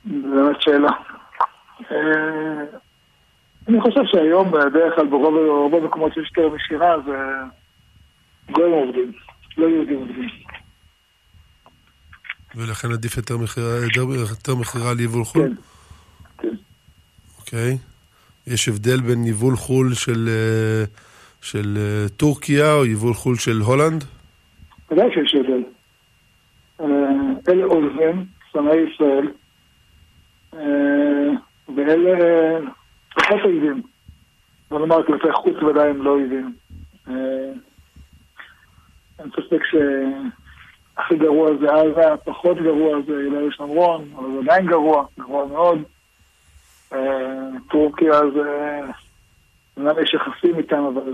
זו 0.05 0.13
באמת 0.35 0.57
שאלה. 0.61 0.91
אה, 1.91 2.65
אני 3.69 3.81
חושב 3.81 4.01
שהיום 4.05 4.51
בדרך 4.51 4.95
כלל 4.95 5.07
ברוב 5.07 5.75
המקומות 5.75 6.15
שיש 6.15 6.33
יותר 6.37 6.55
מכירה 6.55 6.95
זה 7.07 7.17
גויים 8.51 8.73
עובדים, 8.73 9.13
לא 9.57 9.67
יהודים 9.67 9.99
עובדים. 9.99 10.29
ולכן 12.55 12.93
עדיף 12.93 13.17
היתר 13.17 13.37
מכירה, 13.37 14.91
על 14.91 15.01
יבול 15.01 15.25
חו"ל? 15.25 15.43
כן. 15.43 15.55
כן. 16.39 16.57
אוקיי. 17.39 17.79
יש 18.47 18.69
הבדל 18.69 19.01
בין 19.01 19.25
יבול 19.25 19.57
חו"ל 19.57 19.95
של, 19.95 20.29
אה, 20.29 20.85
של 21.51 21.77
אה, 21.77 22.09
טורקיה 22.17 22.75
או 22.75 22.87
יבול 22.87 23.15
חו"ל 23.15 23.37
של 23.37 23.61
הולנד? 23.67 24.05
ודאי 24.91 25.09
שיש 25.15 25.35
הבדל. 25.35 25.63
אה, 26.81 26.87
אלה 27.49 27.65
עוזבים, 27.65 28.25
שונאי 28.53 28.77
ישראל, 28.77 29.29
אה, 30.55 31.31
ואלה 31.77 32.59
פחות 33.15 33.41
אויבים. 33.45 33.83
בוא 34.71 34.79
נאמר 34.79 35.07
כלפי 35.07 35.33
חוץ 35.33 35.63
ודאי 35.63 35.89
הם 35.89 36.03
לא 36.03 36.11
אויבים. 36.11 36.53
אין 39.19 39.31
ספק 39.31 39.63
שהכי 39.65 41.17
גרוע 41.17 41.51
זה 41.61 41.67
עזה, 41.67 42.13
הפחות 42.13 42.57
גרוע 42.57 42.99
זה 43.07 43.13
יהודה 43.13 43.45
ושומרון, 43.45 44.05
אבל 44.17 44.27
זה 44.33 44.39
עדיין 44.39 44.67
גרוע, 44.67 45.05
גרוע 45.19 45.47
מאוד. 45.47 45.79
טורקיה 47.71 48.21
זה... 48.35 48.81
אומנם 49.77 50.03
יש 50.03 50.15
יחסים 50.15 50.59
איתם, 50.59 50.85
אבל 50.95 51.13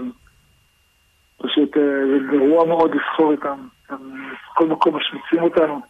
פשוט 1.42 1.76
אה, 1.76 1.82
זה 1.82 2.36
גרוע 2.36 2.66
מאוד 2.66 2.90
לסחור 2.94 3.32
איתם. 3.32 3.66
בכל 4.52 4.66
מקום 4.66 4.96
משמיצים 4.96 5.42
אותנו. 5.42 5.80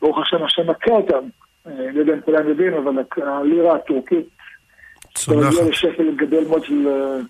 ברוך 0.00 0.18
השם, 0.18 0.44
השם 0.44 0.70
מכה 0.70 0.90
אותם. 0.90 1.28
אה, 1.66 1.72
אני 1.72 1.92
לא 1.92 2.00
יודע 2.00 2.14
אם 2.14 2.20
כולם 2.20 2.48
יודעים, 2.48 2.74
אבל 2.74 3.02
הלירה 3.22 3.76
הטורקית, 3.76 4.28
אתה 4.98 5.34
מגיע 5.36 5.50
צונחת. 5.50 5.68
לשפל 5.68 6.16
גדול 6.16 6.44
מאוד 6.48 6.64
של 6.64 6.88
אה, 6.88 7.20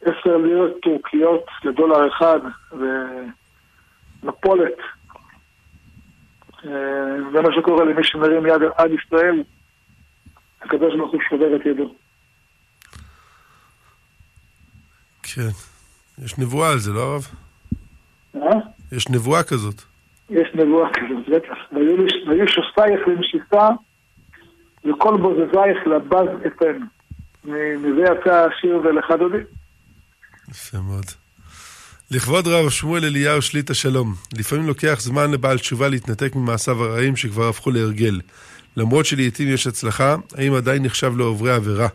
עשר 0.00 0.36
לירות 0.36 0.70
טורקיות 0.82 1.46
לדולר 1.64 2.08
אחד, 2.08 2.38
ומפולת. 4.22 4.78
אה, 6.64 6.70
זה 7.32 7.40
מה 7.40 7.48
שקורה 7.56 7.84
למי 7.84 8.04
שמרים 8.04 8.46
יד 8.46 8.62
עד 8.76 8.90
ישראל, 8.90 9.42
הקדוש 10.62 10.96
ברוך 10.96 11.12
הוא 11.12 11.20
שובר 11.28 11.56
את 11.56 11.66
ידו. 11.66 11.94
כן. 15.22 15.71
יש 16.18 16.38
נבואה 16.38 16.70
על 16.70 16.78
זה, 16.78 16.92
לא 16.92 17.00
הרב? 17.00 17.26
אה? 18.36 18.40
יש 18.92 19.08
נבואה 19.08 19.42
כזאת. 19.42 19.82
יש 20.30 20.48
נבואה 20.54 20.88
כזאת, 20.92 21.28
בטח. 21.28 21.56
והיו 22.26 22.48
שופטייך 22.48 23.00
למשיסה, 23.08 23.68
וכל 24.84 25.16
בוזזייך 25.16 25.86
לבז 25.86 26.28
אתן. 26.46 26.78
מזה 27.44 28.02
יצא 28.02 28.46
השיר 28.46 28.80
ולך 28.84 29.06
דודי. 29.18 29.42
יפה 30.50 30.78
מאוד. 30.78 31.04
לכבוד 32.10 32.46
רב 32.46 32.70
שמואל 32.70 33.04
אליהו 33.04 33.42
שליטה 33.42 33.74
שלום, 33.74 34.14
לפעמים 34.38 34.66
לוקח 34.66 35.00
זמן 35.00 35.30
לבעל 35.30 35.58
תשובה 35.58 35.88
להתנתק 35.88 36.34
ממעשיו 36.34 36.84
הרעים 36.84 37.16
שכבר 37.16 37.48
הפכו 37.48 37.70
להרגל. 37.70 38.20
למרות 38.76 39.06
שלעיתים 39.06 39.48
יש 39.48 39.66
הצלחה, 39.66 40.16
האם 40.36 40.54
עדיין 40.54 40.82
נחשב 40.82 41.16
לעוברי 41.16 41.52
עבירה? 41.52 41.88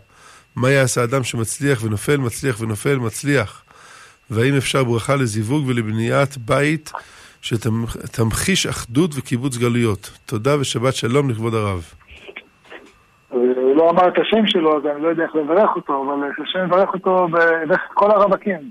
מה 0.55 0.72
יעשה 0.72 1.03
אדם 1.03 1.24
שמצליח 1.24 1.84
ונופל, 1.84 2.18
מצליח 2.18 2.61
ונופל, 2.61 2.95
מצליח? 2.95 3.63
והאם 4.32 4.53
אפשר 4.57 4.84
ברכה 4.84 5.15
לזיווג 5.15 5.67
ולבניית 5.67 6.38
בית 6.38 6.91
שתמחיש 7.41 8.65
אחדות 8.65 9.11
וקיבוץ 9.15 9.57
גלויות? 9.57 10.11
תודה 10.25 10.59
ושבת 10.59 10.95
שלום 10.95 11.30
לכבוד 11.30 11.53
הרב. 11.53 11.93
הוא 13.30 13.75
לא 13.75 13.89
אמר 13.89 14.07
את 14.07 14.13
השם 14.21 14.47
שלו, 14.47 14.78
אז 14.78 14.86
אני 14.86 15.03
לא 15.03 15.07
יודע 15.07 15.23
איך 15.23 15.36
לברך 15.36 15.69
אותו, 15.75 16.03
אבל 16.03 16.43
השם 16.43 16.59
יברך 16.65 16.93
אותו 16.93 17.28
בדרך 17.28 17.82
כל 17.93 18.11
הרווקים. 18.11 18.69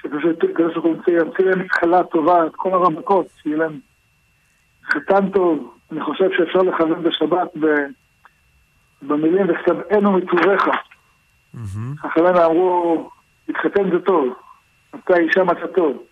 שפשוט 0.00 0.40
כדי 0.40 0.72
שהוא 0.72 0.96
ימציא 1.08 1.44
להם 1.44 1.60
התחלה 1.60 2.04
טובה, 2.04 2.46
את 2.46 2.52
כל 2.56 2.72
הרווקות, 2.72 3.26
שיהיה 3.42 3.56
להם 3.56 3.78
חתן 4.84 5.30
טוב. 5.30 5.74
אני 5.92 6.00
חושב 6.00 6.28
שאפשר 6.38 6.58
לכוון 6.58 7.02
בשבת 7.02 7.48
במילים 9.02 9.46
ושבענו 9.48 10.12
מטובך. 10.12 10.66
מהמם. 11.54 11.94
חכמינו 11.96 12.44
אמרו, 12.44 13.10
להתחתן 13.48 13.90
זה 13.90 14.00
טוב, 14.00 14.34
אתה 14.94 15.16
אישה 15.16 15.44
מצא 15.44 15.66
טוב. 15.74 16.02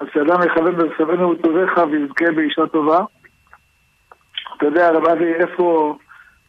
אז 0.00 0.06
שאדם 0.14 0.38
יכוון 0.46 0.76
בסבנו 0.76 1.28
ובטובך 1.28 1.78
ויזכה 1.90 2.32
באישה 2.36 2.66
טובה. 2.66 3.00
אתה 4.56 4.66
יודע, 4.66 4.88
הרב 4.88 5.04
אבי, 5.06 5.34
איפה 5.34 5.98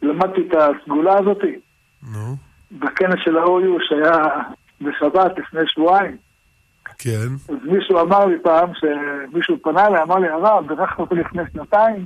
למדתי 0.01 0.41
את 0.47 0.53
הסגולה 0.53 1.17
הזאת? 1.17 1.37
נו, 2.13 2.35
בכנס 2.71 3.19
של 3.23 3.37
ה-OU 3.37 3.83
שהיה 3.89 4.13
בשבת 4.81 5.37
לפני 5.37 5.61
שבועיים. 5.65 6.17
כן. 6.97 7.27
אז 7.49 7.55
מישהו 7.63 7.99
אמר 8.01 8.25
לי 8.25 8.35
פעם, 8.43 8.69
שמישהו 8.73 9.57
פנה 9.61 9.87
אליי, 9.87 10.01
אמר 10.01 10.15
לי, 10.15 10.29
הרב, 10.29 10.67
בירכת 10.67 10.99
אותי 10.99 11.15
לפני 11.15 11.43
שנתיים, 11.53 12.05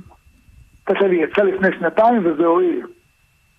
נתת 0.88 1.00
לי 1.00 1.16
יצא 1.16 1.42
לפני 1.42 1.68
שנתיים 1.78 2.26
וזה 2.26 2.44
הועיל. 2.44 2.86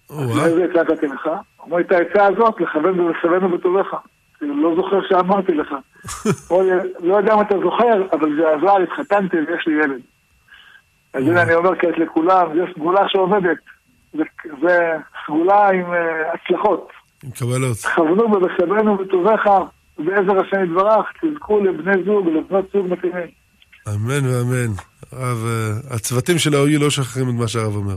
או-אה. 0.09 0.45
איזה 0.45 0.65
עצה 0.65 0.93
נתתי 0.93 1.07
לך? 1.07 1.29
אמר 1.67 1.77
לי, 1.77 1.83
את 1.83 1.91
העצה 1.91 2.25
הזאת, 2.25 2.61
לכוון 2.61 2.99
ובסבנו 2.99 3.57
בטובך. 3.57 3.93
לא 4.41 4.75
זוכר 4.75 4.99
שאמרתי 5.09 5.51
לך. 5.53 5.67
לי, 6.51 6.75
לא 6.99 7.15
יודע 7.17 7.33
אם 7.33 7.41
אתה 7.41 7.55
זוכר, 7.63 8.07
אבל 8.11 8.29
זה 8.35 8.43
עזר, 8.55 8.83
התחתנתי 8.83 9.37
ויש 9.37 9.67
לי 9.67 9.73
ילד. 9.83 10.01
אז 11.13 11.23
הנה 11.23 11.41
אני 11.43 11.53
אומר 11.53 11.71
כעת 11.79 11.97
לכולם, 11.97 12.47
זו 12.55 12.63
סגולה 12.75 13.01
שעובדת. 13.09 13.57
זה- 14.13 14.23
סגולה 15.25 15.69
עם 15.69 15.93
אה, 15.93 16.33
הצלחות. 16.33 16.89
עם 17.23 17.31
קבלות. 17.31 17.77
כוונו 17.77 18.23
ובסבנו 18.23 18.97
בטובך, 18.97 19.45
בעזר 19.99 20.39
השם 20.41 20.63
יתברך, 20.63 21.05
תזכו 21.21 21.59
לבני 21.63 22.03
זוג, 22.05 22.27
לבנות 22.27 22.65
זוג 22.73 22.87
מתאימים. 22.89 23.27
אמן 23.87 24.25
ואמן. 24.25 24.71
הרב, 25.11 25.45
אה, 25.45 25.95
הצוותים 25.95 26.37
של 26.37 26.53
ה-OU 26.55 26.79
לא 26.83 26.89
שוכחים 26.89 27.29
את 27.29 27.35
מה 27.39 27.47
שהרב 27.47 27.75
אומר. 27.75 27.95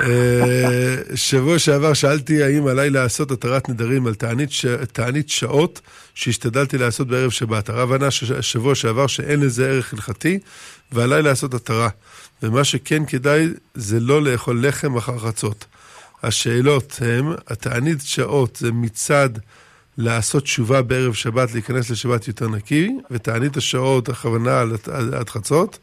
אה, 0.00 0.96
שבוע 1.14 1.58
שעבר 1.58 1.92
שאלתי 1.92 2.42
האם 2.42 2.66
עליי 2.66 2.90
לעשות 2.90 3.30
התרת 3.30 3.68
נדרים 3.68 4.06
על 4.06 4.14
תענית, 4.14 4.52
ש... 4.52 4.66
תענית 4.92 5.28
שעות 5.28 5.80
שהשתדלתי 6.14 6.78
לעשות 6.78 7.08
בערב 7.08 7.30
שבת. 7.30 7.68
הרב 7.68 7.92
ענה 7.92 8.10
ש... 8.10 8.24
שבוע 8.24 8.74
שעבר 8.74 9.06
שאין 9.06 9.40
לזה 9.40 9.68
ערך 9.68 9.92
הלכתי 9.92 10.38
ועליי 10.92 11.22
לעשות 11.22 11.54
התרה. 11.54 11.88
ומה 12.42 12.64
שכן 12.64 13.06
כדאי 13.06 13.48
זה 13.74 14.00
לא 14.00 14.22
לאכול 14.22 14.66
לחם 14.66 14.96
אחר 14.96 15.18
חצות. 15.18 15.64
השאלות 16.22 16.98
הם, 17.00 17.34
התענית 17.48 17.98
שעות 18.02 18.56
זה 18.56 18.72
מצד 18.72 19.30
לעשות 19.98 20.42
תשובה 20.42 20.82
בערב 20.82 21.14
שבת, 21.14 21.52
להיכנס 21.52 21.90
לשבת 21.90 22.28
יותר 22.28 22.48
נקי, 22.48 22.90
ותענית 23.10 23.56
השעות, 23.56 24.08
הכוונה 24.08 24.60
עד 25.12 25.28
חצות, 25.28 25.78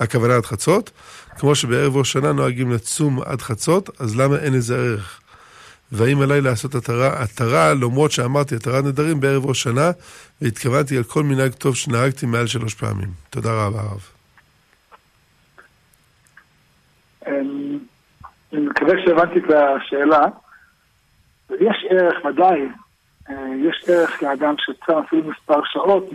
הכוונה 0.00 0.36
עד 0.36 0.46
חצות, 0.46 0.90
כמו 1.38 1.54
שבערב 1.54 1.96
ראש 1.96 2.12
שנה 2.12 2.32
נוהגים 2.32 2.70
לצום 2.72 3.22
עד 3.22 3.40
חצות, 3.40 4.00
אז 4.00 4.20
למה 4.20 4.36
אין 4.36 4.52
לזה 4.52 4.76
ערך? 4.76 5.20
והאם 5.92 6.22
עליי 6.22 6.40
לעשות 6.40 6.74
התרה, 6.74 7.22
התרה, 7.22 7.74
למרות 7.74 8.10
שאמרתי 8.10 8.54
התרת 8.54 8.84
נדרים 8.84 9.20
בערב 9.20 9.46
ראש 9.46 9.62
שנה, 9.62 9.90
והתכוונתי 10.42 10.96
על 10.96 11.02
כל 11.02 11.22
מנהג 11.22 11.52
טוב 11.52 11.76
שנהגתי 11.76 12.26
מעל 12.26 12.46
שלוש 12.46 12.74
פעמים. 12.74 13.08
תודה 13.30 13.50
רבה, 13.52 13.80
הרב. 13.80 14.00
אמ, 17.26 17.78
אני 18.52 18.66
מקווה 18.66 18.94
שהבנתי 19.04 19.38
את 19.38 19.50
השאלה. 19.50 20.24
יש 21.50 21.86
ערך, 21.90 22.24
ודאי, 22.24 22.60
אה, 23.30 23.34
יש 23.68 23.84
ערך 23.88 24.22
לאדם 24.22 24.54
שצם 24.58 24.92
אפילו 25.06 25.30
מספר 25.30 25.60
שעות. 25.64 26.10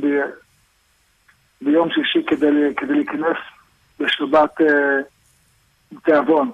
ביום 1.62 1.90
שישי 1.90 2.26
כדי, 2.28 2.48
כדי 2.78 2.94
להיכנס 2.94 3.38
לשבת 4.02 4.62
אה, 4.62 5.00
תיאבון. 6.04 6.52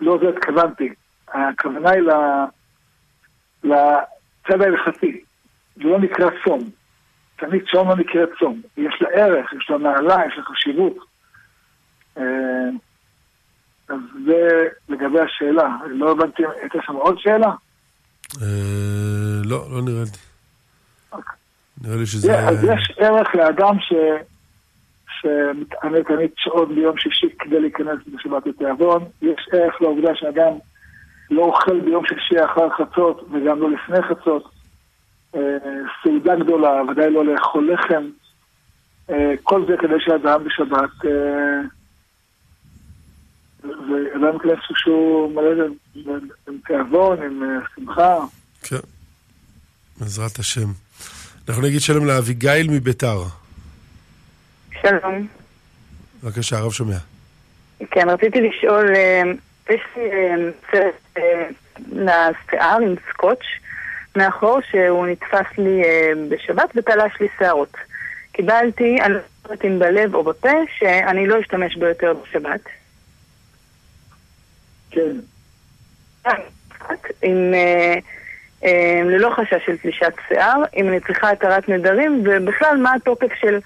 לא 0.00 0.18
זה 0.22 0.28
התכוונתי. 0.28 0.88
הכוונה 1.28 1.90
היא 1.90 2.02
לצד 3.64 4.60
ההלכתי. 4.62 5.20
זה 5.76 5.84
לא 5.84 5.98
נקרא 5.98 6.26
צום. 6.44 6.60
תמיד 7.36 7.62
צום 7.72 7.88
לא 7.88 7.96
נקרא 7.96 8.20
צום. 8.38 8.60
יש 8.76 8.94
לה 9.00 9.08
ערך, 9.08 9.52
יש 9.52 9.70
לה 9.70 9.78
מעלה, 9.78 10.16
יש 10.26 10.38
לה 10.38 10.44
חשיבות. 10.44 10.96
אה, 12.18 12.22
אז 13.88 13.98
זה 14.26 14.68
לגבי 14.88 15.20
השאלה. 15.20 15.68
לא 15.86 16.10
הבנתי, 16.10 16.42
הייתה 16.60 16.78
שם 16.86 16.94
עוד 16.94 17.18
שאלה? 17.18 17.50
אה, 18.42 19.40
לא, 19.44 19.66
לא 19.70 19.82
נראה 19.82 20.02
לי. 20.02 20.10
אוקיי. 21.12 21.36
נראה 21.84 21.96
לי 21.96 22.06
שזה... 22.06 22.48
אז 22.48 22.64
יש 22.64 22.92
ערך 22.96 23.34
לאדם 23.34 23.80
ש... 23.80 23.92
שמתענה 25.22 26.02
תמיד 26.04 26.30
שעות 26.36 26.68
ביום 26.68 26.98
שישי 26.98 27.26
כדי 27.38 27.60
להיכנס 27.60 27.98
בשבת 28.14 28.46
התיאבון. 28.46 29.04
יש 29.22 29.48
ערך 29.52 29.82
לעובדה 29.82 30.14
שאדם 30.14 30.52
לא 31.30 31.42
אוכל 31.42 31.80
ביום 31.80 32.04
שישי 32.06 32.44
אחר 32.44 32.68
חצות 32.70 33.28
וגם 33.32 33.60
לא 33.60 33.70
לפני 33.70 34.02
חצות. 34.02 34.50
אה, 35.34 35.40
סעודה 36.02 36.36
גדולה, 36.36 36.82
ודאי 36.82 37.10
לא 37.10 37.24
לאכול 37.24 37.72
לחם. 37.72 38.10
אה, 39.10 39.34
כל 39.42 39.64
זה 39.68 39.74
כדי 39.80 39.94
שאדם 39.98 40.44
בשבת, 40.44 41.04
אה, 41.04 41.60
ואדם 43.64 44.34
ייכנס 44.34 44.58
שהוא 44.76 45.34
מלא 45.34 45.64
עם 46.48 46.58
תיאבון, 46.66 47.22
עם 47.22 47.42
אה, 47.42 47.48
שמחה. 47.74 48.18
כן, 48.62 48.76
בעזרת 50.00 50.38
השם. 50.38 50.66
אנחנו 51.48 51.62
נגיד 51.62 51.80
שלום 51.80 52.06
לאביגיל 52.06 52.70
מביתר. 52.70 53.39
שלום. 54.82 55.26
בבקשה, 56.22 56.58
הרב 56.58 56.72
שומע. 56.72 56.96
כן, 57.90 58.08
רציתי 58.08 58.40
לשאול, 58.40 58.94
אה, 58.96 59.22
יש 59.70 59.80
לי 59.96 60.10
אה, 60.12 60.34
סרט 60.70 60.94
אה, 61.18 61.48
לשיער 61.92 62.78
עם 62.82 62.94
סקוץ' 63.10 63.44
מאחור 64.16 64.60
שהוא 64.70 65.06
נתפס 65.06 65.58
לי 65.58 65.82
אה, 65.84 66.12
בשבת 66.28 66.70
ותלש 66.76 67.12
לי 67.20 67.28
שערות. 67.38 67.76
קיבלתי, 68.32 68.96
אני 69.00 69.14
לא 69.14 69.20
יודעת 69.44 69.64
אם 69.64 69.78
בלב 69.78 70.14
או 70.14 70.22
בפה, 70.22 70.48
שאני 70.78 71.26
לא 71.26 71.40
אשתמש 71.40 71.76
בו 71.76 71.86
יותר 71.86 72.12
בשבת. 72.14 72.60
כן. 74.90 75.16
עם, 77.22 77.54
אה, 77.54 77.94
אה, 78.64 79.00
ללא 79.04 79.30
חשש 79.36 79.66
של 79.66 79.76
תלישת 79.76 80.12
שיער, 80.28 80.62
אם 80.76 80.88
אני 80.88 81.00
צריכה 81.00 81.30
התרת 81.30 81.68
נדרים, 81.68 82.22
ובכלל 82.24 82.76
מה 82.76 82.94
התוקף 82.94 83.34
של 83.40 83.58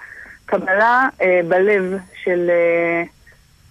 קבלה 0.45 1.07
אה, 1.21 1.41
בלב 1.47 1.97
של 2.23 2.49
אה, 2.49 3.03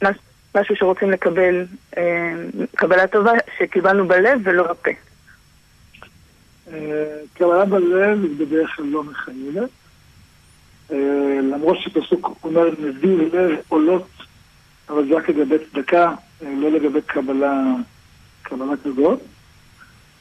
מש, 0.02 0.16
משהו 0.54 0.76
שרוצים 0.76 1.10
לקבל, 1.10 1.66
אה, 1.98 2.34
קבלה 2.74 3.06
טובה 3.06 3.32
שקיבלנו 3.58 4.08
בלב 4.08 4.40
ולא 4.44 4.62
בפה. 4.62 4.90
אה, 6.72 7.16
קבלה 7.34 7.64
בלב 7.64 8.24
היא 8.24 8.38
בדרך 8.38 8.76
כלל 8.76 8.86
לא 8.86 9.04
מחייבת. 9.04 9.70
אה, 10.92 11.38
למרות 11.42 11.78
שפסוק 11.80 12.38
אומר 12.44 12.68
נביא 12.78 13.16
לב 13.16 13.58
עולות, 13.68 14.08
אבל 14.88 15.08
זה 15.08 15.14
רק 15.14 15.28
לגבי 15.28 15.56
צדקה, 15.72 16.12
אה, 16.42 16.48
לא 16.56 16.70
לגבי 16.70 17.02
קבלה, 17.06 17.62
קבלה 18.42 18.74
כזאת. 18.84 19.20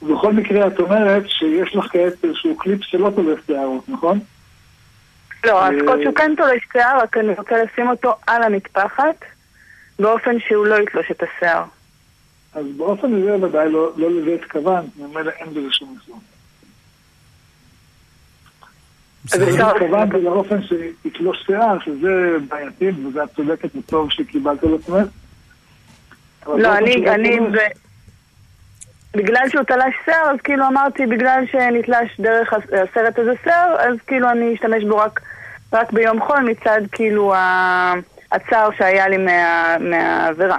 ובכל 0.02 0.34
מקרה 0.34 0.68
את 0.68 0.80
אומרת 0.80 1.24
שיש 1.28 1.76
לך 1.76 1.86
כעת 1.92 2.26
איזשהו 2.26 2.58
קליפ 2.58 2.84
שלא 2.84 3.10
תולף 3.16 3.48
שערות, 3.48 3.90
נכון? 3.90 4.20
לא, 5.44 5.62
אה, 5.62 5.68
הסקוץ' 5.68 6.06
הוא 6.06 6.16
כן 6.16 6.34
תולש 6.38 6.62
שיער, 6.72 7.00
רק 7.00 7.18
אני 7.18 7.34
רוצה 7.38 7.56
לשים 7.64 7.90
אותו 7.90 8.16
על 8.28 8.44
המטפחת, 8.44 9.16
באופן 10.00 10.40
שהוא 10.48 10.66
לא 10.66 10.76
יתלוש 10.76 11.12
את 11.12 11.24
השיער. 11.24 11.64
אז 12.54 12.66
באופן 12.78 13.14
הזה 13.14 13.46
ודאי 13.46 13.72
לא, 13.72 13.92
לא 13.98 14.12
לזה 14.12 14.32
התכוונת, 14.34 14.86
ממילא 14.98 15.32
אין 15.32 15.50
בזה 15.50 15.68
שום 15.72 15.98
איסור. 16.02 16.20
אז 19.34 19.42
אני 19.42 19.52
אפשר- 19.52 19.70
התכוונתי 19.76 20.18
לאופן 20.22 20.58
שיתלוש 20.64 21.44
שיער, 21.46 21.80
שזה 21.86 22.10
בעייתי, 22.50 22.90
וזה 22.90 23.24
את 23.24 23.30
צודקת 23.36 23.76
וטוב 23.76 24.12
שקיבלת 24.12 24.64
על 24.64 24.76
עצמך. 24.76 25.08
לא, 26.48 26.78
אני, 26.78 27.10
אני. 27.10 27.38
בגלל 29.16 29.50
שהוא 29.50 29.64
תלש 29.64 29.94
שיער, 30.06 30.30
אז 30.34 30.38
כאילו 30.44 30.68
אמרתי, 30.68 31.06
בגלל 31.06 31.44
שנתלש 31.52 32.20
דרך 32.20 32.54
הס- 32.54 32.74
הסרט 32.74 33.20
הזה 33.20 33.32
שיער, 33.44 33.76
אז 33.80 33.96
כאילו 34.08 34.30
אני 34.30 34.56
אשתמש 34.56 34.84
בו 34.84 34.98
רק, 34.98 35.20
רק 35.74 35.92
ביום 35.92 36.20
חול 36.22 36.40
מצד 36.40 36.82
כאילו 36.92 37.34
הצער 38.32 38.70
שהיה 38.78 39.08
לי 39.08 39.18
מה, 39.18 39.76
מהעבירה. 39.80 40.58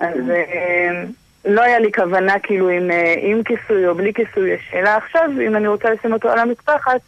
אז 0.00 0.30
אה, 0.30 1.02
לא 1.44 1.62
היה 1.62 1.78
לי 1.78 1.92
כוונה 1.92 2.38
כאילו 2.38 2.68
עם, 2.68 2.90
אה, 2.90 3.14
עם 3.18 3.42
כיסוי 3.42 3.88
או 3.88 3.94
בלי 3.94 4.12
כיסוי, 4.14 4.50
השאלה 4.54 4.96
עכשיו, 4.96 5.30
אם 5.46 5.56
אני 5.56 5.68
רוצה 5.68 5.90
לשים 5.90 6.12
אותו 6.12 6.28
על 6.30 6.38
המטפחת, 6.38 7.00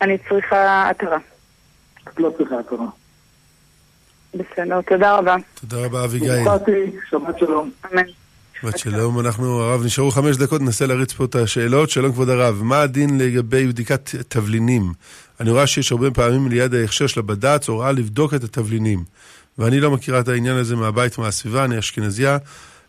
אני 0.00 0.18
צריכה 0.28 0.90
התרה. 0.90 1.18
את 2.08 2.20
לא 2.20 2.30
צריכה 2.38 2.58
התורה. 2.58 2.86
בסדר, 4.34 4.80
תודה 4.80 5.16
רבה. 5.16 5.36
תודה 5.60 5.86
רבה, 5.86 6.04
אביגיל. 6.04 6.30
שבת 7.10 7.38
שלום. 7.38 7.70
אמן. 7.92 8.02
בת 8.64 8.78
שלום, 8.78 9.20
אנחנו, 9.20 9.60
הרב, 9.60 9.84
נשארו 9.84 10.10
חמש 10.10 10.36
דקות, 10.36 10.60
ננסה 10.60 10.86
להריץ 10.86 11.12
פה 11.12 11.24
את 11.24 11.34
השאלות. 11.34 11.90
שלום, 11.90 12.12
כבוד 12.12 12.28
הרב, 12.28 12.60
מה 12.62 12.80
הדין 12.80 13.18
לגבי 13.18 13.66
בדיקת 13.66 14.10
תבלינים? 14.28 14.82
אני 15.40 15.50
רואה 15.50 15.66
שיש 15.66 15.92
הרבה 15.92 16.10
פעמים 16.10 16.48
ליד 16.48 16.74
ההכשר 16.74 17.06
של 17.06 17.20
הבד"ץ 17.20 17.68
הוראה 17.68 17.92
לבדוק 17.92 18.34
את 18.34 18.44
התבלינים. 18.44 18.98
ואני 19.58 19.80
לא 19.80 19.90
מכירה 19.90 20.20
את 20.20 20.28
העניין 20.28 20.56
הזה 20.56 20.76
מהבית 20.76 21.18
ומהסביבה, 21.18 21.64
אני 21.64 21.78
אשכנזייה. 21.78 22.38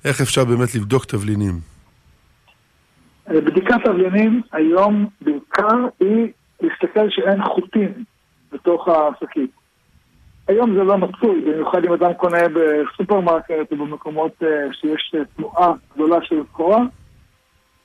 איך 0.06 0.22
אפשר 0.22 0.46
באמת 0.46 0.76
לבדוק 0.76 1.06
תבלינים? 1.06 1.60
בדיקת 3.28 3.76
תבלינים 3.86 4.42
היום 4.52 5.08
בעיקר 5.22 5.78
היא 6.00 6.28
להסתכל 6.62 7.10
שאין 7.10 7.44
חוטים 7.44 8.04
בתוך 8.52 8.88
השקית. 8.88 9.63
היום 10.48 10.76
זה 10.76 10.84
לא 10.84 10.98
מצוי, 10.98 11.42
במיוחד 11.42 11.86
אם 11.86 11.94
אדם 11.94 12.14
קונה 12.14 12.38
בסופרמרקט 12.48 13.72
או 13.72 13.78
במקומות 13.78 14.32
אה, 14.44 14.74
שיש 14.74 15.16
תנועה 15.36 15.74
גדולה 15.94 16.18
של 16.24 16.36
סחורה, 16.52 16.82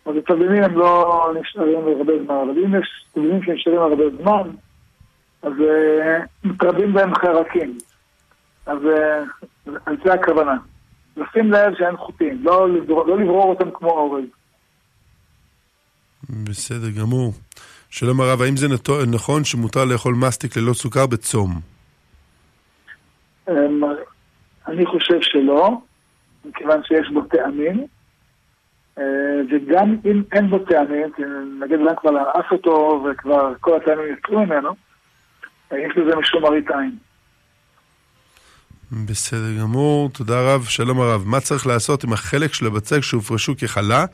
אז 0.07 0.17
התבלינים 0.17 0.63
הם 0.63 0.79
לא 0.79 1.33
נשארים 1.41 1.79
הרבה 1.99 2.13
זמן, 2.25 2.35
אבל 2.35 2.65
אם 2.65 2.81
יש 2.81 3.05
תבלינים 3.13 3.43
שנשארים 3.43 3.79
הרבה 3.79 4.05
זמן, 4.23 4.51
אז 5.43 5.53
uh, 5.53 6.27
מתרבים 6.45 6.93
בהם 6.93 7.15
חרקים. 7.15 7.79
אז 8.67 8.79
uh, 8.79 9.91
זה 10.05 10.13
הכוונה. 10.13 10.57
לשים 11.17 11.53
לב 11.53 11.73
שאין 11.79 11.97
חוטים, 11.97 12.39
לא 12.43 12.71
לברור, 12.75 13.07
לא 13.07 13.19
לברור 13.19 13.51
אותם 13.51 13.71
כמו 13.71 13.91
אורז. 13.91 14.25
בסדר 16.31 16.91
גמור. 17.01 17.33
שלום 17.91 18.21
הרב, 18.21 18.43
האם 18.43 18.57
זה 18.57 18.67
נכון 19.07 19.45
שמותר 19.45 19.85
לאכול 19.85 20.15
מסטיק 20.15 20.57
ללא 20.57 20.73
סוכר 20.73 21.07
בצום? 21.07 21.61
אמ, 23.49 23.83
אני 24.69 24.87
חושב 24.87 25.21
שלא, 25.21 25.71
מכיוון 26.45 26.81
שיש 26.85 27.09
בו 27.13 27.21
טעמים, 27.21 27.87
אה, 28.99 29.05
וגם 29.51 29.97
אם 30.05 30.23
אין 30.33 30.51
בו 30.51 30.59
טעמים, 30.59 31.09
נגיד 31.61 31.81
אדם 31.81 31.97
כבר 32.01 32.11
לעף 32.11 32.53
אותו 32.53 33.05
וכבר 33.11 33.53
כל 33.61 33.77
הטעמים 33.77 34.15
יצאו 34.15 34.47
ממנו, 34.47 34.71
אה, 35.73 35.79
יש 35.79 35.97
לזה 35.97 36.17
משום 36.17 36.43
מראית 36.43 36.71
עין. 36.71 36.97
בסדר 38.93 39.63
גמור, 39.63 40.11
תודה 40.11 40.55
רב. 40.55 40.65
שלום 40.65 41.01
הרב. 41.01 41.23
מה 41.27 41.41
צריך 41.41 41.67
לעשות 41.67 42.05
עם 42.05 42.13
החלק 42.13 42.55
של 42.55 42.67
הבצק 42.67 43.01
שהופרשו 43.01 43.53
כחלה? 43.57 44.05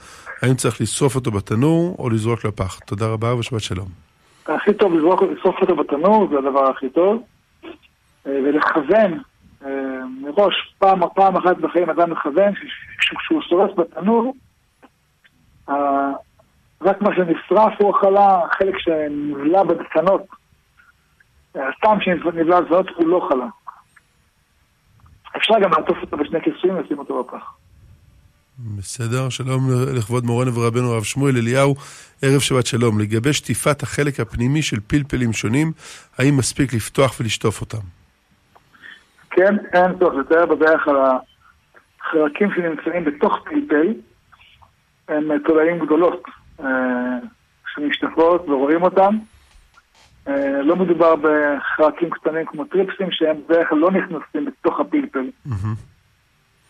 האם 0.43 0.55
צריך 0.55 0.81
לשרוף 0.81 1.15
אותו 1.15 1.31
בתנור 1.31 1.97
או 1.99 2.11
לזרוק 2.11 2.45
לפח? 2.45 2.79
תודה 2.79 3.07
רבה 3.07 3.35
ושבת 3.35 3.61
שלום. 3.61 3.89
הכי 4.47 4.75
טוב 4.75 4.95
לזרוק, 4.95 5.23
לשרוף 5.23 5.57
אותו 5.61 5.77
בתנור, 5.77 6.29
זה 6.31 6.39
הדבר 6.39 6.71
הכי 6.71 6.89
טוב. 6.89 7.23
אה, 8.27 8.33
ולכוון 8.45 9.21
אה, 9.65 9.71
מראש, 10.21 10.75
פעם, 10.79 11.01
פעם 11.15 11.37
אחת 11.37 11.57
בחיים 11.57 11.91
אדם 11.91 12.11
מכוון, 12.11 12.53
כשהוא 12.99 13.43
שורף 13.43 13.71
בתנור, 13.79 14.35
רק 16.83 17.03
מה 17.03 17.11
שנשרף 17.17 17.73
הוא 17.79 17.97
החלה, 17.97 18.41
החלק 18.45 18.79
שנבלע 18.79 19.63
בדקנות, 19.63 20.23
הטעם 21.55 22.01
שנבלע 22.01 22.61
בדקנות 22.61 22.87
הוא 22.97 23.09
לא 23.09 23.29
חלה. 23.29 23.47
אפשר 25.37 25.55
גם 25.63 25.71
לעטוף 25.71 25.99
אותו 26.03 26.17
בשני 26.17 26.39
כיסויים 26.43 26.77
ולשים 26.77 26.99
אותו 26.99 27.25
בפח. 27.25 27.55
בסדר, 28.59 29.29
שלום 29.29 29.61
לכבוד 29.97 30.25
מורנו 30.25 30.55
ורבנו 30.55 30.93
הרב 30.93 31.03
שמואל 31.03 31.37
אליהו, 31.37 31.75
ערב 32.23 32.41
שבת 32.41 32.67
שלום. 32.67 33.01
לגבי 33.01 33.33
שטיפת 33.33 33.83
החלק 33.83 34.21
הפנימי 34.21 34.63
של 34.63 34.81
פלפלים 34.87 35.33
שונים, 35.33 35.73
האם 36.19 36.37
מספיק 36.37 36.75
לפתוח 36.75 37.21
ולשטוף 37.21 37.61
אותם? 37.61 38.04
כן, 39.37 39.55
אין 39.73 39.99
צורך 39.99 40.15
לתאר 40.15 40.47
בדרך 40.47 40.89
על 40.89 40.97
החלקים 40.97 42.49
שנמצאים 42.55 43.05
בתוך 43.05 43.39
פלפל, 43.45 43.95
הם 45.09 45.39
תולעים 45.39 45.87
גדולות 45.87 46.23
אה, 46.61 46.67
שנשטפות 47.75 48.49
ורואים 48.49 48.83
אותם. 48.83 49.19
אה, 50.29 50.63
לא 50.63 50.77
מדובר 50.77 51.15
בחלקים 51.17 52.11
קטנים 52.11 52.47
כמו 52.47 52.65
טריפסים 52.65 53.09
שהם 53.11 53.37
בדרך 53.49 53.69
כלל 53.69 53.79
לא 53.79 53.91
נכנסים 53.91 54.45
בתוך 54.45 54.81
הפלפל. 54.81 55.31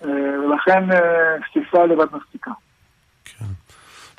אה, 0.04 0.08
ולכן 0.40 0.84
שטיפה 1.50 1.84
לבד 1.84 2.06
מספיקה. 2.12 2.50
כן. 3.24 3.44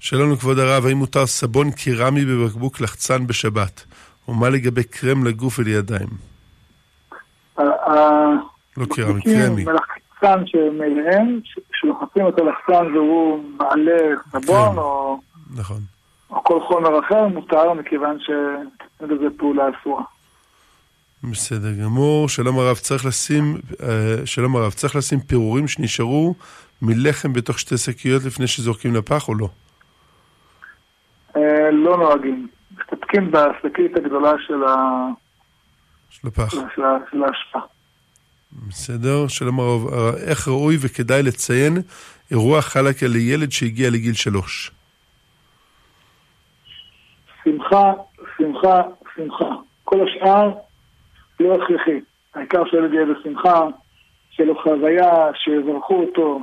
שלום 0.02 0.32
לכבוד 0.32 0.60
הרב, 0.60 0.86
האם 0.86 0.98
מותר 0.98 1.26
סבון 1.26 1.72
קירמי 1.72 2.26
בבקבוק 2.26 2.82
לחצן 2.82 3.28
בשבת? 3.28 3.86
ומה 4.28 4.50
לגבי 4.50 4.84
קרם 4.84 5.26
לגוף 5.26 5.60
ולידיים? 5.60 6.35
לא 7.58 8.86
קירמי, 8.94 9.22
קרמי. 9.22 9.66
לחצן 9.66 10.46
שמאליהם, 10.46 11.40
שלוחצים 11.74 12.26
אותו 12.26 12.46
לחצן 12.46 12.96
והוא 12.96 13.44
מעלה 13.58 14.16
סבון 14.32 14.72
כן. 14.72 14.78
או... 14.78 15.20
נכון. 15.56 15.78
או 16.30 16.44
כל 16.44 16.60
חומר 16.68 17.00
אחר 17.00 17.28
מותר 17.28 17.74
מכיוון 17.74 18.18
שאין 18.20 19.10
לזה 19.10 19.26
פעולה 19.38 19.64
אסורה. 19.70 20.04
בסדר 21.24 21.74
גמור. 21.84 22.30
שלום 22.30 22.60
הרב, 22.60 22.76
צריך 22.76 23.06
לשים, 23.06 23.58
אה, 23.84 24.26
שלום 24.26 24.56
הרב, 24.56 24.72
צריך 24.72 24.96
לשים 24.96 25.20
פירורים 25.20 25.68
שנשארו 25.68 26.36
מלחם 26.82 27.34
בתוך 27.34 27.60
שתי 27.60 27.78
שקיות 27.78 28.24
לפני 28.26 28.48
שזורקים 28.48 28.96
לפח 28.96 29.30
או 29.30 29.36
לא? 29.36 29.48
אה, 31.36 31.72
לא 31.72 31.98
נוהגים. 31.98 32.48
מסתפקים 32.72 33.32
בשקית 33.32 33.98
הגדולה 33.98 34.34
של 34.48 34.64
ה... 34.64 35.08
של 36.22 36.28
הפח. 36.28 36.52
של 36.52 37.24
ההשפעה. 37.24 37.62
בסדר. 38.68 39.28
שלום 39.28 39.60
הרב, 39.60 39.94
איך 40.28 40.48
ראוי 40.48 40.76
וכדאי 40.82 41.24
לציין 41.24 41.74
אירוע 42.32 42.62
חלקה 42.62 43.08
לילד 43.08 43.52
שהגיע 43.52 43.90
לגיל 43.90 44.14
שלוש? 44.14 44.72
שמחה, 47.44 47.94
שמחה, 48.38 48.82
שמחה. 49.16 49.46
כל 49.84 50.08
השאר 50.08 50.52
לא 51.40 51.54
הכרחי. 51.56 52.00
העיקר 52.36 52.64
שילד 52.70 52.94
יהיה 52.94 53.06
בשמחה, 53.06 53.60
שיהיה 54.32 54.50
לו 54.50 54.62
חוויה, 54.64 55.28
שיברכו 55.34 55.96
אותו, 55.96 56.40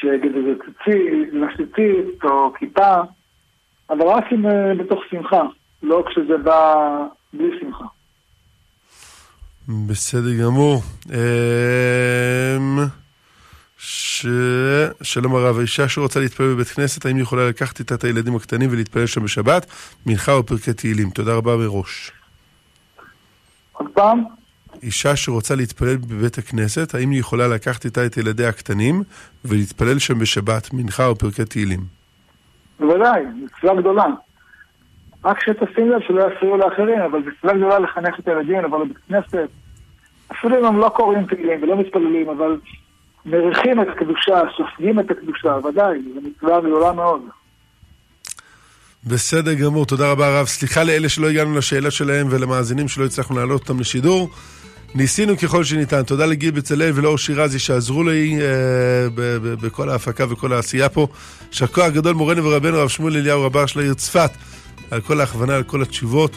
שיגיד 0.00 0.32
איזה 0.36 0.54
ציצית 1.56 2.24
או 2.24 2.52
כיפה, 2.54 2.96
אבל 3.90 4.06
רק 4.06 4.24
אם 4.32 4.46
אה, 4.46 4.74
בתוך 4.74 5.00
שמחה, 5.10 5.42
לא 5.82 6.04
כשזה 6.08 6.38
בא 6.38 6.86
בלי 7.32 7.60
שמחה. 7.60 7.84
בסדר 9.88 10.34
גמור. 10.42 10.82
אמ, 11.06 12.78
ש... 13.78 14.26
שלום 15.02 15.34
הרב, 15.34 15.58
האישה 15.58 15.88
שרוצה 15.88 16.20
להתפלל 16.20 16.54
בבית 16.54 16.68
כנסת, 16.68 17.06
האם 17.06 17.16
היא 17.16 17.22
יכולה 17.22 17.48
לקחת 17.48 17.78
איתה 17.78 17.94
את 17.94 18.04
הילדים 18.04 18.36
הקטנים 18.36 18.70
ולהתפלל 18.72 19.06
שם 19.06 19.24
בשבת? 19.24 19.66
מנחה 20.06 20.32
או 20.32 20.46
פרקי 20.46 20.72
תהילים. 20.72 21.10
תודה 21.10 21.34
רבה 21.34 21.56
מראש. 21.56 22.12
עוד 23.72 23.86
פעם? 23.94 24.24
אישה 24.82 25.16
שרוצה 25.16 25.54
להתפלל 25.54 25.96
בבית 25.96 26.38
הכנסת, 26.38 26.94
האם 26.94 27.10
היא 27.10 27.20
יכולה 27.20 27.48
לקחת 27.48 27.84
איתה 27.84 28.06
את 28.06 28.16
ילדיה 28.16 28.48
הקטנים 28.48 29.02
ולהתפלל 29.44 29.98
שם 29.98 30.18
בשבת, 30.18 30.72
מנחה 30.72 31.06
או 31.06 31.16
פרקי 31.16 31.44
תהילים? 31.44 31.80
בוודאי, 32.80 33.22
מצווה 33.44 33.80
גדולה. 33.80 34.04
רק 35.24 35.40
שתשים 35.40 35.90
לב 35.90 36.00
שלא 36.06 36.32
יפריעו 36.32 36.56
לאחרים, 36.56 37.00
אבל 37.00 37.18
מצווה 37.18 37.54
גדולה 37.54 37.78
לחנך 37.78 38.18
את 38.18 38.28
הילדים, 38.28 38.64
לבוא 38.64 38.84
לבית 38.84 38.98
כנסת. 39.08 39.48
אפילו 40.32 40.58
אם 40.60 40.64
הם 40.64 40.78
לא 40.78 40.88
קוראים 40.88 41.26
תהילים 41.26 41.62
ולא 41.62 41.76
מתפללים, 41.80 42.28
אבל 42.28 42.56
מריחים 43.26 43.80
את 43.82 43.86
הקדושה, 43.88 44.40
סופגים 44.56 45.00
את 45.00 45.10
הקדושה, 45.10 45.56
ודאי, 45.68 45.98
זו 46.14 46.20
מצווה 46.28 46.60
גדולה 46.60 46.92
מאוד. 46.92 47.22
בסדר 49.06 49.54
גמור, 49.54 49.86
תודה 49.86 50.10
רבה 50.10 50.26
הרב. 50.26 50.46
סליחה 50.46 50.84
לאלה 50.84 51.08
שלא 51.08 51.28
הגענו 51.28 51.58
לשאלה 51.58 51.90
שלהם 51.90 52.26
ולמאזינים 52.30 52.88
שלא 52.88 53.04
הצלחנו 53.04 53.36
להעלות 53.36 53.60
אותם 53.60 53.80
לשידור. 53.80 54.30
ניסינו 54.94 55.38
ככל 55.38 55.64
שניתן. 55.64 56.02
תודה 56.02 56.26
לגיל 56.26 56.50
בצלאל 56.50 56.90
ולאור 56.94 57.18
שירזי 57.18 57.58
שעזרו 57.58 58.02
לי 58.04 58.38
אה, 58.40 59.06
בכל 59.62 59.88
ההפקה 59.88 60.32
וכל 60.32 60.52
העשייה 60.52 60.88
פה. 60.88 61.06
יישר 61.48 61.66
כוח 61.66 61.88
גדול 61.88 62.14
מורנו 62.14 62.44
ורבנו 62.44 62.76
הרב 62.76 62.88
שמואל 62.88 63.16
אליהו 63.16 63.42
רבה 63.42 63.66
של 63.66 63.80
העיר 63.80 63.94
צפת, 63.94 64.30
על 64.90 65.00
כל 65.00 65.20
ההכוונה, 65.20 65.56
על 65.56 65.62
כל 65.62 65.82
התשובות. 65.82 66.36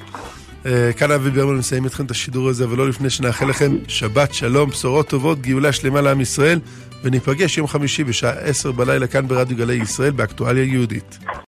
אה, 0.66 0.94
כאן 0.94 1.12
אבי 1.12 1.30
ברמן 1.30 1.56
מסיים 1.56 1.86
אתכם 1.86 2.06
את 2.06 2.12
השידור 2.12 2.50
הזה, 2.50 2.64
אבל 2.64 2.78
לא 2.78 2.90
לפני 2.90 3.10
שנאחל 3.10 3.46
לכם 3.46 3.76
שבת 3.88 4.34
שלום, 4.34 4.70
בשורות 4.70 5.08
טובות, 5.08 5.42
גאולה 5.42 5.74
שלמה 5.74 6.02
לעם 6.02 6.22
ישראל, 6.22 6.60
וניפגש 7.04 7.58
יום 7.58 7.68
חמישי 7.68 8.04
בשעה 8.04 8.32
עשר 8.32 8.72
בלילה 8.72 9.08
כאן 9.08 9.28
ברדיו 9.28 9.58
גלי 9.58 9.74
ישראל 9.74 10.12
באקטואליה 10.12 10.64
יהודית. 10.64 11.20